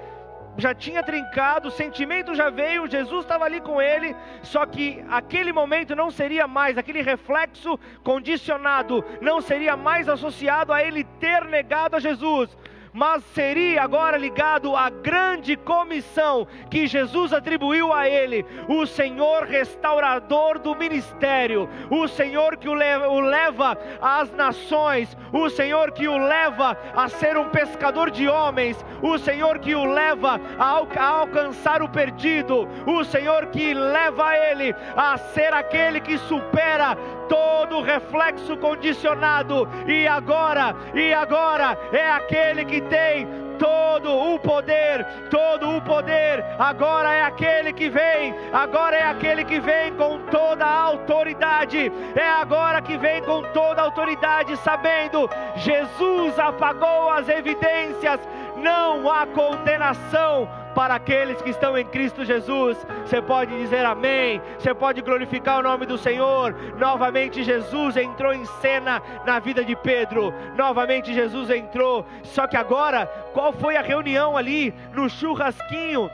já 0.56 0.74
tinha 0.74 1.02
trincado, 1.02 1.68
o 1.68 1.70
sentimento 1.70 2.34
já 2.34 2.50
veio, 2.50 2.86
Jesus 2.86 3.22
estava 3.22 3.44
ali 3.44 3.60
com 3.60 3.80
ele, 3.80 4.14
só 4.42 4.66
que 4.66 5.02
aquele 5.08 5.52
momento 5.52 5.96
não 5.96 6.10
seria 6.10 6.46
mais, 6.46 6.76
aquele 6.76 7.02
reflexo 7.02 7.78
condicionado, 8.02 9.04
não 9.20 9.40
seria 9.40 9.76
mais 9.76 10.08
associado 10.08 10.72
a 10.72 10.82
ele 10.82 11.04
ter 11.04 11.44
negado 11.44 11.96
a 11.96 12.00
Jesus, 12.00 12.56
mas 12.92 13.24
seria 13.34 13.82
agora 13.82 14.18
ligado 14.18 14.76
à 14.76 14.90
grande 14.90 15.56
comissão 15.56 16.46
que 16.70 16.86
Jesus 16.86 17.32
atribuiu 17.32 17.92
a 17.92 18.08
ele, 18.08 18.44
o 18.68 18.86
Senhor 18.86 19.44
restaurador 19.44 20.58
do 20.58 20.74
ministério, 20.76 21.68
o 21.90 22.06
Senhor 22.06 22.56
que 22.56 22.68
o 22.68 22.74
leva, 22.74 23.78
às 24.00 24.30
nações, 24.32 25.16
o 25.32 25.48
Senhor 25.48 25.92
que 25.92 26.06
o 26.06 26.18
leva 26.18 26.76
a 26.94 27.08
ser 27.08 27.36
um 27.36 27.48
pescador 27.48 28.10
de 28.10 28.28
homens, 28.28 28.84
o 29.00 29.16
Senhor 29.18 29.58
que 29.58 29.74
o 29.74 29.84
leva 29.84 30.40
a 30.58 31.02
alcançar 31.04 31.82
o 31.82 31.88
perdido, 31.88 32.68
o 32.86 33.02
Senhor 33.04 33.46
que 33.46 33.72
leva 33.72 34.36
ele 34.36 34.74
a 34.96 35.16
ser 35.16 35.54
aquele 35.54 36.00
que 36.00 36.18
supera 36.18 36.96
todo 37.28 37.80
reflexo 37.80 38.56
condicionado, 38.58 39.66
e 39.88 40.06
agora, 40.06 40.76
e 40.94 41.14
agora 41.14 41.78
é 41.92 42.10
aquele 42.10 42.64
que 42.66 42.81
tem 42.88 43.26
todo 43.58 44.34
o 44.34 44.38
poder, 44.38 45.04
todo 45.30 45.76
o 45.76 45.82
poder, 45.82 46.44
agora 46.58 47.12
é 47.12 47.22
aquele 47.22 47.72
que 47.72 47.88
vem, 47.88 48.34
agora 48.52 48.96
é 48.96 49.04
aquele 49.04 49.44
que 49.44 49.60
vem 49.60 49.94
com 49.94 50.18
toda 50.30 50.64
a 50.64 50.80
autoridade, 50.80 51.92
é 52.16 52.28
agora 52.28 52.82
que 52.82 52.96
vem 52.96 53.22
com 53.22 53.42
toda 53.52 53.80
a 53.80 53.84
autoridade, 53.84 54.56
sabendo, 54.58 55.30
Jesus 55.56 56.38
apagou 56.38 57.10
as 57.10 57.28
evidências, 57.28 58.20
não 58.56 59.10
há 59.10 59.26
condenação 59.26 60.48
para 60.74 60.94
aqueles 60.94 61.40
que 61.42 61.50
estão 61.50 61.76
em 61.76 61.84
Cristo 61.84 62.24
Jesus. 62.24 62.76
Você 63.04 63.20
pode 63.20 63.56
dizer 63.58 63.84
amém, 63.84 64.40
você 64.58 64.74
pode 64.74 65.00
glorificar 65.02 65.60
o 65.60 65.62
nome 65.62 65.86
do 65.86 65.98
Senhor. 65.98 66.54
Novamente, 66.78 67.42
Jesus 67.42 67.96
entrou 67.96 68.32
em 68.32 68.44
cena 68.60 69.02
na 69.24 69.38
vida 69.38 69.64
de 69.64 69.76
Pedro. 69.76 70.32
Novamente, 70.56 71.12
Jesus 71.14 71.50
entrou. 71.50 72.06
Só 72.22 72.46
que 72.46 72.56
agora, 72.56 73.06
qual 73.32 73.52
foi 73.52 73.76
a 73.76 73.82
reunião 73.82 74.36
ali 74.36 74.74
no 74.92 75.08
churrasquinho? 75.08 76.10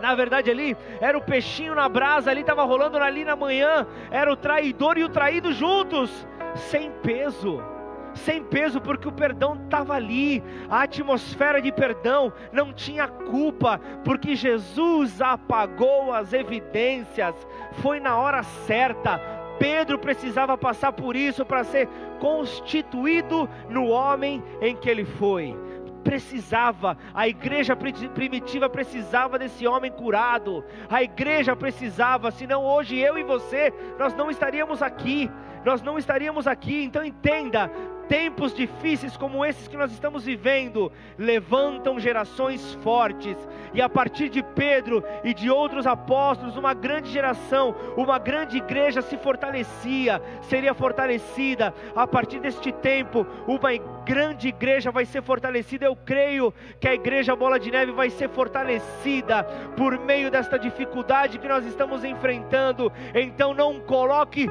Na 0.00 0.14
verdade, 0.14 0.50
ali 0.50 0.76
era 1.00 1.16
o 1.16 1.22
peixinho 1.22 1.74
na 1.74 1.88
brasa, 1.88 2.30
ali 2.30 2.40
estava 2.40 2.64
rolando 2.64 2.98
ali 2.98 3.24
na 3.24 3.36
manhã. 3.36 3.86
Era 4.10 4.30
o 4.30 4.36
traidor 4.36 4.98
e 4.98 5.04
o 5.04 5.08
traído 5.08 5.52
juntos, 5.52 6.26
sem 6.56 6.90
peso 7.02 7.73
sem 8.14 8.42
peso, 8.42 8.80
porque 8.80 9.08
o 9.08 9.12
perdão 9.12 9.58
estava 9.64 9.94
ali, 9.94 10.42
a 10.68 10.82
atmosfera 10.82 11.60
de 11.60 11.72
perdão 11.72 12.32
não 12.52 12.72
tinha 12.72 13.08
culpa, 13.08 13.80
porque 14.04 14.34
Jesus 14.34 15.20
apagou 15.20 16.12
as 16.12 16.32
evidências, 16.32 17.34
foi 17.74 18.00
na 18.00 18.16
hora 18.16 18.42
certa. 18.42 19.20
Pedro 19.58 19.98
precisava 19.98 20.58
passar 20.58 20.92
por 20.92 21.14
isso 21.14 21.44
para 21.44 21.62
ser 21.64 21.88
constituído 22.18 23.48
no 23.68 23.86
homem 23.86 24.42
em 24.60 24.74
que 24.74 24.88
ele 24.90 25.04
foi. 25.04 25.56
Precisava, 26.02 26.98
a 27.14 27.26
igreja 27.26 27.74
primitiva 27.74 28.68
precisava 28.68 29.38
desse 29.38 29.66
homem 29.66 29.90
curado, 29.90 30.62
a 30.90 31.02
igreja 31.02 31.56
precisava, 31.56 32.30
senão 32.30 32.62
hoje 32.62 32.98
eu 32.98 33.16
e 33.16 33.22
você, 33.22 33.72
nós 33.98 34.12
não 34.14 34.30
estaríamos 34.30 34.82
aqui, 34.82 35.30
nós 35.64 35.80
não 35.80 35.98
estaríamos 35.98 36.46
aqui, 36.46 36.84
então 36.84 37.02
entenda, 37.02 37.70
Tempos 38.08 38.54
difíceis 38.54 39.16
como 39.16 39.44
esses 39.44 39.66
que 39.66 39.76
nós 39.76 39.90
estamos 39.90 40.24
vivendo 40.24 40.92
levantam 41.18 41.98
gerações 41.98 42.74
fortes, 42.82 43.36
e 43.72 43.80
a 43.80 43.88
partir 43.88 44.28
de 44.28 44.42
Pedro 44.42 45.02
e 45.22 45.32
de 45.32 45.50
outros 45.50 45.86
apóstolos, 45.86 46.56
uma 46.56 46.74
grande 46.74 47.10
geração, 47.10 47.74
uma 47.96 48.18
grande 48.18 48.58
igreja 48.58 49.00
se 49.02 49.16
fortalecia, 49.16 50.20
seria 50.42 50.74
fortalecida. 50.74 51.74
A 51.96 52.06
partir 52.06 52.40
deste 52.40 52.70
tempo, 52.72 53.26
uma 53.46 53.70
grande 54.04 54.48
igreja 54.48 54.90
vai 54.90 55.04
ser 55.04 55.22
fortalecida. 55.22 55.86
Eu 55.86 55.96
creio 55.96 56.52
que 56.78 56.88
a 56.88 56.94
igreja 56.94 57.34
Bola 57.34 57.58
de 57.58 57.70
Neve 57.70 57.92
vai 57.92 58.10
ser 58.10 58.28
fortalecida 58.28 59.44
por 59.76 59.98
meio 59.98 60.30
desta 60.30 60.58
dificuldade 60.58 61.38
que 61.38 61.48
nós 61.48 61.64
estamos 61.66 62.04
enfrentando. 62.04 62.92
Então 63.14 63.54
não 63.54 63.80
coloque, 63.80 64.48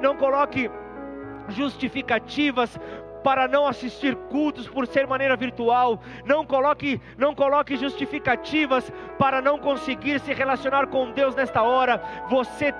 não 0.00 0.16
coloque 0.16 0.70
justificativas 1.48 2.78
para 3.22 3.46
não 3.46 3.66
assistir 3.66 4.16
cultos 4.30 4.68
por 4.68 4.86
ser 4.86 5.06
maneira 5.06 5.36
virtual. 5.36 6.00
Não 6.24 6.44
coloque, 6.44 7.00
não 7.16 7.34
coloque 7.34 7.76
justificativas 7.76 8.90
para 9.18 9.40
não 9.40 9.58
conseguir 9.58 10.20
se 10.20 10.32
relacionar 10.32 10.88
com 10.88 11.12
Deus 11.12 11.34
nesta 11.34 11.62
hora. 11.62 12.02
Você 12.28 12.74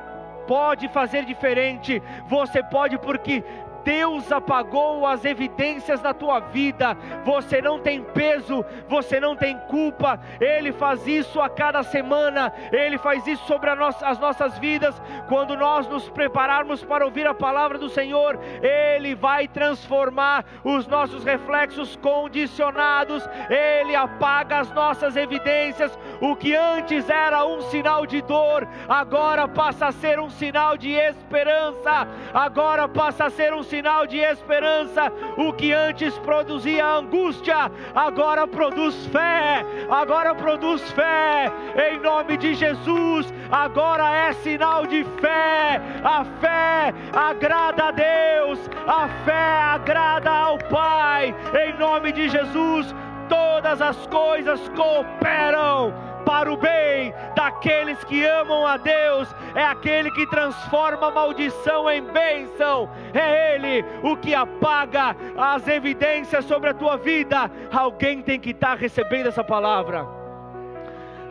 pode 0.47 0.89
fazer 0.89 1.25
diferente. 1.25 2.03
Você 2.29 2.63
pode 2.65 2.99
porque 2.99 3.43
Deus 3.85 4.31
apagou 4.31 5.07
as 5.07 5.25
evidências 5.25 6.01
da 6.01 6.15
tua 6.15 6.41
vida. 6.41 6.97
Você 7.25 7.61
não 7.61 7.79
tem 7.79 8.03
peso, 8.03 8.65
você 8.89 9.21
não 9.21 9.37
tem 9.37 9.59
culpa. 9.69 10.21
Ele 10.41 10.73
faz 10.73 11.07
isso 11.07 11.41
a 11.41 11.49
cada 11.49 11.83
semana, 11.83 12.53
ele 12.73 12.99
faz 12.99 13.27
isso 13.27 13.45
sobre 13.47 13.71
as 13.71 14.19
nossas 14.19 14.59
vidas. 14.59 15.01
Quando 15.29 15.57
nós 15.57 15.87
nos 15.89 16.09
prepararmos 16.09 16.85
para 16.85 17.05
ouvir 17.05 17.27
a 17.27 17.35
palavra 17.35 17.79
do 17.79 17.89
Senhor, 17.89 18.39
ele 18.63 19.15
vai 19.15 19.49
transformar 19.49 20.45
os 20.65 20.87
nossos 20.87 21.25
reflexos 21.25 21.97
condicionados, 21.97 23.29
ele 23.49 23.95
apaga 23.95 24.61
as 24.61 24.71
nossas 24.73 25.17
evidências. 25.17 25.99
O 26.21 26.37
que 26.37 26.55
antes 26.55 27.09
era 27.09 27.45
um 27.45 27.61
sinal 27.63 28.07
de 28.07 28.23
dor, 28.23 28.67
agora 28.89 29.49
passa 29.49 29.87
a 29.87 29.93
ser 29.93 30.21
um 30.21 30.31
sinal 30.31 30.77
de 30.77 30.93
esperança. 30.93 32.07
Agora 32.33 32.89
passa 32.89 33.25
a 33.25 33.31
ser 33.31 33.53
um 33.53 33.63
sinal 33.73 34.07
de 34.07 34.19
esperança. 34.19 35.11
O 35.39 35.51
que 35.55 35.73
antes 35.73 36.19
produzia 36.19 36.87
angústia, 36.87 37.73
agora 37.95 38.47
produz 38.47 39.07
fé. 39.07 39.65
Agora 39.89 40.35
produz 40.35 40.83
fé. 40.93 41.51
Em 41.89 41.99
nome 41.99 42.37
de 42.37 42.55
Jesus, 42.55 43.33
agora 43.51 44.15
é 44.29 44.33
sinal 44.35 44.87
de 44.87 45.03
fé. 45.23 45.81
A 46.05 46.23
fé 46.43 46.95
agrada 47.15 47.85
a 47.85 47.91
Deus. 47.93 48.59
A 48.87 49.09
fé 49.25 49.63
agrada 49.77 50.31
ao 50.31 50.59
Pai. 50.59 51.35
Em 51.65 51.73
nome 51.79 52.13
de 52.13 52.29
Jesus, 52.29 52.95
todas 53.27 53.81
as 53.81 54.07
coisas 54.09 54.61
cooperam 54.77 56.12
para 56.25 56.53
o 56.53 56.57
bem 56.57 57.13
daqueles 57.35 58.03
que 58.05 58.25
amam 58.25 58.67
a 58.67 58.77
Deus, 58.77 59.29
é 59.55 59.65
aquele 59.65 60.11
que 60.11 60.27
transforma 60.27 61.11
maldição 61.11 61.91
em 61.91 62.03
bênção, 62.03 62.89
é 63.13 63.55
Ele 63.55 63.85
o 64.03 64.17
que 64.17 64.35
apaga 64.35 65.17
as 65.37 65.67
evidências 65.69 66.45
sobre 66.45 66.71
a 66.71 66.75
tua 66.75 66.97
vida. 66.97 67.51
Alguém 67.73 68.23
tem 68.23 68.41
que 68.41 68.51
estar 68.51 68.77
recebendo 68.77 69.29
essa 69.29 69.45
palavra. 69.45 70.23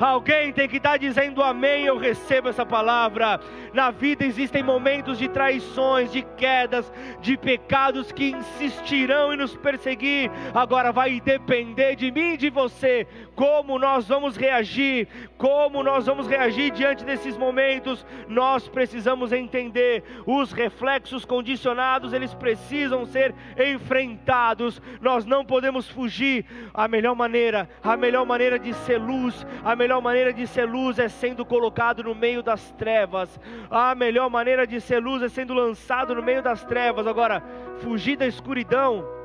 Alguém 0.02 0.52
tem 0.52 0.68
que 0.68 0.78
estar 0.78 0.98
dizendo 0.98 1.44
amém, 1.44 1.86
eu 1.86 1.96
recebo 1.96 2.50
essa 2.50 2.66
palavra. 2.66 3.40
Na 3.72 3.92
vida 3.92 4.26
existem 4.26 4.64
momentos 4.64 5.20
de 5.20 5.28
traições, 5.28 6.12
de 6.12 6.24
quedas, 6.24 6.92
de 7.22 7.38
pecados 7.38 8.12
que 8.12 8.32
insistirão 8.32 9.32
em 9.32 9.38
nos 9.38 9.56
perseguir. 9.56 10.32
Agora 10.56 10.92
vai 10.92 11.20
depender 11.20 11.96
de 11.96 12.12
mim 12.12 12.34
e 12.34 12.38
de 12.38 12.50
você 12.50 13.06
como 13.36 13.80
nós 13.80 14.08
vamos 14.08 14.36
reagir, 14.36 15.08
como 15.38 15.84
nós 15.84 16.06
vamos 16.06 16.28
reagir 16.28 16.72
diante 16.72 17.04
desses 17.04 17.38
momentos. 17.38 18.06
Nós 18.28 18.68
precisamos 18.68 19.32
entender 19.32 20.04
os 20.26 20.52
reflexos 20.52 21.26
condicionados, 21.26 22.14
eles 22.14 22.34
precisam 22.34 23.06
ser 23.06 23.34
enfrentados. 23.58 24.82
Nós 25.02 25.26
não 25.26 25.46
podemos 25.46 25.88
fugir. 25.88 26.46
A 26.74 26.88
melhor 26.88 27.16
maneira, 27.16 27.70
a 27.84 27.96
melhor 27.98 28.26
maneira 28.26 28.60
de 28.60 28.74
ser 28.74 28.98
luz, 28.98 29.46
a 29.64 29.76
melhor 29.76 30.02
maneira 30.02 30.34
de 30.34 30.46
ser 30.48 30.66
luz 30.66 31.00
é 31.00 31.08
sendo 31.08 31.46
colocado 31.46 32.04
no 32.04 32.16
meio 32.16 32.44
das 32.44 32.72
trevas. 32.72 33.40
A 33.70 33.96
melhor 33.96 34.30
maneira 34.30 34.68
de 34.68 34.80
ser 34.82 35.00
luz 35.00 35.22
é 35.22 35.30
sendo 35.30 35.54
lançado 35.54 36.16
no 36.16 36.24
meio 36.24 36.42
das 36.42 36.64
trevas. 36.64 37.08
Agora, 37.08 37.44
fugir 37.82 38.18
da 38.18 38.28
escuridão 38.28 39.21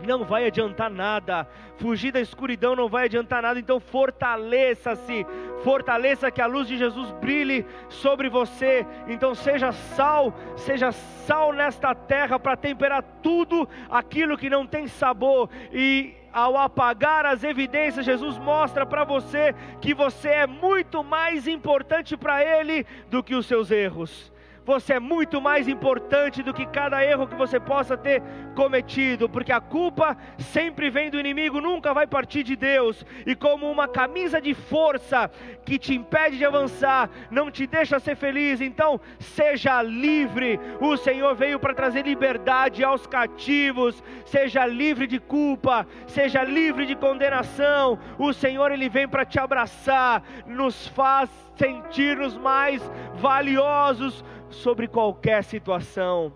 não 0.00 0.24
vai 0.24 0.46
adiantar 0.46 0.90
nada. 0.90 1.46
Fugir 1.76 2.12
da 2.12 2.20
escuridão 2.20 2.74
não 2.74 2.88
vai 2.88 3.06
adiantar 3.06 3.42
nada. 3.42 3.58
Então 3.58 3.80
fortaleça-se, 3.80 5.26
fortaleça 5.62 6.30
que 6.30 6.40
a 6.40 6.46
luz 6.46 6.68
de 6.68 6.76
Jesus 6.76 7.10
brilhe 7.12 7.66
sobre 7.88 8.28
você. 8.28 8.86
Então 9.06 9.34
seja 9.34 9.72
sal, 9.72 10.32
seja 10.56 10.92
sal 10.92 11.52
nesta 11.52 11.94
terra 11.94 12.38
para 12.38 12.56
temperar 12.56 13.02
tudo 13.22 13.68
aquilo 13.90 14.38
que 14.38 14.50
não 14.50 14.66
tem 14.66 14.86
sabor 14.86 15.48
e 15.72 16.14
ao 16.32 16.56
apagar 16.56 17.24
as 17.24 17.42
evidências, 17.42 18.04
Jesus 18.04 18.38
mostra 18.38 18.84
para 18.84 19.02
você 19.02 19.54
que 19.80 19.94
você 19.94 20.28
é 20.28 20.46
muito 20.46 21.02
mais 21.02 21.48
importante 21.48 22.16
para 22.16 22.44
Ele 22.44 22.86
do 23.10 23.22
que 23.22 23.34
os 23.34 23.46
seus 23.46 23.70
erros 23.70 24.30
você 24.68 24.92
é 24.92 25.00
muito 25.00 25.40
mais 25.40 25.66
importante 25.66 26.42
do 26.42 26.52
que 26.52 26.66
cada 26.66 27.02
erro 27.02 27.26
que 27.26 27.34
você 27.34 27.58
possa 27.58 27.96
ter 27.96 28.22
cometido, 28.54 29.26
porque 29.26 29.50
a 29.50 29.62
culpa 29.62 30.14
sempre 30.36 30.90
vem 30.90 31.08
do 31.08 31.18
inimigo, 31.18 31.58
nunca 31.58 31.94
vai 31.94 32.06
partir 32.06 32.42
de 32.42 32.54
Deus, 32.54 33.02
e 33.24 33.34
como 33.34 33.70
uma 33.70 33.88
camisa 33.88 34.42
de 34.42 34.52
força 34.52 35.30
que 35.64 35.78
te 35.78 35.94
impede 35.94 36.36
de 36.36 36.44
avançar, 36.44 37.08
não 37.30 37.50
te 37.50 37.66
deixa 37.66 37.98
ser 37.98 38.14
feliz, 38.14 38.60
então 38.60 39.00
seja 39.18 39.80
livre. 39.80 40.60
O 40.82 40.98
Senhor 40.98 41.34
veio 41.34 41.58
para 41.58 41.72
trazer 41.72 42.04
liberdade 42.04 42.84
aos 42.84 43.06
cativos, 43.06 44.04
seja 44.26 44.66
livre 44.66 45.06
de 45.06 45.18
culpa, 45.18 45.86
seja 46.06 46.44
livre 46.44 46.84
de 46.84 46.94
condenação. 46.94 47.98
O 48.18 48.34
Senhor 48.34 48.70
ele 48.70 48.90
vem 48.90 49.08
para 49.08 49.24
te 49.24 49.40
abraçar, 49.40 50.22
nos 50.46 50.86
faz 50.88 51.30
sentir-nos 51.56 52.36
mais 52.36 52.80
valiosos 53.14 54.24
sobre 54.50 54.88
qualquer 54.88 55.44
situação. 55.44 56.32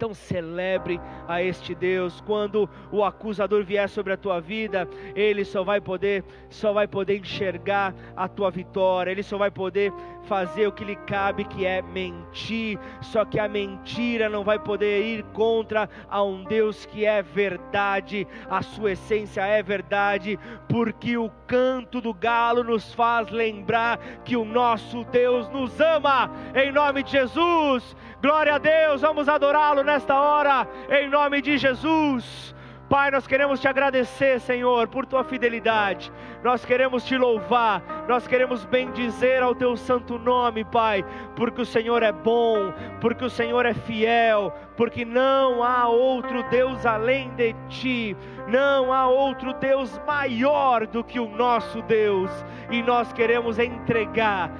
Então 0.00 0.14
celebre 0.14 0.98
a 1.28 1.42
este 1.42 1.74
Deus. 1.74 2.22
Quando 2.22 2.66
o 2.90 3.04
acusador 3.04 3.62
vier 3.62 3.86
sobre 3.86 4.14
a 4.14 4.16
tua 4.16 4.40
vida, 4.40 4.88
ele 5.14 5.44
só 5.44 5.62
vai 5.62 5.78
poder, 5.78 6.24
só 6.48 6.72
vai 6.72 6.88
poder 6.88 7.18
enxergar 7.18 7.94
a 8.16 8.26
tua 8.26 8.50
vitória. 8.50 9.10
Ele 9.10 9.22
só 9.22 9.36
vai 9.36 9.50
poder 9.50 9.92
fazer 10.22 10.66
o 10.66 10.72
que 10.72 10.84
lhe 10.84 10.96
cabe, 10.96 11.44
que 11.44 11.66
é 11.66 11.82
mentir. 11.82 12.78
Só 13.02 13.26
que 13.26 13.38
a 13.38 13.46
mentira 13.46 14.30
não 14.30 14.42
vai 14.42 14.58
poder 14.58 15.04
ir 15.04 15.22
contra 15.34 15.86
a 16.08 16.22
um 16.22 16.44
Deus 16.44 16.86
que 16.86 17.04
é 17.04 17.20
verdade. 17.20 18.26
A 18.48 18.62
sua 18.62 18.92
essência 18.92 19.42
é 19.42 19.62
verdade, 19.62 20.38
porque 20.66 21.18
o 21.18 21.30
canto 21.46 22.00
do 22.00 22.14
galo 22.14 22.64
nos 22.64 22.94
faz 22.94 23.30
lembrar 23.30 23.98
que 24.24 24.34
o 24.34 24.46
nosso 24.46 25.04
Deus 25.12 25.46
nos 25.50 25.78
ama. 25.78 26.30
Em 26.54 26.72
nome 26.72 27.02
de 27.02 27.10
Jesus. 27.10 27.94
Glória 28.22 28.56
a 28.56 28.58
Deus, 28.58 29.00
vamos 29.00 29.30
adorá-lo 29.30 29.82
nesta 29.82 30.20
hora, 30.20 30.68
em 30.90 31.08
nome 31.08 31.40
de 31.40 31.56
Jesus. 31.56 32.54
Pai, 32.86 33.10
nós 33.10 33.26
queremos 33.26 33.60
te 33.60 33.68
agradecer, 33.68 34.40
Senhor, 34.40 34.88
por 34.88 35.06
tua 35.06 35.24
fidelidade. 35.24 36.12
Nós 36.42 36.62
queremos 36.62 37.04
te 37.04 37.16
louvar, 37.16 37.82
nós 38.08 38.26
queremos 38.26 38.64
bendizer 38.66 39.42
ao 39.42 39.54
teu 39.54 39.74
santo 39.74 40.18
nome, 40.18 40.64
Pai, 40.64 41.02
porque 41.34 41.62
o 41.62 41.64
Senhor 41.64 42.02
é 42.02 42.12
bom, 42.12 42.74
porque 43.00 43.24
o 43.24 43.30
Senhor 43.30 43.64
é 43.64 43.72
fiel, 43.72 44.52
porque 44.76 45.04
não 45.04 45.62
há 45.62 45.86
outro 45.86 46.42
Deus 46.50 46.84
além 46.84 47.30
de 47.36 47.54
ti, 47.68 48.16
não 48.48 48.92
há 48.92 49.06
outro 49.06 49.54
Deus 49.54 49.98
maior 50.06 50.86
do 50.86 51.04
que 51.04 51.20
o 51.20 51.28
nosso 51.28 51.80
Deus, 51.82 52.30
e 52.70 52.82
nós 52.82 53.12
queremos 53.12 53.58
entregar 53.58 54.50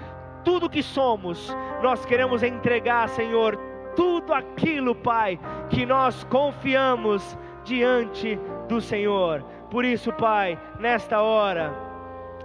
tudo 0.44 0.70
que 0.70 0.82
somos, 0.82 1.54
nós 1.82 2.04
queremos 2.04 2.42
entregar, 2.42 3.08
Senhor, 3.08 3.56
tudo 3.96 4.32
aquilo, 4.32 4.94
Pai, 4.94 5.38
que 5.68 5.84
nós 5.84 6.24
confiamos 6.24 7.36
diante 7.64 8.38
do 8.68 8.80
Senhor. 8.80 9.42
Por 9.70 9.84
isso, 9.84 10.12
Pai, 10.12 10.58
nesta 10.78 11.20
hora, 11.20 11.72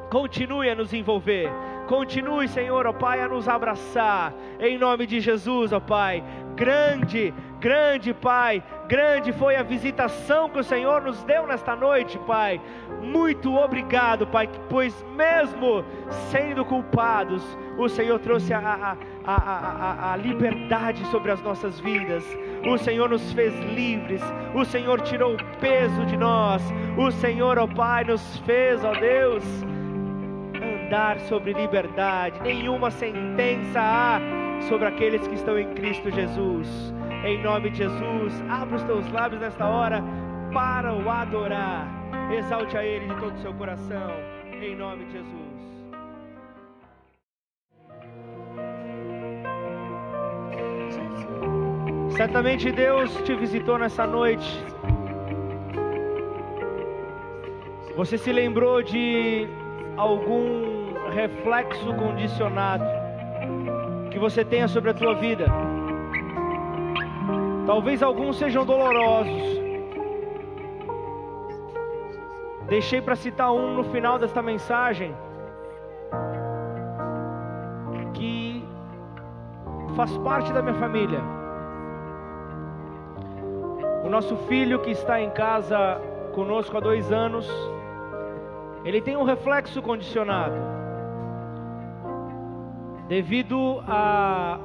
continue 0.10 0.70
a 0.70 0.76
nos 0.76 0.94
envolver. 0.94 1.50
Continue, 1.88 2.48
Senhor, 2.48 2.88
ó 2.88 2.94
Pai, 2.94 3.22
a 3.22 3.28
nos 3.28 3.48
abraçar, 3.48 4.34
em 4.60 4.78
nome 4.78 5.06
de 5.06 5.20
Jesus, 5.20 5.72
ó 5.72 5.80
Pai. 5.80 6.24
Grande, 6.56 7.34
grande, 7.60 8.14
Pai, 8.14 8.64
grande 8.88 9.32
foi 9.34 9.56
a 9.56 9.64
visitação 9.64 10.50
que 10.50 10.60
o 10.60 10.64
Senhor 10.64 11.02
nos 11.02 11.24
deu 11.24 11.48
nesta 11.48 11.76
noite, 11.76 12.18
Pai. 12.20 12.62
Muito 13.02 13.56
obrigado, 13.56 14.28
Pai, 14.28 14.50
pois 14.70 15.06
mesmo 15.16 15.84
sendo 16.30 16.64
culpados, 16.66 17.44
o 17.78 17.88
Senhor 17.90 18.20
trouxe 18.20 18.54
a, 18.54 18.98
a, 19.26 19.34
a, 19.34 20.14
a, 20.14 20.16
liberdade 20.16 21.06
sobre 21.08 21.32
as 21.32 21.42
nossas 21.42 21.80
vidas. 21.80 22.24
O 22.66 22.78
Senhor 22.78 23.10
nos 23.10 23.34
fez 23.34 23.54
livres. 23.74 24.22
O 24.54 24.64
Senhor 24.64 25.02
tirou 25.02 25.36
o 25.36 25.58
peso 25.60 26.06
de 26.06 26.18
nós. 26.18 26.62
O 26.98 27.12
Senhor, 27.12 27.58
ó 27.58 27.68
Pai, 27.68 28.04
nos 28.06 28.40
fez, 28.40 28.84
ó 28.84 28.94
Deus, 28.94 29.44
andar 30.86 31.20
sobre 31.22 31.54
liberdade. 31.54 32.40
Nenhuma 32.42 32.90
sentença 32.92 33.80
há 33.80 34.20
sobre 34.70 34.88
aqueles 34.88 35.28
que 35.28 35.36
estão 35.36 35.60
em 35.60 35.74
Cristo 35.74 36.10
Jesus. 36.10 36.95
Em 37.26 37.42
nome 37.42 37.72
de 37.72 37.78
Jesus, 37.80 38.44
abra 38.48 38.76
os 38.76 38.84
teus 38.84 39.12
lábios 39.12 39.42
nesta 39.42 39.66
hora 39.68 40.04
para 40.54 40.94
o 40.94 41.10
adorar. 41.10 41.88
Exalte 42.32 42.78
a 42.78 42.86
Ele 42.86 43.08
de 43.08 43.16
todo 43.16 43.34
o 43.34 43.42
seu 43.42 43.52
coração. 43.56 44.12
Em 44.62 44.76
nome 44.76 45.06
de 45.06 45.14
Jesus. 45.14 45.36
Certamente 52.16 52.72
Deus 52.72 53.12
te 53.24 53.34
visitou 53.34 53.80
nessa 53.80 54.06
noite. 54.06 54.64
Você 57.96 58.20
se 58.20 58.32
lembrou 58.32 58.84
de 58.84 59.48
algum 59.98 60.94
reflexo 61.10 61.92
condicionado 61.96 62.86
que 64.12 64.20
você 64.20 64.46
tenha 64.46 64.68
sobre 64.68 64.92
a 64.92 64.94
tua 64.94 65.16
vida. 65.16 65.48
Talvez 67.66 68.04
alguns 68.04 68.38
sejam 68.38 68.64
dolorosos. 68.64 69.44
Deixei 72.68 73.02
para 73.02 73.16
citar 73.16 73.52
um 73.52 73.76
no 73.76 73.84
final 73.86 74.20
desta 74.20 74.42
mensagem 74.42 75.16
que 78.14 78.64
faz 79.96 80.16
parte 80.20 80.54
da 80.54 80.62
minha 80.62 80.76
família. 80.76 81.22
O 84.04 84.10
nosso 84.10 84.36
filho 84.48 84.80
que 84.80 84.92
está 84.92 85.20
em 85.20 85.32
casa 85.32 86.00
conosco 86.34 86.78
há 86.78 86.80
dois 86.80 87.12
anos, 87.12 87.50
ele 88.84 89.02
tem 89.02 89.18
um 89.18 89.24
reflexo 89.24 89.82
condicionado 89.82 90.56
devido 93.08 93.84
a 93.88 94.60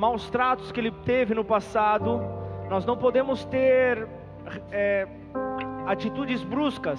maus 0.00 0.30
tratos 0.30 0.72
que 0.72 0.80
ele 0.80 0.90
teve 0.90 1.34
no 1.34 1.44
passado. 1.44 2.22
Nós 2.70 2.86
não 2.86 2.96
podemos 2.96 3.44
ter 3.44 4.08
é, 4.72 5.06
atitudes 5.86 6.42
bruscas 6.42 6.98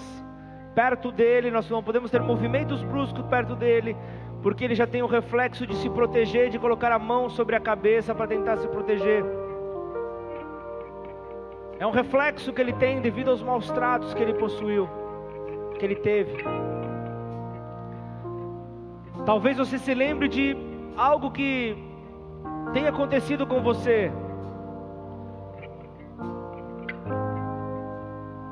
perto 0.75 1.11
dele, 1.11 1.49
nós 1.49 1.67
não 1.67 1.81
podemos 1.81 2.11
ter 2.11 2.21
movimentos 2.21 2.83
bruscos 2.83 3.25
perto 3.25 3.55
dele, 3.55 3.97
porque 4.43 4.63
ele 4.63 4.75
já 4.75 4.85
tem 4.85 5.01
o 5.01 5.07
reflexo 5.07 5.65
de 5.65 5.75
se 5.77 5.89
proteger, 5.89 6.51
de 6.51 6.59
colocar 6.59 6.91
a 6.91 6.99
mão 6.99 7.27
sobre 7.27 7.55
a 7.55 7.59
cabeça 7.59 8.13
para 8.13 8.27
tentar 8.27 8.57
se 8.57 8.67
proteger. 8.67 9.25
É 11.79 11.87
um 11.87 11.91
reflexo 11.91 12.53
que 12.53 12.61
ele 12.61 12.73
tem 12.73 13.01
devido 13.01 13.31
aos 13.31 13.41
maus 13.41 13.69
tratos 13.71 14.13
que 14.13 14.21
ele 14.21 14.35
possuiu, 14.35 14.87
que 15.79 15.83
ele 15.83 15.95
teve. 15.95 16.45
Talvez 19.25 19.57
você 19.57 19.79
se 19.79 19.93
lembre 19.95 20.27
de 20.27 20.55
algo 20.95 21.31
que 21.31 21.90
tenha 22.73 22.89
acontecido 22.89 23.45
com 23.45 23.61
você. 23.61 24.11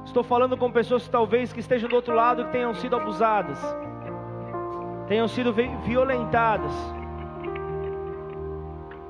Estou 0.05 0.23
falando 0.23 0.57
com 0.57 0.71
pessoas 0.71 1.03
que 1.03 1.09
talvez 1.09 1.53
que 1.53 1.59
estejam 1.59 1.87
do 1.87 1.95
outro 1.95 2.15
lado 2.15 2.45
que 2.45 2.51
tenham 2.51 2.73
sido 2.73 2.95
abusadas, 2.95 3.59
tenham 5.07 5.27
sido 5.27 5.53
violentadas. 5.53 6.73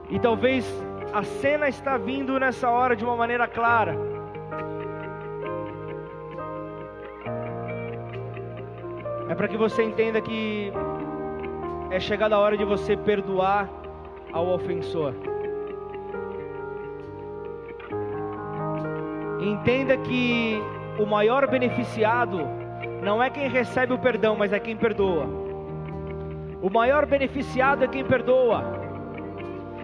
E 0.09 0.19
talvez 0.19 0.65
a 1.13 1.23
cena 1.23 1.69
está 1.69 1.97
vindo 1.97 2.39
nessa 2.39 2.69
hora 2.69 2.95
de 2.95 3.03
uma 3.05 3.15
maneira 3.15 3.47
clara. 3.47 3.95
É 9.29 9.35
para 9.35 9.47
que 9.47 9.55
você 9.55 9.83
entenda 9.83 10.19
que 10.19 10.73
é 11.91 11.99
chegada 11.99 12.35
a 12.35 12.39
hora 12.39 12.57
de 12.57 12.65
você 12.65 12.97
perdoar 12.97 13.69
ao 14.31 14.47
ofensor. 14.49 15.13
Entenda 19.41 19.97
que 19.97 20.61
o 20.99 21.05
maior 21.05 21.47
beneficiado 21.47 22.39
não 23.01 23.23
é 23.23 23.29
quem 23.29 23.47
recebe 23.47 23.93
o 23.93 23.99
perdão, 23.99 24.35
mas 24.35 24.51
é 24.51 24.59
quem 24.59 24.75
perdoa. 24.75 25.25
O 26.61 26.69
maior 26.69 27.05
beneficiado 27.05 27.83
é 27.83 27.87
quem 27.87 28.03
perdoa. 28.03 28.63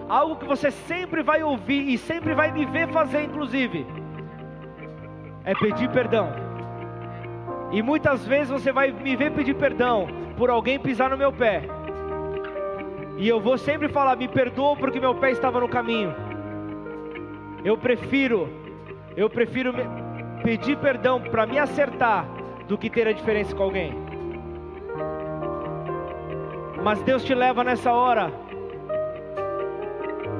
Algo 0.10 0.36
que 0.36 0.46
você 0.46 0.70
sempre 0.70 1.24
vai 1.24 1.42
ouvir 1.42 1.90
e 1.90 1.98
sempre 1.98 2.34
vai 2.34 2.52
me 2.52 2.66
ver 2.66 2.90
fazer, 2.90 3.24
inclusive, 3.24 3.88
é 5.46 5.56
pedir 5.56 5.90
perdão. 5.90 6.30
E 7.72 7.82
muitas 7.82 8.26
vezes 8.28 8.50
você 8.50 8.72
vai 8.72 8.92
me 8.92 9.16
ver 9.16 9.32
pedir 9.32 9.56
perdão 9.56 10.08
por 10.38 10.50
alguém 10.50 10.78
pisar 10.78 11.10
no 11.10 11.18
meu 11.18 11.32
pé. 11.32 11.64
E 13.18 13.28
eu 13.28 13.40
vou 13.40 13.58
sempre 13.58 13.88
falar: 13.88 14.16
me 14.16 14.28
perdoa 14.28 14.76
porque 14.76 15.00
meu 15.00 15.16
pé 15.16 15.32
estava 15.32 15.60
no 15.60 15.70
caminho. 15.70 16.14
Eu 17.64 17.78
prefiro, 17.78 18.50
eu 19.16 19.30
prefiro 19.30 19.74
pedir 20.44 20.78
perdão 20.78 21.20
para 21.22 21.46
me 21.46 21.58
acertar 21.58 22.28
do 22.68 22.78
que 22.78 22.90
ter 22.90 23.08
a 23.08 23.12
diferença 23.12 23.56
com 23.56 23.64
alguém. 23.64 23.94
Mas 26.84 27.02
Deus 27.02 27.24
te 27.24 27.34
leva 27.34 27.64
nessa 27.64 27.92
hora 27.92 28.32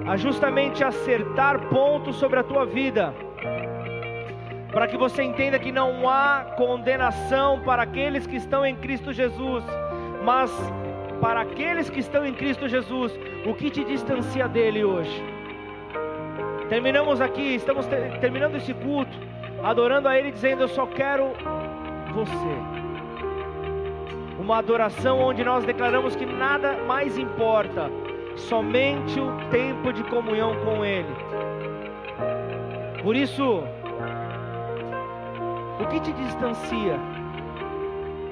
a 0.06 0.16
justamente 0.16 0.84
acertar 0.84 1.68
pontos 1.68 2.18
sobre 2.18 2.40
a 2.40 2.44
tua 2.44 2.66
vida, 2.66 3.12
para 4.72 4.88
que 4.88 4.96
você 4.96 5.24
entenda 5.24 5.58
que 5.58 5.72
não 5.72 6.08
há 6.08 6.54
condenação 6.56 7.62
para 7.62 7.82
aqueles 7.82 8.28
que 8.28 8.36
estão 8.36 8.64
em 8.64 8.76
Cristo 8.76 9.12
Jesus, 9.12 9.64
mas 10.24 10.52
para 11.22 11.42
aqueles 11.42 11.90
que 11.90 12.00
estão 12.00 12.26
em 12.26 12.34
Cristo 12.34 12.68
Jesus, 12.68 13.18
o 13.46 13.54
que 13.54 13.70
te 13.70 13.84
distancia 13.84 14.48
dele 14.48 14.84
hoje? 14.84 15.24
Terminamos 16.70 17.22
aqui, 17.22 17.56
estamos 17.56 17.86
ter, 17.86 18.20
terminando 18.20 18.56
esse 18.56 18.74
culto 18.74 19.16
adorando 19.66 20.08
a 20.08 20.18
Ele, 20.18 20.32
dizendo: 20.32 20.64
Eu 20.64 20.68
só 20.68 20.86
quero 20.86 21.34
você. 22.14 22.56
Uma 24.40 24.60
adoração 24.60 25.20
onde 25.20 25.44
nós 25.44 25.64
declaramos 25.64 26.16
que 26.16 26.26
nada 26.26 26.78
mais 26.86 27.18
importa, 27.18 27.90
somente 28.36 29.20
o 29.20 29.32
tempo 29.50 29.92
de 29.92 30.04
comunhão 30.04 30.56
com 30.64 30.86
Ele. 30.86 31.16
Por 33.02 33.16
isso, 33.16 33.64
o 35.80 35.86
que 35.88 36.00
te 36.00 36.12
distancia? 36.14 37.00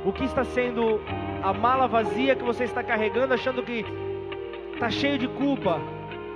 O 0.06 0.12
que 0.12 0.26
está 0.26 0.44
sendo 0.44 1.00
a 1.44 1.52
mala 1.52 1.88
vazia 1.88 2.36
que 2.36 2.44
você 2.44 2.64
está 2.64 2.82
carregando, 2.82 3.34
achando 3.34 3.62
que 3.62 3.86
está 4.74 4.90
cheio 4.90 5.18
de 5.18 5.28
culpa? 5.28 5.80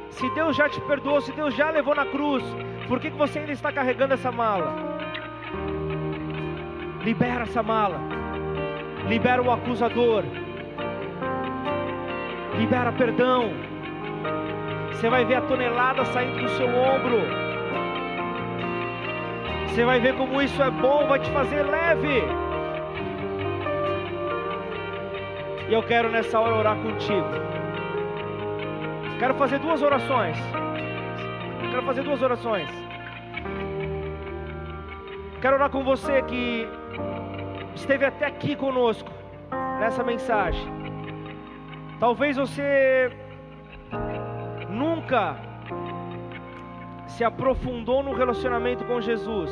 Se 0.09 0.29
Deus 0.31 0.55
já 0.55 0.67
te 0.67 0.81
perdoou, 0.81 1.21
se 1.21 1.31
Deus 1.31 1.55
já 1.55 1.69
levou 1.69 1.95
na 1.95 2.05
cruz, 2.05 2.43
por 2.87 2.99
que, 2.99 3.09
que 3.09 3.17
você 3.17 3.39
ainda 3.39 3.53
está 3.53 3.71
carregando 3.71 4.13
essa 4.13 4.31
mala? 4.31 4.75
Libera 7.03 7.43
essa 7.43 7.63
mala. 7.63 7.99
Libera 9.07 9.41
o 9.41 9.49
acusador. 9.49 10.23
Libera 12.57 12.91
perdão. 12.91 13.51
Você 14.91 15.09
vai 15.09 15.23
ver 15.23 15.35
a 15.35 15.41
tonelada 15.41 16.03
saindo 16.05 16.41
do 16.41 16.49
seu 16.49 16.67
ombro. 16.67 17.21
Você 19.67 19.85
vai 19.85 19.99
ver 20.01 20.15
como 20.17 20.41
isso 20.41 20.61
é 20.61 20.71
bom, 20.71 21.07
vai 21.07 21.19
te 21.19 21.29
fazer 21.31 21.63
leve. 21.63 22.46
E 25.69 25.73
eu 25.73 25.83
quero 25.83 26.09
nessa 26.09 26.39
hora 26.39 26.55
orar 26.55 26.77
contigo. 26.77 27.27
Quero 29.19 29.33
fazer 29.33 29.59
duas 29.59 29.81
orações. 29.81 30.37
Quero 31.69 31.83
fazer 31.83 32.03
duas 32.03 32.21
orações. 32.21 32.69
Quero 35.41 35.55
orar 35.55 35.69
com 35.69 35.83
você 35.83 36.21
que 36.21 36.67
esteve 37.75 38.05
até 38.05 38.25
aqui 38.25 38.55
conosco 38.55 39.09
nessa 39.79 40.03
mensagem. 40.03 40.65
Talvez 41.99 42.37
você 42.37 43.11
nunca 44.69 45.35
se 47.07 47.23
aprofundou 47.23 48.03
no 48.03 48.13
relacionamento 48.13 48.85
com 48.85 49.01
Jesus. 49.01 49.51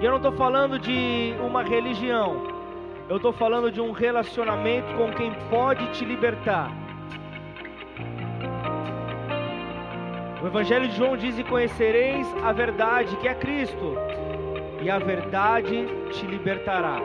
E 0.00 0.04
eu 0.04 0.10
não 0.10 0.18
estou 0.18 0.32
falando 0.32 0.78
de 0.78 1.34
uma 1.40 1.62
religião, 1.62 2.59
eu 3.10 3.16
estou 3.16 3.32
falando 3.32 3.72
de 3.72 3.80
um 3.80 3.90
relacionamento 3.90 4.94
com 4.94 5.10
quem 5.10 5.32
pode 5.50 5.84
te 5.90 6.04
libertar. 6.04 6.70
O 10.40 10.46
Evangelho 10.46 10.86
de 10.88 10.96
João 10.96 11.16
diz: 11.16 11.36
E 11.36 11.42
conhecereis 11.42 12.24
a 12.44 12.52
verdade, 12.52 13.16
que 13.16 13.26
é 13.26 13.34
Cristo, 13.34 13.96
e 14.80 14.88
a 14.88 15.00
verdade 15.00 15.88
te 16.12 16.24
libertará. 16.24 17.00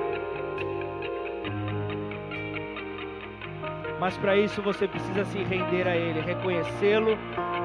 Mas 3.99 4.15
para 4.17 4.37
isso 4.37 4.61
você 4.61 4.87
precisa 4.87 5.25
se 5.25 5.39
render 5.39 5.87
a 5.87 5.95
Ele, 5.95 6.21
reconhecê-lo 6.21 7.17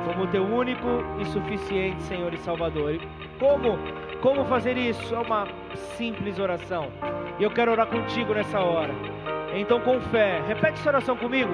como 0.06 0.26
teu 0.28 0.44
único 0.44 0.86
e 1.20 1.26
suficiente 1.26 2.02
Senhor 2.04 2.32
e 2.32 2.38
Salvador. 2.38 2.94
E 2.94 3.00
como? 3.38 3.78
Como 4.20 4.44
fazer 4.44 4.76
isso? 4.76 5.14
É 5.14 5.18
uma 5.18 5.46
simples 5.96 6.38
oração. 6.38 6.88
E 7.38 7.42
eu 7.42 7.50
quero 7.50 7.72
orar 7.72 7.86
contigo 7.86 8.34
nessa 8.34 8.60
hora. 8.60 8.92
Então, 9.54 9.80
com 9.80 10.00
fé, 10.00 10.42
repete 10.46 10.78
essa 10.80 10.90
oração 10.90 11.16
comigo. 11.16 11.50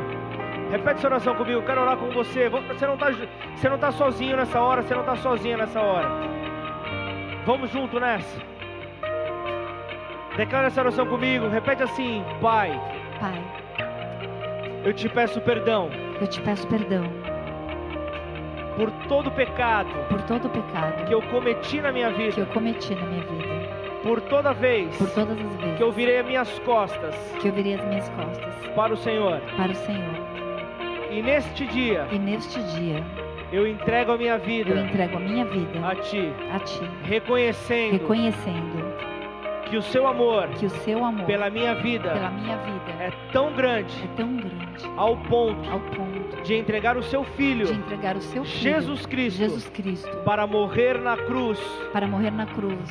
Repete 0.71 0.99
essa 0.99 1.07
oração 1.07 1.35
comigo. 1.35 1.61
Eu 1.61 1.65
quero 1.65 1.81
orar 1.81 1.97
com 1.97 2.11
você. 2.11 2.49
Você 2.49 2.87
não 2.87 2.95
está 2.95 3.11
você 3.55 3.69
não 3.69 3.79
tá 3.79 3.93
sozinho 3.93 4.37
nessa 4.37 4.61
hora. 4.61 4.83
Você 4.83 4.95
não 4.95 5.03
está 5.03 5.17
sozinha 5.17 5.57
nessa 5.57 5.81
hora. 5.81 6.09
Vamos 7.47 7.71
junto 7.71 8.01
nessa. 8.01 8.41
Declara 10.37 10.67
essa 10.67 10.81
oração 10.81 11.07
comigo. 11.07 11.49
Repete 11.49 11.85
assim: 11.85 12.25
Pai. 12.41 12.71
Pai. 13.21 13.43
Eu 14.85 14.93
te 14.93 15.09
peço 15.09 15.41
perdão. 15.41 15.89
Eu 16.21 16.27
te 16.27 16.41
peço 16.41 16.67
perdão. 16.67 17.26
Por 18.77 18.91
todo 19.09 19.31
pecado. 19.31 19.89
Por 20.09 20.23
todo 20.23 20.49
pecado. 20.49 21.05
Que 21.07 21.15
eu 21.15 21.23
cometi 21.23 21.81
na 21.81 21.93
minha 21.93 22.11
vida. 22.11 22.33
Que 22.33 22.41
eu 22.41 22.47
cometi 22.47 22.95
na 22.95 23.07
minha 23.07 23.23
vida. 23.23 23.69
Por 24.03 24.21
toda 24.21 24.53
vez. 24.53 24.97
Por 24.97 25.11
todas 25.11 25.39
as 25.39 25.57
vezes. 25.57 25.77
Que 25.77 25.83
eu 25.83 25.93
virei 25.93 26.19
as 26.19 26.27
minhas 26.27 26.59
costas. 26.61 27.15
Que 27.41 27.49
eu 27.49 27.53
virei 27.53 27.75
as 27.75 27.85
minhas 27.87 28.09
costas. 28.11 28.55
Para 28.75 28.93
o 28.93 28.97
Senhor. 28.97 29.41
Para 29.57 29.73
o 29.73 29.75
Senhor. 29.75 30.15
E 31.11 31.23
neste 31.23 31.67
dia. 31.67 32.07
E 32.13 32.19
neste 32.19 32.63
dia. 32.75 33.03
Eu 33.53 33.67
entrego 33.67 34.13
a 34.13 34.19
minha 34.19 34.35
Eu 34.35 34.41
vida 34.41 34.81
entrego 34.81 35.17
a 35.17 35.21
minha 35.21 35.45
vida 35.45 35.79
a 35.87 35.95
Ti, 35.95 36.33
a 36.53 36.59
Ti, 36.59 36.83
reconhecendo 37.05 37.93
reconhecendo 37.93 38.86
que 39.69 39.77
o 39.77 39.83
Seu 39.83 40.07
amor 40.07 40.49
que 40.51 40.67
o 40.67 40.71
Seu 40.71 41.05
amor 41.05 41.27
pela 41.27 41.51
minha 41.51 41.75
vida 41.75 42.11
pela 42.13 42.31
minha 42.31 42.57
vida 42.59 42.93
é 43.01 43.11
tão 43.33 43.53
grande 43.55 43.95
é 44.05 44.17
tão 44.17 44.37
grande 44.37 44.91
ao 44.97 45.17
ponto 45.17 45.71
ao 45.71 45.81
ponto 45.81 46.43
de 46.43 46.55
entregar 46.55 46.97
o 46.97 47.03
Seu 47.03 47.25
Filho, 47.25 47.67
de 47.67 47.73
entregar 47.73 48.17
o 48.17 48.21
Seu 48.21 48.45
Filho, 48.45 48.61
Jesus 48.61 49.07
Cristo, 49.07 49.39
Jesus 49.39 49.69
Cristo, 49.69 50.17
para 50.25 50.47
morrer 50.47 51.01
na 51.01 51.17
cruz 51.17 51.61
para 51.93 52.07
morrer 52.07 52.31
na 52.31 52.47
cruz 52.47 52.91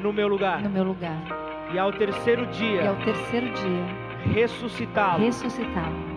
no 0.00 0.12
meu 0.12 0.28
lugar 0.28 0.60
no 0.60 0.70
meu 0.70 0.84
lugar 0.84 1.16
e 1.72 1.78
ao 1.78 1.92
terceiro 1.92 2.44
e 2.44 2.46
dia 2.46 2.90
ao 2.90 2.96
terceiro 2.96 3.46
dia 3.52 4.06
ressuscitá-lo. 4.34 5.24
ressuscitá-lo. 5.24 6.16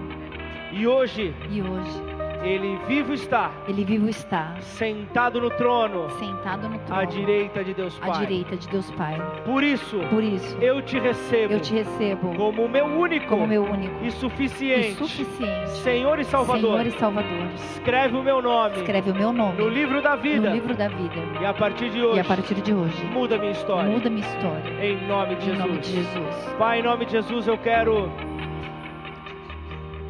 E 0.72 0.88
hoje 0.88 1.34
E 1.49 1.62
hoje 1.62 2.09
ele 2.43 2.79
vivo 2.87 3.13
está, 3.13 3.51
ele 3.67 3.83
vivo 3.83 4.07
está, 4.09 4.55
sentado 4.61 5.41
no 5.41 5.49
trono, 5.51 6.09
sentado 6.11 6.69
no 6.69 6.79
trono, 6.79 7.01
à 7.01 7.05
direita 7.05 7.63
de 7.63 7.73
Deus 7.73 7.97
à 8.01 8.07
Pai. 8.07 8.19
direita 8.25 8.55
de 8.55 8.67
Deus 8.69 8.89
Pai. 8.91 9.17
Por 9.45 9.63
isso, 9.63 9.99
Por 10.09 10.23
isso, 10.23 10.57
eu 10.61 10.81
te 10.81 10.97
recebo 10.99 11.53
eu 11.53 11.59
te 11.59 11.73
recebo 11.73 12.33
como 12.35 12.63
o 12.65 12.69
meu 12.69 12.85
único 12.85 13.27
como 13.27 13.45
meu 13.47 13.63
único 13.63 14.03
e 14.03 14.07
e 14.07 14.11
suficiente 14.11 14.93
suficiente 14.95 15.69
Senhor 15.83 16.19
e 16.19 16.23
Salvador. 16.23 16.71
Senhor 16.79 16.85
e 16.87 16.91
Salvador. 16.91 17.47
Escreve 17.55 18.15
o 18.17 18.23
meu 18.23 18.41
nome 18.41 18.75
Escreve 18.77 19.11
o 19.11 19.15
meu 19.15 19.33
nome 19.33 19.57
no 19.57 19.67
livro 19.69 20.01
da 20.01 20.15
vida 20.15 20.49
no 20.49 20.55
livro 20.55 20.73
da 20.75 20.87
vida. 20.87 21.15
e 21.41 21.45
a 21.45 21.53
partir 21.53 21.89
de 21.89 21.99
E 21.99 22.03
hoje 22.03 22.19
a 22.19 22.23
partir 22.23 22.55
de 22.55 22.73
hoje, 22.73 23.03
muda 23.05 23.37
minha 23.37 23.51
história. 23.51 23.89
muda 23.89 24.09
minha 24.09 24.25
história. 24.25 24.85
Em 24.85 25.07
nome 25.07 25.35
de 25.35 25.41
Em 25.49 25.55
Jesus. 25.55 25.59
nome 25.67 25.77
de 25.79 25.91
Jesus. 25.91 26.35
Pai, 26.57 26.79
em 26.79 26.83
nome 26.83 27.05
de 27.05 27.11
Jesus, 27.11 27.47
eu 27.47 27.57
quero 27.57 28.09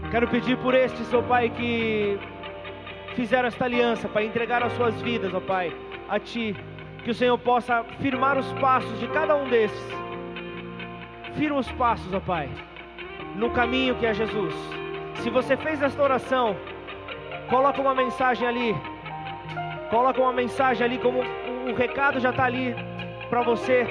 quero 0.10 0.28
pedir 0.28 0.58
por 0.58 0.74
estes, 0.74 1.14
ó 1.14 1.22
Pai, 1.22 1.50
que 1.50 2.20
fizeram 3.16 3.48
esta 3.48 3.66
aliança, 3.66 4.08
Pai, 4.08 4.26
entregar 4.26 4.64
as 4.64 4.74
suas 4.74 5.00
vidas, 5.02 5.34
ó 5.34 5.40
Pai, 5.40 5.72
a 6.10 6.20
Ti, 6.20 6.56
que 7.04 7.12
o 7.12 7.14
Senhor 7.14 7.38
possa 7.38 7.84
firmar 8.02 8.38
os 8.38 8.52
passos 8.54 9.00
de 9.00 9.08
cada 9.08 9.36
um 9.36 9.48
desses. 9.48 9.90
Firma 11.36 11.60
os 11.60 11.72
passos, 11.74 12.14
ó 12.14 12.20
Pai, 12.20 12.50
no 13.36 13.52
caminho 13.52 13.96
que 13.96 14.06
é 14.06 14.14
Jesus. 14.14 14.54
Se 15.22 15.30
você 15.30 15.56
fez 15.58 15.82
esta 15.82 16.02
oração, 16.02 16.56
coloca 17.50 17.82
uma 17.82 17.94
mensagem 17.94 18.48
ali. 18.48 18.76
Coloca 19.90 20.22
uma 20.22 20.34
mensagem 20.34 20.86
ali 20.86 20.98
como 21.00 21.20
o 21.20 21.74
recado 21.76 22.20
já 22.20 22.30
está 22.30 22.46
ali 22.46 22.76
para 23.30 23.42
você 23.42 23.88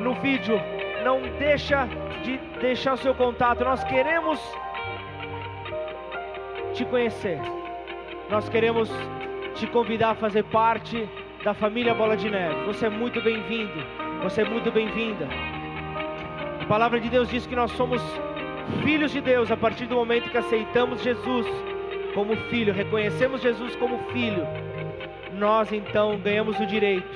no 0.00 0.14
vídeo. 0.14 0.60
Não 1.04 1.22
deixa 1.38 1.88
de 2.22 2.36
deixar 2.60 2.94
o 2.94 2.98
seu 2.98 3.14
contato. 3.14 3.64
Nós 3.64 3.82
queremos 3.84 4.40
te 6.78 6.84
conhecer. 6.84 7.40
Nós 8.30 8.48
queremos 8.48 8.88
te 9.56 9.66
convidar 9.66 10.10
a 10.10 10.14
fazer 10.14 10.44
parte 10.44 11.08
da 11.42 11.52
família 11.52 11.92
Bola 11.92 12.16
de 12.16 12.30
Neve. 12.30 12.66
Você 12.66 12.86
é 12.86 12.88
muito 12.88 13.20
bem-vindo. 13.20 13.84
Você 14.22 14.42
é 14.42 14.44
muito 14.44 14.70
bem-vinda. 14.70 15.26
A 16.60 16.64
palavra 16.66 17.00
de 17.00 17.08
Deus 17.08 17.28
diz 17.28 17.48
que 17.48 17.56
nós 17.56 17.72
somos 17.72 18.00
filhos 18.84 19.10
de 19.10 19.20
Deus 19.20 19.50
a 19.50 19.56
partir 19.56 19.86
do 19.86 19.96
momento 19.96 20.30
que 20.30 20.38
aceitamos 20.38 21.02
Jesus 21.02 21.46
como 22.14 22.36
filho, 22.48 22.72
reconhecemos 22.72 23.42
Jesus 23.42 23.74
como 23.74 23.98
filho. 24.12 24.46
Nós 25.32 25.72
então 25.72 26.16
ganhamos 26.18 26.60
o 26.60 26.66
direito 26.66 27.08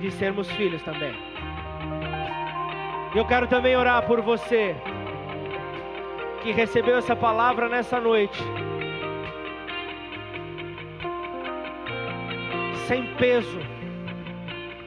de 0.00 0.10
sermos 0.12 0.48
filhos 0.52 0.82
também. 0.82 1.14
Eu 3.12 3.24
quero 3.24 3.48
também 3.48 3.76
orar 3.76 4.06
por 4.06 4.20
você 4.20 4.76
que 6.42 6.52
recebeu 6.52 6.96
essa 6.96 7.14
palavra 7.16 7.68
nessa 7.68 8.00
noite. 8.00 8.42
Sem 12.86 13.06
peso. 13.16 13.58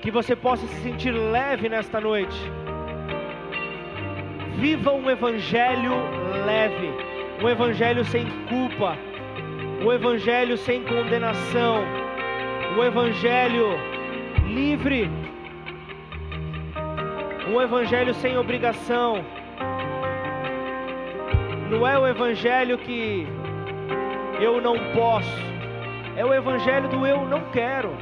Que 0.01 0.09
você 0.09 0.35
possa 0.35 0.65
se 0.65 0.75
sentir 0.81 1.11
leve 1.11 1.69
nesta 1.69 2.01
noite. 2.01 2.37
Viva 4.57 4.91
um 4.91 5.09
evangelho 5.09 5.93
leve, 6.45 6.93
um 7.41 7.49
evangelho 7.49 8.03
sem 8.05 8.25
culpa, 8.47 8.97
um 9.83 9.91
evangelho 9.91 10.57
sem 10.57 10.83
condenação, 10.83 11.83
um 12.77 12.83
evangelho 12.83 13.69
livre, 14.47 15.09
um 17.47 17.61
evangelho 17.61 18.13
sem 18.13 18.37
obrigação. 18.37 19.40
Não 21.72 21.88
é 21.88 21.97
o 21.97 22.05
evangelho 22.05 22.78
que 22.80 23.26
eu 24.41 24.59
não 24.59 24.76
posso, 24.93 25.39
é 26.17 26.26
o 26.26 26.34
evangelho 26.34 26.89
do 26.89 27.07
eu 27.07 27.26
não 27.26 27.39
quero. 27.53 27.95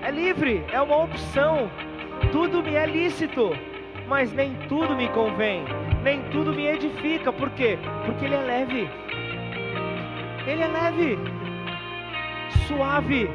É 0.00 0.08
livre, 0.08 0.64
é 0.70 0.80
uma 0.80 1.02
opção. 1.02 1.68
Tudo 2.30 2.62
me 2.62 2.76
é 2.76 2.86
lícito, 2.86 3.50
mas 4.06 4.32
nem 4.32 4.54
tudo 4.68 4.94
me 4.94 5.08
convém, 5.08 5.64
nem 6.04 6.22
tudo 6.30 6.52
me 6.52 6.64
edifica. 6.64 7.32
Por 7.32 7.50
quê? 7.50 7.76
Porque 8.06 8.24
ele 8.26 8.36
é 8.36 8.40
leve. 8.40 8.88
Ele 10.46 10.62
é 10.62 10.68
leve, 10.68 11.18
suave. 12.68 13.28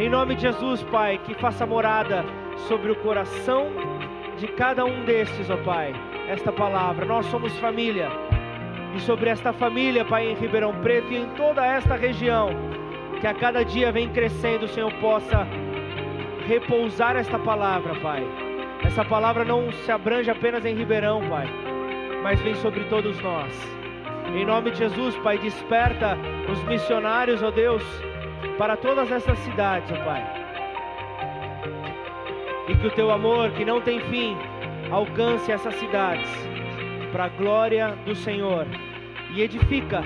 Em 0.00 0.08
nome 0.08 0.34
de 0.34 0.42
Jesus, 0.42 0.82
Pai, 0.90 1.20
que 1.24 1.34
faça 1.34 1.64
morada 1.64 2.24
sobre 2.66 2.90
o 2.90 2.96
coração 2.96 4.01
de 4.42 4.48
cada 4.48 4.84
um 4.84 5.04
destes, 5.04 5.48
ó 5.48 5.56
Pai, 5.58 5.94
esta 6.28 6.50
palavra. 6.50 7.06
Nós 7.06 7.26
somos 7.26 7.56
família. 7.60 8.10
E 8.92 8.98
sobre 8.98 9.30
esta 9.30 9.52
família, 9.52 10.04
Pai, 10.04 10.28
em 10.28 10.34
Ribeirão 10.34 10.74
Preto 10.82 11.12
e 11.12 11.18
em 11.18 11.26
toda 11.36 11.64
esta 11.64 11.94
região, 11.94 12.50
que 13.20 13.26
a 13.28 13.34
cada 13.34 13.64
dia 13.64 13.92
vem 13.92 14.08
crescendo, 14.08 14.64
o 14.64 14.68
Senhor 14.68 14.92
possa 14.94 15.46
repousar 16.48 17.14
esta 17.14 17.38
palavra, 17.38 17.94
Pai. 18.00 18.26
Essa 18.84 19.04
palavra 19.04 19.44
não 19.44 19.70
se 19.70 19.92
abrange 19.92 20.28
apenas 20.28 20.64
em 20.64 20.74
Ribeirão, 20.74 21.22
Pai, 21.28 21.46
mas 22.24 22.40
vem 22.40 22.56
sobre 22.56 22.82
todos 22.86 23.16
nós. 23.22 23.54
Em 24.34 24.44
nome 24.44 24.72
de 24.72 24.78
Jesus, 24.78 25.16
Pai, 25.18 25.38
desperta 25.38 26.18
os 26.50 26.60
missionários, 26.64 27.40
ó 27.44 27.52
Deus, 27.52 27.84
para 28.58 28.76
todas 28.76 29.08
essas 29.12 29.38
cidades, 29.38 29.88
ó 29.92 30.04
Pai. 30.04 30.41
E 32.68 32.76
que 32.76 32.86
o 32.86 32.90
teu 32.90 33.10
amor, 33.10 33.50
que 33.50 33.64
não 33.64 33.80
tem 33.80 34.00
fim, 34.02 34.36
alcance 34.90 35.50
essas 35.50 35.74
cidades, 35.74 36.30
para 37.10 37.24
a 37.24 37.28
glória 37.28 37.96
do 38.04 38.14
Senhor. 38.14 38.66
E 39.34 39.42
edifica 39.42 40.02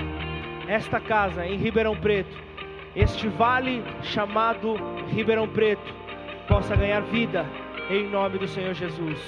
esta 0.67 0.99
casa 0.99 1.45
em 1.45 1.57
Ribeirão 1.57 1.95
Preto, 1.95 2.37
este 2.95 3.27
vale 3.27 3.83
chamado 4.01 4.75
Ribeirão 5.09 5.47
Preto, 5.47 5.93
possa 6.47 6.75
ganhar 6.75 7.01
vida 7.01 7.45
em 7.89 8.07
nome 8.07 8.37
do 8.37 8.47
Senhor 8.47 8.73
Jesus. 8.73 9.19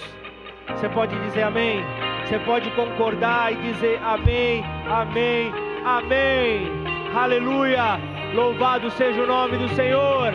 Você 0.69 0.89
pode 0.89 1.15
dizer 1.25 1.43
amém? 1.43 1.83
Você 2.25 2.39
pode 2.39 2.69
concordar 2.71 3.51
e 3.51 3.55
dizer 3.55 3.99
amém, 4.03 4.63
amém, 4.87 5.51
amém. 5.85 6.89
Aleluia! 7.15 7.99
Louvado 8.33 8.89
seja 8.91 9.23
o 9.23 9.27
nome 9.27 9.57
do 9.57 9.67
Senhor. 9.69 10.33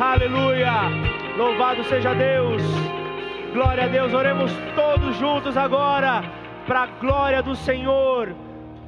Aleluia! 0.00 1.11
Louvado 1.36 1.82
seja 1.84 2.14
Deus. 2.14 2.62
Glória 3.54 3.84
a 3.84 3.88
Deus. 3.88 4.12
Oremos 4.12 4.52
todos 4.74 5.16
juntos 5.16 5.56
agora 5.56 6.22
para 6.66 6.82
a 6.82 6.86
glória 6.86 7.42
do 7.42 7.56
Senhor. 7.56 8.34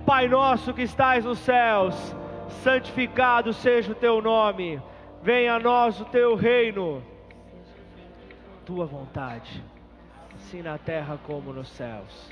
Pai 0.04 0.28
nosso 0.28 0.74
que 0.74 0.82
estais 0.82 1.24
nos 1.24 1.38
céus, 1.38 2.14
santificado 2.62 3.54
seja 3.54 3.92
o 3.92 3.94
teu 3.94 4.20
nome. 4.20 4.80
Venha 5.22 5.54
a 5.54 5.58
nós 5.58 5.98
o 5.98 6.04
teu 6.04 6.34
reino. 6.34 7.02
Tua 8.66 8.84
vontade, 8.84 9.64
assim 10.34 10.60
na 10.60 10.76
terra 10.76 11.18
como 11.26 11.50
nos 11.50 11.68
céus. 11.68 12.30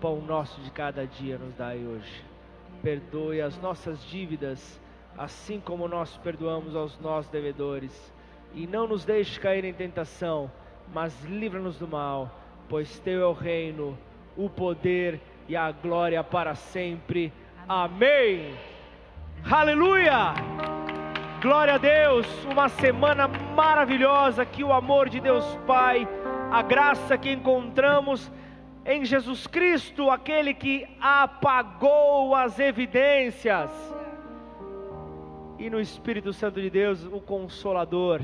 Pão 0.00 0.22
nosso 0.22 0.58
de 0.62 0.70
cada 0.70 1.06
dia 1.06 1.36
nos 1.36 1.54
dai 1.54 1.84
hoje. 1.84 2.24
Perdoe 2.82 3.42
as 3.42 3.58
nossas 3.60 4.02
dívidas, 4.06 4.80
assim 5.18 5.60
como 5.60 5.86
nós 5.86 6.16
perdoamos 6.16 6.74
aos 6.74 6.98
nossos 6.98 7.30
devedores. 7.30 8.13
E 8.54 8.66
não 8.66 8.86
nos 8.86 9.04
deixe 9.04 9.38
cair 9.40 9.64
em 9.64 9.72
tentação, 9.72 10.50
mas 10.92 11.24
livra-nos 11.24 11.78
do 11.78 11.88
mal, 11.88 12.30
pois 12.68 12.98
teu 13.00 13.20
é 13.20 13.26
o 13.26 13.32
reino, 13.32 13.98
o 14.36 14.48
poder 14.48 15.20
e 15.48 15.56
a 15.56 15.72
glória 15.72 16.22
para 16.22 16.54
sempre. 16.54 17.32
Amém. 17.68 18.54
Aleluia! 19.50 20.34
Glória 21.42 21.74
a 21.74 21.78
Deus, 21.78 22.26
uma 22.44 22.68
semana 22.68 23.28
maravilhosa 23.28 24.46
que 24.46 24.64
o 24.64 24.72
amor 24.72 25.10
de 25.10 25.20
Deus 25.20 25.44
Pai, 25.66 26.08
a 26.50 26.62
graça 26.62 27.18
que 27.18 27.30
encontramos 27.30 28.32
em 28.86 29.04
Jesus 29.04 29.46
Cristo, 29.46 30.10
aquele 30.10 30.54
que 30.54 30.86
apagou 31.00 32.34
as 32.34 32.58
evidências, 32.58 33.70
e 35.58 35.68
no 35.68 35.80
Espírito 35.80 36.32
Santo 36.32 36.60
de 36.60 36.70
Deus, 36.70 37.04
o 37.04 37.20
Consolador, 37.20 38.22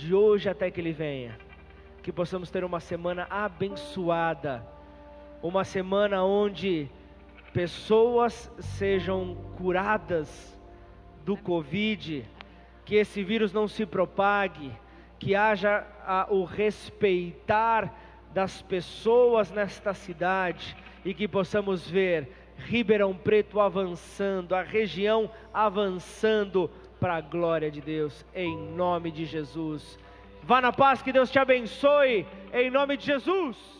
de 0.00 0.14
hoje 0.14 0.48
até 0.48 0.70
que 0.70 0.80
Ele 0.80 0.92
venha, 0.92 1.38
que 2.02 2.10
possamos 2.10 2.50
ter 2.50 2.64
uma 2.64 2.80
semana 2.80 3.26
abençoada, 3.28 4.66
uma 5.42 5.64
semana 5.64 6.24
onde 6.24 6.88
pessoas 7.52 8.50
sejam 8.58 9.36
curadas 9.56 10.58
do 11.24 11.36
Covid, 11.36 12.26
que 12.84 12.96
esse 12.96 13.22
vírus 13.22 13.52
não 13.52 13.68
se 13.68 13.84
propague, 13.84 14.72
que 15.18 15.34
haja 15.34 15.86
a, 16.04 16.26
o 16.30 16.44
respeitar 16.44 17.94
das 18.32 18.62
pessoas 18.62 19.50
nesta 19.50 19.92
cidade 19.92 20.76
e 21.04 21.12
que 21.12 21.28
possamos 21.28 21.88
ver 21.88 22.32
Ribeirão 22.56 23.14
Preto 23.14 23.60
avançando, 23.60 24.54
a 24.54 24.62
região 24.62 25.30
avançando 25.52 26.70
para 27.00 27.16
a 27.16 27.20
glória 27.20 27.70
de 27.70 27.80
Deus, 27.80 28.24
em 28.34 28.56
nome 28.56 29.10
de 29.10 29.24
Jesus. 29.24 29.98
Vá 30.42 30.60
na 30.60 30.72
paz, 30.72 31.02
que 31.02 31.12
Deus 31.12 31.30
te 31.30 31.38
abençoe, 31.38 32.26
em 32.52 32.70
nome 32.70 32.96
de 32.98 33.06
Jesus. 33.06 33.79